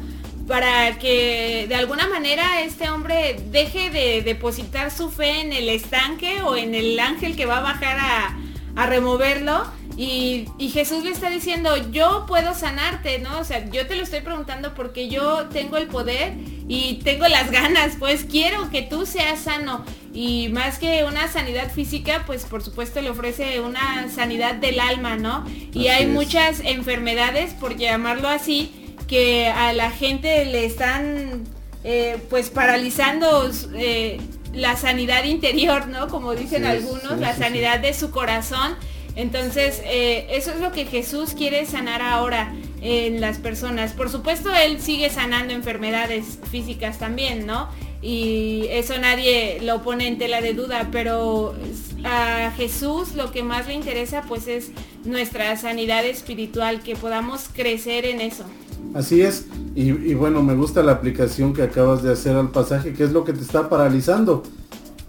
Para 0.51 0.99
que 0.99 1.65
de 1.69 1.75
alguna 1.75 2.09
manera 2.09 2.61
este 2.61 2.89
hombre 2.89 3.37
deje 3.51 3.89
de 3.89 4.21
depositar 4.21 4.91
su 4.91 5.09
fe 5.09 5.39
en 5.39 5.53
el 5.53 5.69
estanque 5.69 6.41
o 6.41 6.57
en 6.57 6.75
el 6.75 6.99
ángel 6.99 7.37
que 7.37 7.45
va 7.45 7.59
a 7.59 7.61
bajar 7.61 7.97
a, 7.97 8.37
a 8.75 8.85
removerlo 8.85 9.63
y, 9.97 10.47
Jesús 10.73 11.03
le 11.03 11.11
está 11.11 11.29
diciendo, 11.29 11.91
yo 11.91 12.25
puedo 12.27 12.53
sanarte, 12.53 13.19
¿no? 13.19 13.39
O 13.39 13.43
sea, 13.43 13.69
yo 13.69 13.87
te 13.87 13.95
lo 13.95 14.03
estoy 14.03 14.21
preguntando 14.21 14.73
porque 14.73 15.09
yo 15.09 15.47
tengo 15.49 15.77
el 15.77 15.87
poder 15.87 16.33
y 16.67 16.95
tengo 17.03 17.27
las 17.27 17.51
ganas, 17.51 17.97
pues 17.99 18.25
quiero 18.25 18.69
que 18.69 18.81
tú 18.81 19.05
seas 19.05 19.41
sano. 19.41 19.83
Y 20.13 20.49
más 20.49 20.79
que 20.79 21.03
una 21.03 21.27
sanidad 21.27 21.71
física, 21.71 22.23
pues 22.25 22.45
por 22.45 22.63
supuesto 22.63 23.01
le 23.01 23.09
ofrece 23.09 23.59
una 23.61 24.09
sanidad 24.09 24.55
del 24.55 24.79
alma, 24.79 25.17
¿no? 25.17 25.45
Y 25.73 25.87
hay 25.87 26.07
muchas 26.07 26.61
enfermedades, 26.61 27.53
por 27.53 27.75
llamarlo 27.77 28.27
así, 28.27 28.80
que 29.11 29.47
a 29.47 29.73
la 29.73 29.91
gente 29.91 30.45
le 30.45 30.65
están 30.65 31.43
eh, 31.83 32.17
pues 32.31 32.49
paralizando 32.49 33.51
eh, 33.75 34.19
la 34.53 34.75
sanidad 34.77 35.25
interior, 35.25 35.87
¿no? 35.87 36.07
Como 36.07 36.33
dicen 36.33 36.65
algunos, 36.65 37.19
la 37.19 37.35
sanidad 37.35 37.79
de 37.79 37.93
su 37.93 38.09
corazón 38.09 38.77
entonces, 39.15 39.81
eh, 39.83 40.27
eso 40.31 40.51
es 40.51 40.61
lo 40.61 40.71
que 40.71 40.85
Jesús 40.85 41.33
quiere 41.33 41.65
sanar 41.65 42.01
ahora 42.01 42.53
en 42.81 43.19
las 43.19 43.39
personas. 43.39 43.93
Por 43.93 44.09
supuesto, 44.09 44.53
Él 44.53 44.79
sigue 44.79 45.09
sanando 45.09 45.53
enfermedades 45.53 46.39
físicas 46.49 46.97
también, 46.97 47.45
¿no? 47.45 47.69
Y 48.01 48.65
eso 48.69 48.97
nadie 48.97 49.59
lo 49.61 49.83
pone 49.83 50.07
en 50.07 50.17
tela 50.17 50.41
de 50.41 50.53
duda, 50.53 50.89
pero 50.91 51.55
a 52.03 52.51
Jesús 52.57 53.13
lo 53.13 53.31
que 53.31 53.43
más 53.43 53.67
le 53.67 53.75
interesa 53.75 54.23
pues 54.27 54.47
es 54.47 54.71
nuestra 55.03 55.55
sanidad 55.57 56.03
espiritual, 56.05 56.81
que 56.81 56.95
podamos 56.95 57.49
crecer 57.53 58.05
en 58.05 58.21
eso. 58.21 58.45
Así 58.93 59.21
es, 59.21 59.45
y, 59.73 60.13
bueno, 60.13 60.43
me 60.43 60.53
gusta 60.53 60.83
la 60.83 60.91
aplicación 60.91 61.53
que 61.53 61.63
acabas 61.63 62.03
de 62.03 62.11
hacer 62.11 62.35
al 62.35 62.49
pasaje, 62.49 62.93
que 62.93 63.03
es 63.03 63.11
lo 63.13 63.23
que 63.23 63.31
te 63.33 63.41
está 63.41 63.69
paralizando 63.69 64.43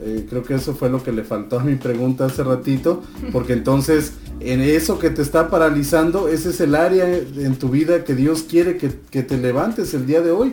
eh, 0.05 0.27
creo 0.29 0.43
que 0.43 0.55
eso 0.55 0.75
fue 0.75 0.91
lo 0.91 1.03
que 1.03 1.13
le 1.13 1.23
faltó 1.23 1.61
a 1.61 1.65
mi 1.65 1.77
pregunta 1.77 2.25
hace 2.25 2.43
ratito, 2.43 3.03
porque 3.31 3.53
entonces 3.53 4.15
en 4.41 4.61
eso 4.61 4.99
que 4.99 5.11
te 5.11 5.23
está 5.23 5.49
paralizando, 5.49 6.29
ese 6.29 6.51
es 6.51 6.61
el 6.61 6.75
área 6.75 7.07
en 7.07 7.55
tu 7.57 7.69
vida 7.69 8.03
que 8.03 8.17
Dios 8.17 8.43
quiere 8.43 8.77
que, 8.77 8.89
te 9.23 9.39
levantes 9.39 9.95
el 9.95 10.07
día 10.07 10.21
de 10.21 10.33
hoy. 10.33 10.53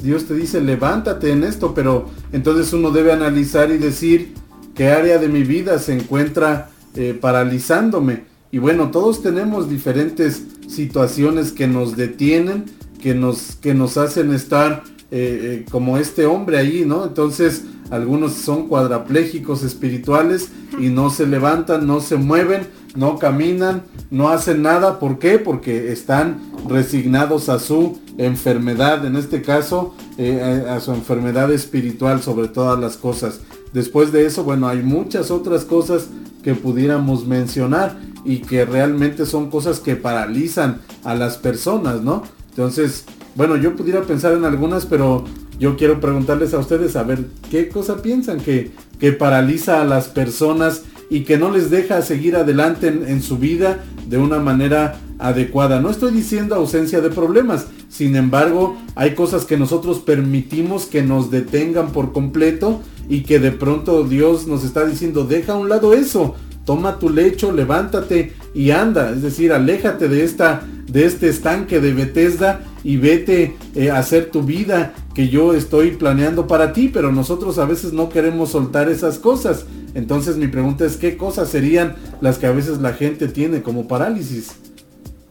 Dios 0.00 0.26
te 0.26 0.34
dice, 0.34 0.60
levántate 0.60 1.32
en 1.32 1.42
esto, 1.42 1.74
pero 1.74 2.08
entonces 2.32 2.72
uno 2.72 2.90
debe 2.90 3.12
analizar 3.12 3.70
y 3.70 3.78
decir 3.78 4.34
qué 4.74 4.88
área 4.88 5.18
de 5.18 5.28
mi 5.28 5.42
vida 5.42 5.78
se 5.78 5.94
encuentra 5.94 6.70
eh, 6.94 7.18
paralizándome. 7.20 8.24
Y 8.52 8.58
bueno, 8.58 8.92
todos 8.92 9.22
tenemos 9.22 9.68
diferentes 9.68 10.42
situaciones 10.68 11.52
que 11.52 11.66
nos 11.66 11.96
detienen, 11.96 12.64
que 13.00 13.14
nos, 13.14 13.56
que 13.56 13.74
nos 13.74 13.96
hacen 13.96 14.32
estar 14.32 14.84
eh, 15.10 15.64
como 15.70 15.98
este 15.98 16.26
hombre 16.26 16.58
ahí, 16.58 16.84
¿no? 16.86 17.04
Entonces, 17.04 17.64
algunos 17.90 18.32
son 18.32 18.66
cuadraplégicos 18.66 19.62
espirituales 19.62 20.48
y 20.78 20.88
no 20.88 21.10
se 21.10 21.26
levantan, 21.26 21.86
no 21.86 22.00
se 22.00 22.16
mueven, 22.16 22.66
no 22.96 23.18
caminan, 23.18 23.82
no 24.10 24.30
hacen 24.30 24.62
nada. 24.62 24.98
¿Por 24.98 25.18
qué? 25.18 25.38
Porque 25.38 25.92
están 25.92 26.40
resignados 26.68 27.48
a 27.48 27.58
su 27.58 27.98
enfermedad, 28.16 29.04
en 29.04 29.16
este 29.16 29.42
caso 29.42 29.94
eh, 30.18 30.64
a 30.68 30.80
su 30.80 30.92
enfermedad 30.92 31.52
espiritual 31.52 32.22
sobre 32.22 32.48
todas 32.48 32.80
las 32.80 32.96
cosas. 32.96 33.40
Después 33.74 34.12
de 34.12 34.24
eso, 34.24 34.44
bueno, 34.44 34.68
hay 34.68 34.82
muchas 34.82 35.30
otras 35.30 35.64
cosas 35.64 36.06
que 36.42 36.54
pudiéramos 36.54 37.26
mencionar 37.26 37.98
y 38.24 38.38
que 38.38 38.64
realmente 38.64 39.26
son 39.26 39.50
cosas 39.50 39.80
que 39.80 39.96
paralizan 39.96 40.80
a 41.02 41.14
las 41.14 41.36
personas, 41.36 42.00
¿no? 42.00 42.22
Entonces, 42.50 43.04
bueno, 43.34 43.56
yo 43.56 43.74
pudiera 43.74 44.02
pensar 44.02 44.32
en 44.32 44.44
algunas, 44.44 44.86
pero 44.86 45.24
yo 45.58 45.76
quiero 45.76 46.00
preguntarles 46.00 46.54
a 46.54 46.60
ustedes 46.60 46.94
a 46.94 47.02
ver 47.02 47.26
qué 47.50 47.68
cosa 47.68 48.00
piensan 48.00 48.38
que, 48.38 48.70
que 49.00 49.12
paraliza 49.12 49.82
a 49.82 49.84
las 49.84 50.06
personas 50.06 50.82
y 51.10 51.24
que 51.24 51.36
no 51.36 51.50
les 51.50 51.68
deja 51.68 52.00
seguir 52.02 52.36
adelante 52.36 52.88
en, 52.88 53.22
su 53.22 53.38
vida 53.38 53.84
de 54.08 54.18
una 54.18 54.38
manera 54.38 55.00
adecuada. 55.18 55.80
No 55.80 55.90
estoy 55.90 56.12
diciendo 56.12 56.54
ausencia 56.54 57.00
de 57.00 57.10
problemas, 57.10 57.66
sin 57.88 58.16
embargo, 58.16 58.76
hay 58.94 59.14
cosas 59.14 59.44
que 59.44 59.56
nosotros 59.56 60.00
permitimos 60.00 60.86
que 60.86 61.02
nos 61.02 61.30
detengan 61.30 61.92
por 61.92 62.12
completo 62.12 62.80
y 63.08 63.22
que 63.22 63.38
de 63.38 63.52
pronto 63.52 64.04
Dios 64.04 64.46
nos 64.46 64.64
está 64.64 64.84
diciendo, 64.86 65.24
deja 65.24 65.52
a 65.52 65.56
un 65.56 65.68
lado 65.68 65.94
eso, 65.94 66.34
toma 66.64 66.98
tu 66.98 67.10
lecho, 67.10 67.52
levántate 67.52 68.32
y 68.54 68.70
anda, 68.70 69.10
es 69.10 69.22
decir, 69.22 69.52
aléjate 69.52 70.08
de 70.08 70.24
esta 70.24 70.64
de 70.90 71.06
este 71.06 71.28
estanque 71.28 71.80
de 71.80 71.92
Bethesda 71.92 72.60
y 72.82 72.96
vete 72.98 73.56
eh, 73.74 73.90
a 73.90 73.98
hacer 73.98 74.30
tu 74.30 74.42
vida 74.42 74.94
que 75.14 75.28
yo 75.28 75.54
estoy 75.54 75.92
planeando 75.92 76.46
para 76.46 76.72
ti, 76.72 76.90
pero 76.92 77.10
nosotros 77.10 77.58
a 77.58 77.64
veces 77.64 77.92
no 77.92 78.08
queremos 78.08 78.50
soltar 78.50 78.88
esas 78.88 79.18
cosas. 79.18 79.64
Entonces 79.94 80.36
mi 80.36 80.48
pregunta 80.48 80.84
es, 80.84 80.96
¿qué 80.96 81.16
cosas 81.16 81.48
serían 81.48 81.96
las 82.20 82.38
que 82.38 82.46
a 82.46 82.52
veces 82.52 82.78
la 82.78 82.92
gente 82.92 83.28
tiene 83.28 83.62
como 83.62 83.88
parálisis? 83.88 84.52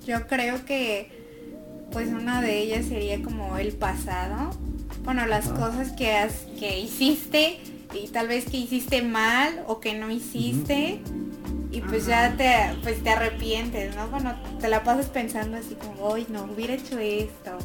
Yo 0.06 0.28
creo 0.28 0.66
que 0.66 1.10
pues 1.91 2.10
una 2.10 2.41
de 2.41 2.60
ellas 2.60 2.86
sería 2.86 3.22
como 3.22 3.58
el 3.58 3.74
pasado. 3.74 4.51
Bueno, 5.04 5.26
las 5.26 5.47
cosas 5.49 5.91
que, 5.91 6.14
has, 6.14 6.45
que 6.60 6.80
hiciste 6.80 7.60
y 7.93 8.08
tal 8.08 8.28
vez 8.28 8.45
que 8.45 8.58
hiciste 8.58 9.01
mal 9.01 9.64
o 9.68 9.80
que 9.80 9.93
no 9.93 10.10
hiciste. 10.10 11.01
Y 11.72 11.82
pues 11.82 12.06
ya 12.06 12.36
te, 12.38 12.54
pues 12.84 13.04
te 13.04 13.10
arrepientes, 13.10 13.95
¿no? 13.95 14.08
Bueno, 14.10 14.36
te 14.60 14.68
la 14.68 14.84
pasas 14.84 15.08
pensando 15.08 15.58
así 15.58 15.76
como, 15.76 16.08
hoy 16.08 16.26
no 16.30 16.43
hubiera 16.43 16.74
hecho 16.74 16.99
esto 16.99 17.58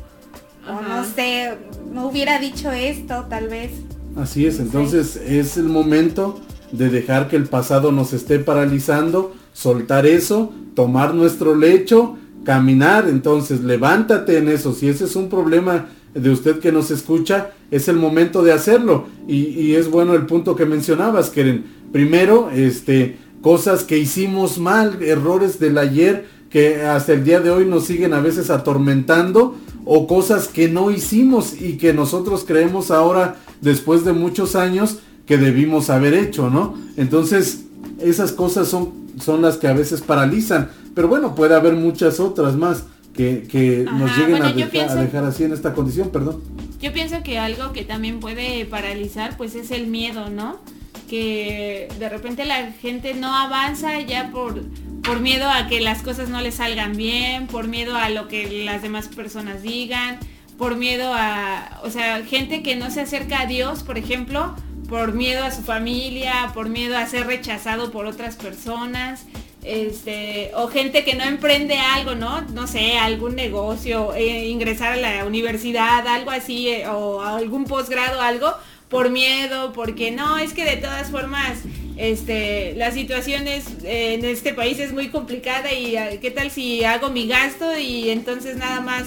o 0.68 0.82
no 0.82 1.04
sé, 1.04 1.56
no 1.92 2.08
hubiera 2.08 2.38
dicho 2.38 2.70
esto 2.70 3.26
tal 3.28 3.48
vez. 3.48 3.70
Así 4.16 4.46
es, 4.46 4.58
entonces 4.58 5.16
es 5.16 5.56
el 5.56 5.64
momento 5.64 6.40
de 6.72 6.90
dejar 6.90 7.28
que 7.28 7.36
el 7.36 7.46
pasado 7.46 7.92
nos 7.92 8.12
esté 8.12 8.38
paralizando, 8.38 9.34
soltar 9.52 10.06
eso, 10.06 10.52
tomar 10.74 11.14
nuestro 11.14 11.54
lecho, 11.54 12.16
caminar, 12.44 13.08
entonces 13.08 13.62
levántate 13.62 14.38
en 14.38 14.48
eso, 14.48 14.72
si 14.72 14.88
ese 14.88 15.04
es 15.04 15.16
un 15.16 15.28
problema 15.28 15.88
de 16.14 16.30
usted 16.30 16.58
que 16.58 16.72
nos 16.72 16.90
escucha, 16.90 17.52
es 17.70 17.88
el 17.88 17.96
momento 17.96 18.42
de 18.42 18.52
hacerlo. 18.52 19.06
Y, 19.26 19.74
es 19.74 19.90
bueno 19.90 20.14
el 20.14 20.26
punto 20.26 20.56
que 20.56 20.66
mencionabas, 20.66 21.30
Keren. 21.30 21.64
Primero, 21.92 22.50
este, 22.50 23.18
cosas 23.42 23.84
que 23.84 23.98
hicimos 23.98 24.58
mal, 24.58 25.02
errores 25.02 25.58
del 25.58 25.78
ayer 25.78 26.26
que 26.50 26.82
hasta 26.82 27.12
el 27.12 27.24
día 27.24 27.40
de 27.40 27.50
hoy 27.50 27.66
nos 27.66 27.84
siguen 27.84 28.14
a 28.14 28.20
veces 28.20 28.48
atormentando 28.48 29.56
o 29.84 30.06
cosas 30.06 30.48
que 30.48 30.68
no 30.68 30.90
hicimos 30.90 31.60
y 31.60 31.76
que 31.76 31.92
nosotros 31.92 32.44
creemos 32.46 32.90
ahora, 32.90 33.36
después 33.60 34.04
de 34.04 34.12
muchos 34.12 34.56
años, 34.56 34.98
que 35.26 35.36
debimos 35.36 35.90
haber 35.90 36.14
hecho, 36.14 36.48
¿no? 36.48 36.74
Entonces, 36.96 37.66
esas 38.00 38.32
cosas 38.32 38.68
son, 38.68 38.92
son 39.20 39.42
las 39.42 39.56
que 39.56 39.68
a 39.68 39.72
veces 39.72 40.00
paralizan. 40.00 40.70
Pero 40.94 41.08
bueno, 41.08 41.34
puede 41.34 41.54
haber 41.54 41.74
muchas 41.74 42.20
otras 42.20 42.56
más 42.56 42.84
que, 43.14 43.86
nos 43.92 44.16
lleguen 44.16 44.42
a, 44.42 44.52
dejar, 44.52 45.24
así 45.24 45.44
en 45.44 45.52
esta 45.52 45.74
condición, 45.74 46.10
perdón. 46.10 46.40
Yo 46.80 46.92
pienso 46.92 47.22
que 47.24 47.38
algo 47.38 47.72
que 47.72 47.84
también 47.84 48.20
puede 48.20 48.64
paralizar, 48.64 49.36
pues 49.36 49.56
es 49.56 49.72
el 49.72 49.88
miedo, 49.88 50.30
¿no? 50.30 50.60
Que 51.08 51.88
de 51.98 52.08
repente 52.08 52.44
la 52.44 52.70
gente 52.72 53.14
no 53.14 53.34
avanza 53.34 54.00
ya 54.02 54.30
por 54.30 54.62
por 55.08 55.20
miedo 55.20 55.48
a 55.48 55.68
que 55.68 55.80
las 55.80 56.02
cosas 56.02 56.28
no 56.28 56.42
le 56.42 56.52
salgan 56.52 56.94
bien, 56.94 57.46
por 57.46 57.66
miedo 57.66 57.96
a 57.96 58.10
lo 58.10 58.28
que 58.28 58.64
las 58.66 58.82
demás 58.82 59.08
personas 59.08 59.62
digan, 59.62 60.18
por 60.58 60.76
miedo 60.76 61.14
a, 61.14 61.80
o 61.82 61.88
sea, 61.88 62.22
gente 62.26 62.62
que 62.62 62.76
no 62.76 62.90
se 62.90 63.00
acerca 63.00 63.40
a 63.40 63.46
Dios, 63.46 63.84
por 63.84 63.96
ejemplo, 63.96 64.54
por 64.88 65.12
miedo 65.12 65.44
a 65.44 65.50
su 65.50 65.62
familia, 65.62 66.50
por 66.54 66.68
miedo 66.68 66.96
a 66.96 67.06
ser 67.06 67.26
rechazado 67.26 67.90
por 67.90 68.06
otras 68.06 68.36
personas, 68.36 69.26
este, 69.62 70.50
o 70.54 70.68
gente 70.68 71.04
que 71.04 71.14
no 71.14 71.24
emprende 71.24 71.76
algo, 71.76 72.14
¿no? 72.14 72.40
No 72.52 72.66
sé, 72.66 72.96
algún 72.96 73.34
negocio, 73.34 74.14
eh, 74.14 74.46
ingresar 74.48 74.94
a 74.94 74.96
la 74.96 75.24
universidad, 75.26 76.06
algo 76.06 76.30
así, 76.30 76.68
eh, 76.68 76.86
o 76.88 77.20
algún 77.20 77.64
posgrado, 77.64 78.22
algo, 78.22 78.54
por 78.88 79.10
miedo, 79.10 79.72
porque 79.74 80.10
no, 80.10 80.38
es 80.38 80.54
que 80.54 80.64
de 80.64 80.76
todas 80.76 81.10
formas 81.10 81.58
este, 81.98 82.74
la 82.76 82.90
situación 82.92 83.46
es, 83.46 83.66
en 83.82 84.24
este 84.24 84.54
país 84.54 84.78
es 84.78 84.92
muy 84.92 85.08
complicada 85.08 85.72
y 85.72 85.96
ah, 85.96 86.10
qué 86.20 86.30
tal 86.30 86.50
si 86.50 86.84
hago 86.84 87.10
mi 87.10 87.26
gasto 87.26 87.76
y 87.76 88.08
entonces 88.10 88.56
nada 88.56 88.80
más 88.80 89.04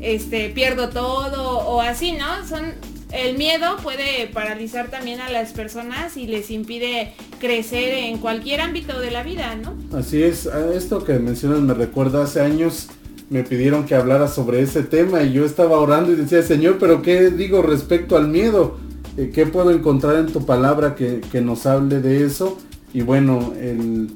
este, 0.00 0.50
pierdo 0.50 0.90
todo 0.90 1.58
o 1.58 1.80
así, 1.80 2.12
¿no? 2.12 2.46
Son, 2.46 2.74
el 3.12 3.36
miedo 3.36 3.76
puede 3.82 4.26
paralizar 4.32 4.88
también 4.88 5.20
a 5.20 5.30
las 5.30 5.52
personas 5.52 6.16
y 6.16 6.26
les 6.26 6.50
impide 6.50 7.12
crecer 7.40 7.92
en 7.94 8.18
cualquier 8.18 8.60
ámbito 8.60 8.98
de 9.00 9.10
la 9.10 9.22
vida, 9.22 9.54
¿no? 9.56 9.74
Así 9.96 10.22
es, 10.22 10.46
esto 10.74 11.04
que 11.04 11.18
mencionas 11.18 11.60
me 11.60 11.74
recuerda 11.74 12.24
hace 12.24 12.40
años 12.40 12.88
me 13.32 13.44
pidieron 13.44 13.86
que 13.86 13.94
hablara 13.94 14.28
sobre 14.28 14.60
ese 14.60 14.82
tema 14.82 15.22
y 15.22 15.32
yo 15.32 15.46
estaba 15.46 15.78
orando 15.78 16.12
y 16.12 16.16
decía, 16.16 16.42
Señor, 16.42 16.76
pero 16.78 17.00
¿qué 17.00 17.30
digo 17.30 17.62
respecto 17.62 18.18
al 18.18 18.28
miedo? 18.28 18.76
Eh, 19.16 19.30
¿Qué 19.32 19.46
puedo 19.46 19.70
encontrar 19.70 20.16
en 20.16 20.26
tu 20.26 20.44
palabra 20.44 20.94
que, 20.94 21.40
nos 21.40 21.64
hable 21.64 22.00
de 22.00 22.26
eso? 22.26 22.58
Y 22.92 23.00
bueno, 23.00 23.54
el, 23.58 24.10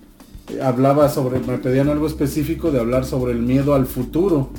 hablaba 0.62 1.08
sobre, 1.08 1.40
me 1.40 1.56
pedían 1.56 1.88
algo 1.88 2.06
específico 2.06 2.70
de 2.70 2.80
hablar 2.80 3.06
sobre 3.06 3.32
el 3.32 3.40
miedo 3.40 3.74
al 3.74 3.86
futuro, 3.86 4.50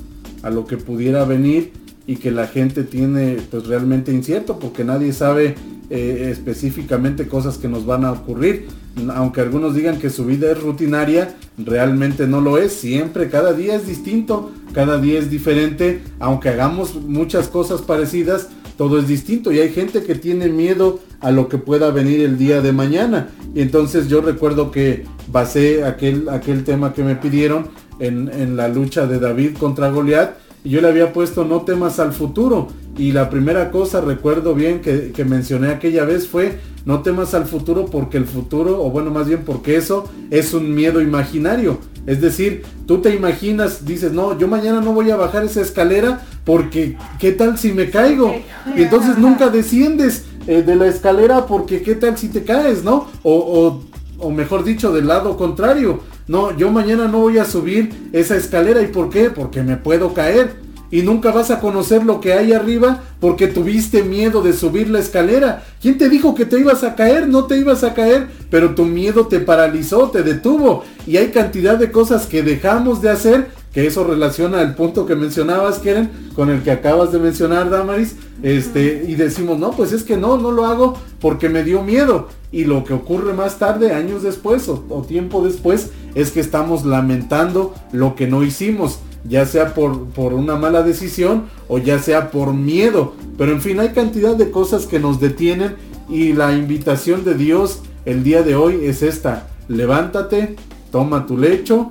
a 0.42 0.50
lo 0.50 0.66
que 0.66 0.78
pudiera 0.78 1.24
venir 1.24 1.72
y 2.08 2.16
que 2.16 2.32
la 2.32 2.48
gente 2.48 2.84
tiene 2.84 3.38
pues 3.52 3.68
realmente 3.68 4.14
incierto 4.14 4.58
porque 4.58 4.86
nadie 4.86 5.12
sabe 5.12 5.56
eh, 5.90 6.30
específicamente 6.32 7.28
cosas 7.28 7.58
que 7.58 7.68
nos 7.68 7.86
van 7.86 8.06
a 8.06 8.14
ocurrir. 8.14 8.68
Aunque 9.14 9.42
algunos 9.42 9.76
digan 9.76 10.00
que 10.00 10.10
su 10.10 10.26
vida 10.26 10.50
es 10.52 10.60
rutinaria, 10.60 11.36
realmente 11.58 12.26
no 12.26 12.42
lo 12.42 12.58
es. 12.58 12.74
Siempre, 12.74 13.30
cada 13.30 13.54
día 13.54 13.76
es 13.76 13.86
distinto, 13.86 14.52
cada 14.74 15.00
día 15.00 15.20
es 15.20 15.30
diferente. 15.30 16.02
Aunque 16.20 16.50
hagamos 16.50 16.96
muchas 16.96 17.50
cosas 17.50 17.82
parecidas, 17.82 18.48
todo 18.78 19.00
es 19.00 19.08
distinto. 19.08 19.52
Y 19.52 19.60
hay 19.60 19.70
gente 19.70 20.04
que 20.04 20.16
tiene 20.16 20.48
miedo 20.48 21.00
a 21.20 21.32
lo 21.32 21.48
que 21.48 21.58
pueda 21.58 21.92
venir 21.92 22.22
el 22.22 22.38
día 22.38 22.62
de 22.62 22.72
mañana. 22.72 23.30
Y 23.54 23.62
entonces 23.62 24.08
yo 24.08 24.22
recuerdo 24.22 24.72
que 24.72 25.06
basé 25.32 25.84
aquel, 25.84 26.30
aquel 26.30 26.64
tema 26.64 26.94
que 26.94 27.04
me 27.04 27.16
pidieron 27.16 27.68
en, 28.00 28.30
en 28.30 28.56
la 28.56 28.68
lucha 28.68 29.08
de 29.08 29.20
David 29.20 29.58
contra 29.58 29.90
Goliat 29.90 30.47
yo 30.64 30.82
le 30.82 30.88
había 30.88 31.14
puesto 31.14 31.46
no 31.46 31.62
temas 31.62 32.00
al 32.00 32.14
futuro. 32.14 32.68
Y 32.98 33.12
la 33.12 33.30
primera 33.30 33.70
cosa, 33.70 34.02
recuerdo 34.02 34.56
bien 34.56 34.82
que, 34.82 35.12
que, 35.12 35.24
mencioné 35.24 35.70
aquella 35.70 36.04
vez 36.04 36.28
fue 36.28 36.60
no 36.84 37.02
temas 37.02 37.34
al 37.34 37.46
futuro 37.46 37.86
porque 37.86 38.18
el 38.18 38.26
futuro, 38.26 38.82
o 38.82 38.90
bueno, 38.90 39.12
más 39.12 39.28
bien 39.28 39.44
porque 39.46 39.76
eso 39.76 40.10
es 40.32 40.54
un 40.54 40.74
miedo 40.74 41.02
imaginario. 41.02 41.80
Es 42.08 42.22
decir, 42.22 42.64
tú 42.88 43.00
te 43.00 43.14
imaginas, 43.14 43.86
dices, 43.86 44.14
no, 44.14 44.38
yo 44.40 44.48
mañana 44.48 44.82
no 44.82 44.94
voy 44.94 45.12
a 45.12 45.18
bajar 45.18 45.44
esa 45.44 45.62
escalera 45.62 46.26
porque 46.46 46.98
¿qué 47.20 47.34
tal 47.34 47.58
si 47.58 47.74
me 47.74 47.90
caigo? 47.90 48.34
Y 48.76 48.84
entonces 48.84 49.18
nunca 49.20 49.50
desciendes 49.50 50.24
eh, 50.48 50.64
de 50.64 50.76
la 50.76 50.88
escalera 50.88 51.46
porque 51.46 51.82
¿qué 51.82 51.94
tal 51.96 52.18
si 52.18 52.30
te 52.30 52.44
caes, 52.44 52.84
no? 52.84 53.08
O, 53.22 53.36
o, 53.36 54.26
o 54.26 54.32
mejor 54.32 54.64
dicho, 54.64 54.94
del 54.94 55.08
lado 55.08 55.36
contrario 55.38 56.00
no, 56.28 56.56
yo 56.58 56.72
mañana 56.72 57.08
no 57.08 57.20
voy 57.20 57.38
a 57.38 57.46
subir 57.46 58.10
esa 58.12 58.36
escalera. 58.36 58.82
¿Y 58.82 58.88
por 58.88 59.10
qué? 59.10 59.30
Porque 59.30 59.64
me 59.64 59.78
puedo 59.78 60.14
caer. 60.14 60.68
Y 60.90 61.02
nunca 61.02 61.32
vas 61.32 61.52
a 61.52 61.60
conocer 61.60 62.06
lo 62.06 62.22
que 62.22 62.34
hay 62.34 62.54
arriba 62.54 63.04
porque 63.20 63.48
tuviste 63.48 64.04
miedo 64.04 64.42
de 64.42 64.54
subir 64.54 64.90
la 64.90 65.00
escalera. 65.00 65.64
¿Quién 65.82 65.98
te 65.98 66.08
dijo 66.08 66.34
que 66.34 66.46
te 66.46 66.60
ibas 66.60 66.84
a 66.84 66.96
caer? 66.96 67.28
No 67.28 67.46
te 67.46 67.58
ibas 67.58 67.84
a 67.84 67.94
caer, 67.94 68.28
pero 68.50 68.74
tu 68.74 68.86
miedo 68.86 69.28
te 69.28 69.40
paralizó, 69.40 70.10
te 70.10 70.24
detuvo. 70.24 70.84
Y 71.06 71.18
hay 71.18 71.28
cantidad 71.28 71.78
de 71.78 71.92
cosas 71.92 72.26
que 72.26 72.42
dejamos 72.42 73.02
de 73.02 73.10
hacer, 73.10 73.50
que 73.74 73.86
eso 73.86 74.06
relaciona 74.06 74.62
al 74.62 74.76
punto 74.76 75.06
que 75.06 75.16
mencionabas, 75.16 75.80
Keren, 75.80 76.10
con 76.36 76.50
el 76.50 76.64
que 76.64 76.72
acabas 76.72 77.12
de 77.12 77.20
mencionar, 77.20 77.70
Damaris. 77.70 78.16
Este, 78.42 79.04
y 79.08 79.16
decimos, 79.16 79.60
no, 79.60 79.72
pues 79.72 79.92
es 79.92 80.04
que 80.04 80.16
no, 80.16 80.38
no 80.38 80.52
lo 80.52 80.66
hago 80.68 80.98
porque 81.20 81.50
me 81.50 81.64
dio 81.64 81.84
miedo. 81.84 82.30
Y 82.50 82.64
lo 82.64 82.86
que 82.86 82.94
ocurre 82.94 83.34
más 83.34 83.60
tarde, 83.60 83.92
años 83.92 84.24
después 84.24 84.70
o, 84.70 84.86
o 84.90 85.02
tiempo 85.02 85.44
después, 85.44 85.92
es 86.18 86.32
que 86.32 86.40
estamos 86.40 86.84
lamentando 86.84 87.74
lo 87.92 88.16
que 88.16 88.28
no 88.28 88.44
hicimos 88.44 89.00
ya 89.28 89.46
sea 89.46 89.74
por, 89.74 90.06
por, 90.08 90.34
una 90.34 90.56
mala 90.56 90.84
decisión 90.84 91.46
o 91.68 91.80
ya 91.80 92.00
sea 92.00 92.32
por 92.32 92.54
miedo. 92.54 93.14
Pero 93.38 93.52
en 93.52 93.62
fin, 93.62 93.80
hay 93.80 93.90
cantidad 93.90 94.36
de 94.36 94.52
cosas 94.52 94.86
que 94.86 95.00
nos 95.00 95.20
detienen 95.20 95.76
y 96.10 96.34
la 96.34 96.54
invitación 96.54 97.24
de 97.24 97.36
Dios 97.36 97.82
el 98.06 98.24
día 98.24 98.42
de 98.44 98.56
hoy 98.56 98.86
es 98.86 99.04
esta. 99.04 99.50
Levántate, 99.68 100.56
toma 100.92 101.26
tu 101.26 101.38
lecho 101.38 101.90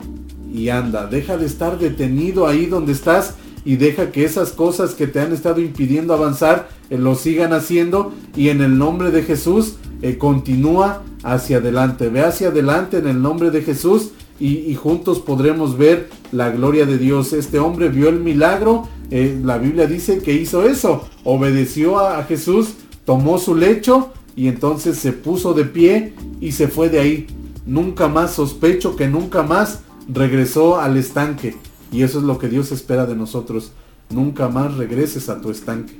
y 0.52 0.70
anda. 0.70 1.06
Deja 1.06 1.36
de 1.36 1.46
estar 1.46 1.78
detenido 1.78 2.46
ahí 2.46 2.66
donde 2.66 2.92
estás 2.92 3.34
y 3.64 3.76
deja 3.76 4.12
que 4.12 4.24
esas 4.24 4.52
cosas 4.52 4.94
que 4.94 5.06
te 5.06 5.20
han 5.20 5.32
estado 5.32 5.60
impidiendo 5.60 6.14
avanzar 6.14 6.68
eh, 6.88 6.96
lo 6.96 7.16
sigan 7.16 7.52
haciendo 7.52 8.12
y 8.36 8.48
en 8.48 8.62
el 8.62 8.78
nombre 8.78 9.10
de 9.10 9.22
Jesús 9.22 9.74
eh, 10.02 10.16
continúa 10.16 11.02
hacia 11.22 11.58
adelante. 11.58 12.08
Ve 12.08 12.20
hacia 12.20 12.48
adelante 12.48 12.98
en 12.98 13.08
el 13.08 13.20
nombre 13.20 13.50
de 13.50 13.62
Jesús 13.62 14.12
y, 14.38 14.74
juntos 14.74 15.20
podremos 15.20 15.78
ver 15.78 16.10
la 16.30 16.50
gloria 16.50 16.84
de 16.84 16.98
Dios. 16.98 17.32
Este 17.32 17.58
hombre 17.58 17.88
vio 17.88 18.08
el 18.08 18.20
milagro, 18.20 18.86
eh, 19.10 19.38
la 19.42 19.58
Biblia 19.58 19.86
dice 19.86 20.18
que 20.18 20.34
hizo 20.34 20.68
eso, 20.68 21.08
obedeció 21.24 21.98
a, 21.98 22.22
Jesús, 22.24 22.74
tomó 23.04 23.38
su 23.38 23.54
lecho 23.54 24.12
y 24.34 24.48
entonces 24.48 24.98
se 24.98 25.12
puso 25.12 25.54
de 25.54 25.64
pie 25.64 26.12
y 26.40 26.52
se 26.52 26.68
fue 26.68 26.90
de 26.90 27.00
ahí. 27.00 27.26
Nunca 27.64 28.08
más 28.08 28.34
sospecho 28.34 28.94
que 28.94 29.08
nunca 29.08 29.42
más 29.42 29.80
regresó 30.08 30.78
al 30.78 30.96
estanque. 30.96 31.56
Y 31.90 32.02
eso 32.02 32.18
es 32.18 32.24
lo 32.24 32.38
que 32.38 32.48
Dios 32.48 32.72
espera 32.72 33.06
de 33.06 33.16
nosotros. 33.16 33.72
Nunca 34.10 34.48
más 34.48 34.76
regreses 34.76 35.28
a 35.28 35.40
tu 35.40 35.50
estanque. 35.50 35.94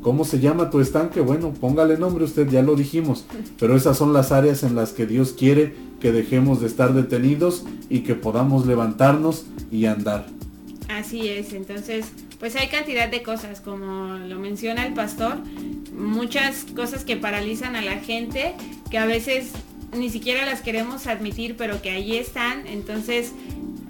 ¿Cómo 0.00 0.24
se 0.24 0.38
llama 0.38 0.70
tu 0.70 0.80
estanque? 0.80 1.20
Bueno, 1.20 1.52
póngale 1.52 1.98
nombre 1.98 2.24
usted, 2.24 2.48
ya 2.48 2.62
lo 2.62 2.76
dijimos. 2.76 3.26
Pero 3.58 3.76
esas 3.76 3.98
son 3.98 4.12
las 4.12 4.30
áreas 4.30 4.62
en 4.62 4.76
las 4.76 4.92
que 4.92 5.06
Dios 5.06 5.34
quiere 5.36 5.87
que 6.00 6.12
dejemos 6.12 6.60
de 6.60 6.66
estar 6.66 6.94
detenidos 6.94 7.64
y 7.88 8.00
que 8.00 8.14
podamos 8.14 8.66
levantarnos 8.66 9.46
y 9.70 9.86
andar. 9.86 10.26
Así 10.88 11.28
es, 11.28 11.52
entonces, 11.52 12.06
pues 12.38 12.56
hay 12.56 12.68
cantidad 12.68 13.08
de 13.08 13.22
cosas, 13.22 13.60
como 13.60 14.16
lo 14.16 14.38
menciona 14.38 14.86
el 14.86 14.94
pastor, 14.94 15.36
muchas 15.96 16.64
cosas 16.74 17.04
que 17.04 17.16
paralizan 17.16 17.76
a 17.76 17.82
la 17.82 17.98
gente, 17.98 18.54
que 18.90 18.98
a 18.98 19.06
veces 19.06 19.52
ni 19.96 20.10
siquiera 20.10 20.46
las 20.46 20.60
queremos 20.60 21.06
admitir, 21.06 21.56
pero 21.56 21.82
que 21.82 21.90
allí 21.90 22.16
están. 22.16 22.66
Entonces, 22.66 23.32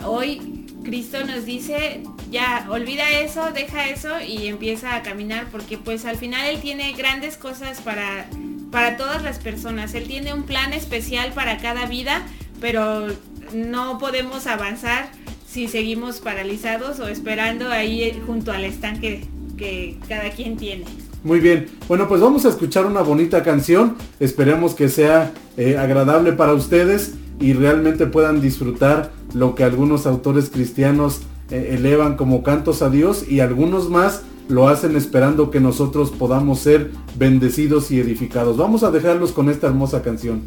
hoy 0.04 0.66
Cristo 0.84 1.24
nos 1.24 1.44
dice, 1.44 2.02
ya, 2.30 2.66
olvida 2.70 3.10
eso, 3.10 3.50
deja 3.52 3.88
eso 3.88 4.20
y 4.20 4.46
empieza 4.46 4.96
a 4.96 5.02
caminar, 5.02 5.48
porque 5.50 5.78
pues 5.78 6.04
al 6.04 6.16
final 6.16 6.46
Él 6.46 6.60
tiene 6.60 6.92
grandes 6.92 7.36
cosas 7.36 7.80
para, 7.80 8.26
para 8.70 8.96
todas 8.96 9.22
las 9.22 9.38
personas. 9.38 9.94
Él 9.94 10.06
tiene 10.06 10.32
un 10.32 10.42
plan 10.42 10.72
especial 10.72 11.32
para 11.32 11.58
cada 11.58 11.86
vida, 11.86 12.22
pero 12.60 13.06
no 13.54 13.98
podemos 13.98 14.46
avanzar 14.46 15.10
si 15.46 15.68
seguimos 15.68 16.20
paralizados 16.20 17.00
o 17.00 17.08
esperando 17.08 17.70
ahí 17.70 18.20
junto 18.26 18.52
al 18.52 18.64
estanque 18.64 19.26
que 19.56 19.98
cada 20.08 20.30
quien 20.30 20.56
tiene. 20.56 20.84
Muy 21.24 21.40
bien, 21.40 21.66
bueno 21.88 22.06
pues 22.06 22.20
vamos 22.20 22.44
a 22.44 22.48
escuchar 22.48 22.86
una 22.86 23.02
bonita 23.02 23.42
canción, 23.42 23.96
esperemos 24.20 24.74
que 24.74 24.88
sea 24.88 25.32
eh, 25.56 25.76
agradable 25.76 26.32
para 26.32 26.54
ustedes 26.54 27.14
y 27.40 27.54
realmente 27.54 28.06
puedan 28.06 28.40
disfrutar 28.40 29.10
lo 29.34 29.54
que 29.54 29.64
algunos 29.64 30.06
autores 30.06 30.48
cristianos 30.50 31.22
eh, 31.50 31.74
elevan 31.76 32.16
como 32.16 32.42
cantos 32.42 32.82
a 32.82 32.90
Dios 32.90 33.24
y 33.28 33.40
algunos 33.40 33.90
más 33.90 34.22
lo 34.48 34.68
hacen 34.68 34.96
esperando 34.96 35.50
que 35.50 35.60
nosotros 35.60 36.10
podamos 36.10 36.60
ser 36.60 36.90
bendecidos 37.16 37.90
y 37.90 38.00
edificados. 38.00 38.56
Vamos 38.56 38.82
a 38.82 38.90
dejarlos 38.90 39.32
con 39.32 39.50
esta 39.50 39.66
hermosa 39.66 40.02
canción. 40.02 40.42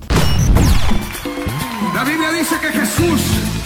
La 1.93 2.03
Biblia 2.03 2.31
dice 2.31 2.55
que 2.61 2.67
Jesús 2.67 3.60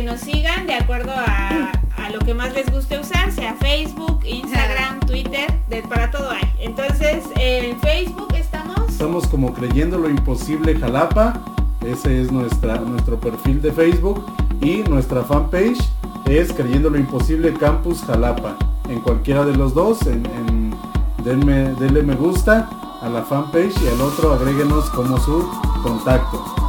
que 0.00 0.06
nos 0.06 0.20
sigan 0.20 0.66
de 0.66 0.72
acuerdo 0.74 1.12
a, 1.14 1.72
a 1.98 2.10
lo 2.10 2.20
que 2.20 2.32
más 2.32 2.54
les 2.54 2.72
guste 2.72 2.98
usar, 2.98 3.30
sea 3.32 3.54
Facebook, 3.56 4.20
Instagram, 4.24 4.98
Twitter, 5.00 5.46
de- 5.68 5.82
para 5.82 6.10
todo 6.10 6.30
hay. 6.30 6.40
Entonces, 6.58 7.24
en 7.36 7.78
Facebook 7.80 8.28
estamos. 8.34 8.88
Estamos 8.88 9.26
como 9.26 9.52
creyendo 9.52 9.98
lo 9.98 10.08
imposible 10.08 10.74
Jalapa. 10.78 11.38
Ese 11.86 12.22
es 12.22 12.32
nuestra, 12.32 12.76
nuestro 12.76 13.20
perfil 13.20 13.60
de 13.60 13.72
Facebook. 13.72 14.24
Y 14.62 14.78
nuestra 14.88 15.22
fanpage 15.22 15.78
es 16.26 16.50
Creyendo 16.54 16.88
lo 16.88 16.96
Imposible 16.96 17.52
Campus 17.52 18.02
Jalapa. 18.02 18.56
En 18.88 19.00
cualquiera 19.00 19.44
de 19.44 19.54
los 19.54 19.74
dos, 19.74 20.00
en, 20.06 20.24
en- 20.24 20.74
denme, 21.24 21.74
denle 21.78 22.02
me 22.02 22.14
gusta 22.14 22.70
a 23.02 23.08
la 23.10 23.22
fanpage 23.22 23.74
y 23.82 23.88
al 23.88 24.00
otro 24.00 24.32
agréguenos 24.32 24.88
como 24.90 25.18
su 25.18 25.46
contacto. 25.82 26.59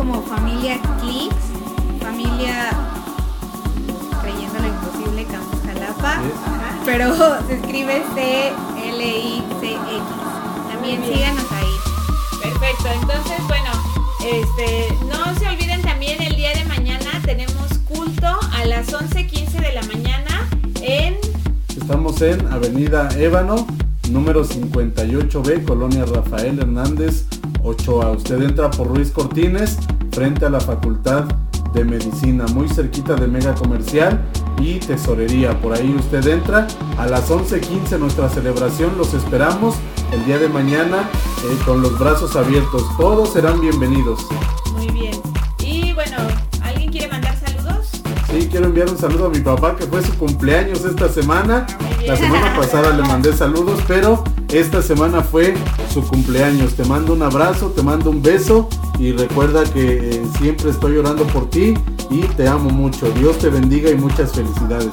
Como 0.00 0.22
familia 0.22 0.80
Clips, 1.02 1.44
familia 2.02 2.70
creyendo 4.22 4.58
lo 4.60 4.68
imposible 4.68 5.26
Campus 5.26 5.60
Jalapa, 5.66 6.14
Sí. 6.22 6.30
pero 6.86 7.14
se 7.46 7.54
escribe 7.56 8.02
C-L-I-C-X. 8.14 10.02
También 10.72 11.04
síganos 11.04 11.44
ahí. 11.52 11.74
Perfecto, 12.42 12.86
entonces 12.94 13.46
bueno, 13.46 13.70
este, 14.24 14.88
no 15.06 15.38
se 15.38 15.46
olviden 15.46 15.82
también 15.82 16.22
el 16.22 16.34
día 16.34 16.54
de 16.54 16.64
mañana 16.64 17.20
tenemos 17.26 17.66
culto 17.86 18.26
a 18.26 18.64
las 18.64 18.90
11.15 18.94 19.50
de 19.60 19.72
la 19.74 19.82
mañana 19.82 20.48
en 20.80 21.18
Estamos 21.76 22.22
en 22.22 22.50
Avenida 22.50 23.10
Ébano, 23.18 23.66
número 24.10 24.46
58B, 24.46 25.62
Colonia 25.66 26.06
Rafael 26.06 26.58
Hernández, 26.58 27.26
Ochoa. 27.62 28.12
Usted 28.12 28.40
entra 28.42 28.70
por 28.70 28.86
Ruiz 28.88 29.10
Cortines, 29.10 29.76
frente 30.10 30.46
a 30.46 30.50
la 30.50 30.60
Facultad 30.60 31.24
de 31.72 31.84
Medicina, 31.84 32.46
muy 32.54 32.68
cerquita 32.68 33.14
de 33.14 33.26
Mega 33.26 33.54
Comercial 33.54 34.20
y 34.60 34.78
Tesorería. 34.78 35.58
Por 35.60 35.72
ahí 35.72 35.94
usted 35.98 36.26
entra. 36.26 36.66
A 36.98 37.06
las 37.06 37.30
11.15 37.30 37.98
nuestra 37.98 38.28
celebración, 38.28 38.96
los 38.98 39.14
esperamos 39.14 39.76
el 40.12 40.24
día 40.24 40.38
de 40.38 40.48
mañana 40.48 41.08
eh, 41.44 41.58
con 41.64 41.82
los 41.82 41.98
brazos 41.98 42.36
abiertos. 42.36 42.84
Todos 42.98 43.32
serán 43.32 43.60
bienvenidos. 43.60 44.26
Quiero 48.60 48.68
enviar 48.68 48.90
un 48.90 48.98
saludo 48.98 49.26
a 49.28 49.30
mi 49.30 49.40
papá 49.40 49.74
que 49.74 49.86
fue 49.86 50.02
su 50.02 50.14
cumpleaños 50.18 50.84
esta 50.84 51.08
semana. 51.08 51.66
La 52.06 52.14
semana 52.14 52.54
pasada 52.60 52.94
le 52.94 53.02
mandé 53.02 53.32
saludos, 53.32 53.80
pero 53.88 54.22
esta 54.52 54.82
semana 54.82 55.22
fue 55.22 55.54
su 55.90 56.06
cumpleaños. 56.06 56.74
Te 56.74 56.84
mando 56.84 57.14
un 57.14 57.22
abrazo, 57.22 57.68
te 57.74 57.82
mando 57.82 58.10
un 58.10 58.20
beso 58.20 58.68
y 58.98 59.12
recuerda 59.12 59.64
que 59.64 60.10
eh, 60.10 60.22
siempre 60.36 60.72
estoy 60.72 60.98
orando 60.98 61.24
por 61.28 61.48
ti 61.48 61.72
y 62.10 62.20
te 62.36 62.48
amo 62.48 62.68
mucho. 62.68 63.10
Dios 63.12 63.38
te 63.38 63.48
bendiga 63.48 63.88
y 63.90 63.94
muchas 63.94 64.32
felicidades. 64.32 64.90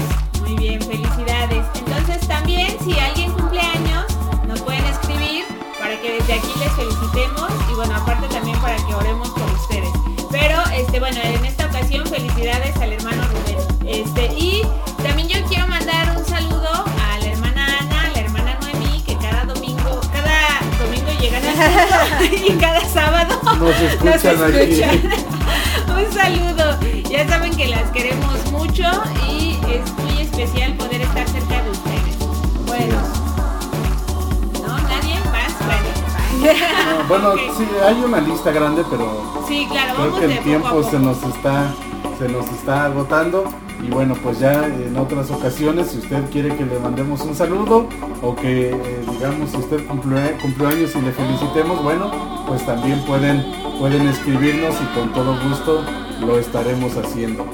Este 14.30 14.39
y 14.39 14.61
también 15.03 15.28
yo 15.28 15.38
quiero 15.47 15.67
mandar 15.67 16.15
un 16.17 16.25
saludo 16.25 16.69
a 16.69 17.17
la 17.19 17.25
hermana 17.25 17.67
Ana, 17.80 18.05
a 18.05 18.09
la 18.09 18.19
hermana 18.19 18.57
Noemí, 18.61 19.01
que 19.01 19.15
cada 19.17 19.45
domingo, 19.45 20.01
cada 20.11 20.59
domingo 20.80 21.11
llegan 21.19 21.41
culto 21.43 22.36
y 22.47 22.51
cada 22.57 22.82
sábado 22.86 23.39
Nos 23.59 23.80
escuchan 23.80 24.43
aquí. 24.43 24.82
un 25.88 26.13
saludo. 26.13 26.78
Ya 27.09 27.28
saben 27.28 27.55
que 27.55 27.67
las 27.67 27.89
queremos 27.91 28.51
mucho 28.51 28.84
y 29.30 29.57
es 29.71 29.91
muy 30.03 30.21
especial 30.21 30.73
poder 30.73 31.01
estar 31.01 31.28
cerca 31.30 31.61
de 31.63 31.69
ustedes. 31.71 32.17
Bueno. 32.65 32.97
¿No? 34.67 34.78
¿Nadie 34.78 35.15
más? 35.32 35.53
Bueno. 35.65 36.57
No, 36.99 37.07
bueno, 37.07 37.30
Ok. 37.34 37.57
sí, 37.57 37.67
hay 37.86 37.95
una 38.03 38.19
lista 38.19 38.51
grande, 38.51 38.84
pero 38.89 39.43
Sí, 39.47 39.65
claro, 39.71 39.93
creo 39.95 40.05
vamos 40.07 40.19
que 40.19 40.28
de 40.28 40.34
el 40.34 40.39
poco 40.39 40.41
a 40.41 40.43
tiempo 40.43 40.69
poco. 40.69 40.91
se 40.91 40.99
nos 40.99 41.23
está 41.23 41.73
se 42.19 42.30
nos 42.30 42.45
está 42.49 42.86
agotando 42.86 43.43
y 43.82 43.89
bueno 43.89 44.15
pues 44.21 44.39
ya 44.39 44.65
en 44.65 44.95
otras 44.97 45.30
ocasiones 45.32 45.91
si 45.91 45.99
usted 45.99 46.30
quiere 46.32 46.55
que 46.55 46.65
le 46.65 46.80
mandemos 46.80 47.21
un 47.21 47.36
saludo 47.36 47.88
o 48.21 48.36
que 48.36 48.71
eh, 48.71 49.05
digamos 49.11 49.51
si 49.51 49.57
usted 49.57 49.86
cumplió 49.88 50.17
años 50.67 50.95
y 50.95 51.01
le 51.01 51.11
felicitemos 51.11 51.84
bueno 51.84 52.45
pues 52.47 52.65
también 52.65 52.99
pueden 53.05 53.43
pueden 53.80 54.07
escribirnos 54.07 54.75
y 54.82 54.86
con 54.97 55.13
todo 55.13 55.38
gusto 55.47 55.84
lo 56.21 56.39
estaremos 56.39 56.95
haciendo 56.97 57.45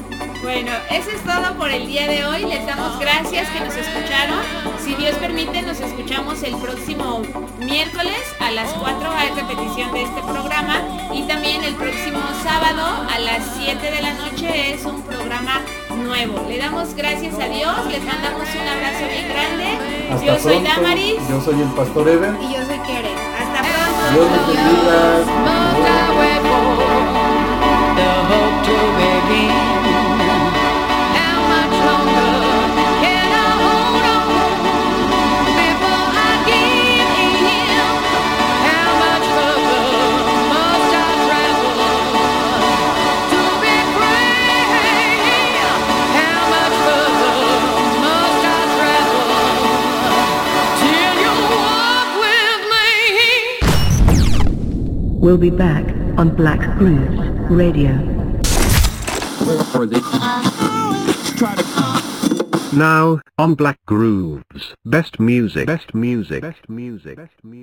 Bueno, 0.42 0.72
eso 0.90 1.10
es 1.10 1.22
todo 1.24 1.58
por 1.58 1.70
el 1.70 1.88
día 1.88 2.06
de 2.06 2.26
hoy. 2.26 2.44
Les 2.46 2.66
damos 2.66 3.00
gracias 3.00 3.50
que 3.50 3.60
nos 3.62 3.76
escucharon. 3.76 4.40
Si 4.84 4.94
Dios 4.96 5.16
permite, 5.16 5.62
nos 5.62 5.80
escuchamos 5.80 6.44
el 6.44 6.56
próximo 6.58 7.22
miércoles 7.60 8.20
a 8.40 8.52
las 8.52 8.70
4 8.74 9.10
hay 9.10 9.30
repetición 9.30 9.94
de 9.94 10.04
este 10.04 10.22
programa 10.22 10.82
y 11.14 11.24
también 11.24 11.64
el 11.64 11.76
próximo 11.76 12.20
sábado 12.44 13.08
a 13.10 13.20
las 13.20 13.56
7 13.58 13.80
de 13.90 14.02
la 14.02 14.14
noche 14.14 14.74
es 14.74 14.86
un 14.86 15.02
programa 15.04 15.62
nuevo. 16.04 16.46
Le 16.48 16.58
damos 16.58 16.94
gracias 16.96 17.34
a 17.36 17.48
Dios, 17.48 17.76
les 17.90 18.04
mandamos 18.04 18.48
un 18.48 18.68
abrazo 18.68 19.06
bien 19.10 19.28
grande. 19.30 19.78
Hasta 20.12 20.26
Yo 20.26 20.40
soy. 20.40 20.62
Damaris 20.62 21.16
Yo 21.30 21.42
soy 21.42 21.62
el 21.62 21.70
pastor 21.70 22.10
Ever. 22.10 22.36
Y 22.42 22.54
yo 22.54 22.66
soy 22.66 22.80
Keren. 22.80 23.18
Hasta 23.40 23.62
Dios 23.64 23.94
pronto. 24.14 24.54
bendiga. 28.98 29.73
We'll 55.24 55.38
be 55.38 55.50
back 55.52 55.86
on 56.18 56.36
Black 56.36 56.60
Grooves 56.78 57.18
Radio. 57.50 57.94
Now, 62.74 63.22
on 63.38 63.56
Black 63.56 63.80
Grooves. 63.86 64.76
Best 64.84 65.22
music. 65.22 65.66
Best 65.66 65.96
music. 65.96 66.42
Best 66.42 66.68
music. 66.68 67.16
Best 67.16 67.42
music. 67.42 67.62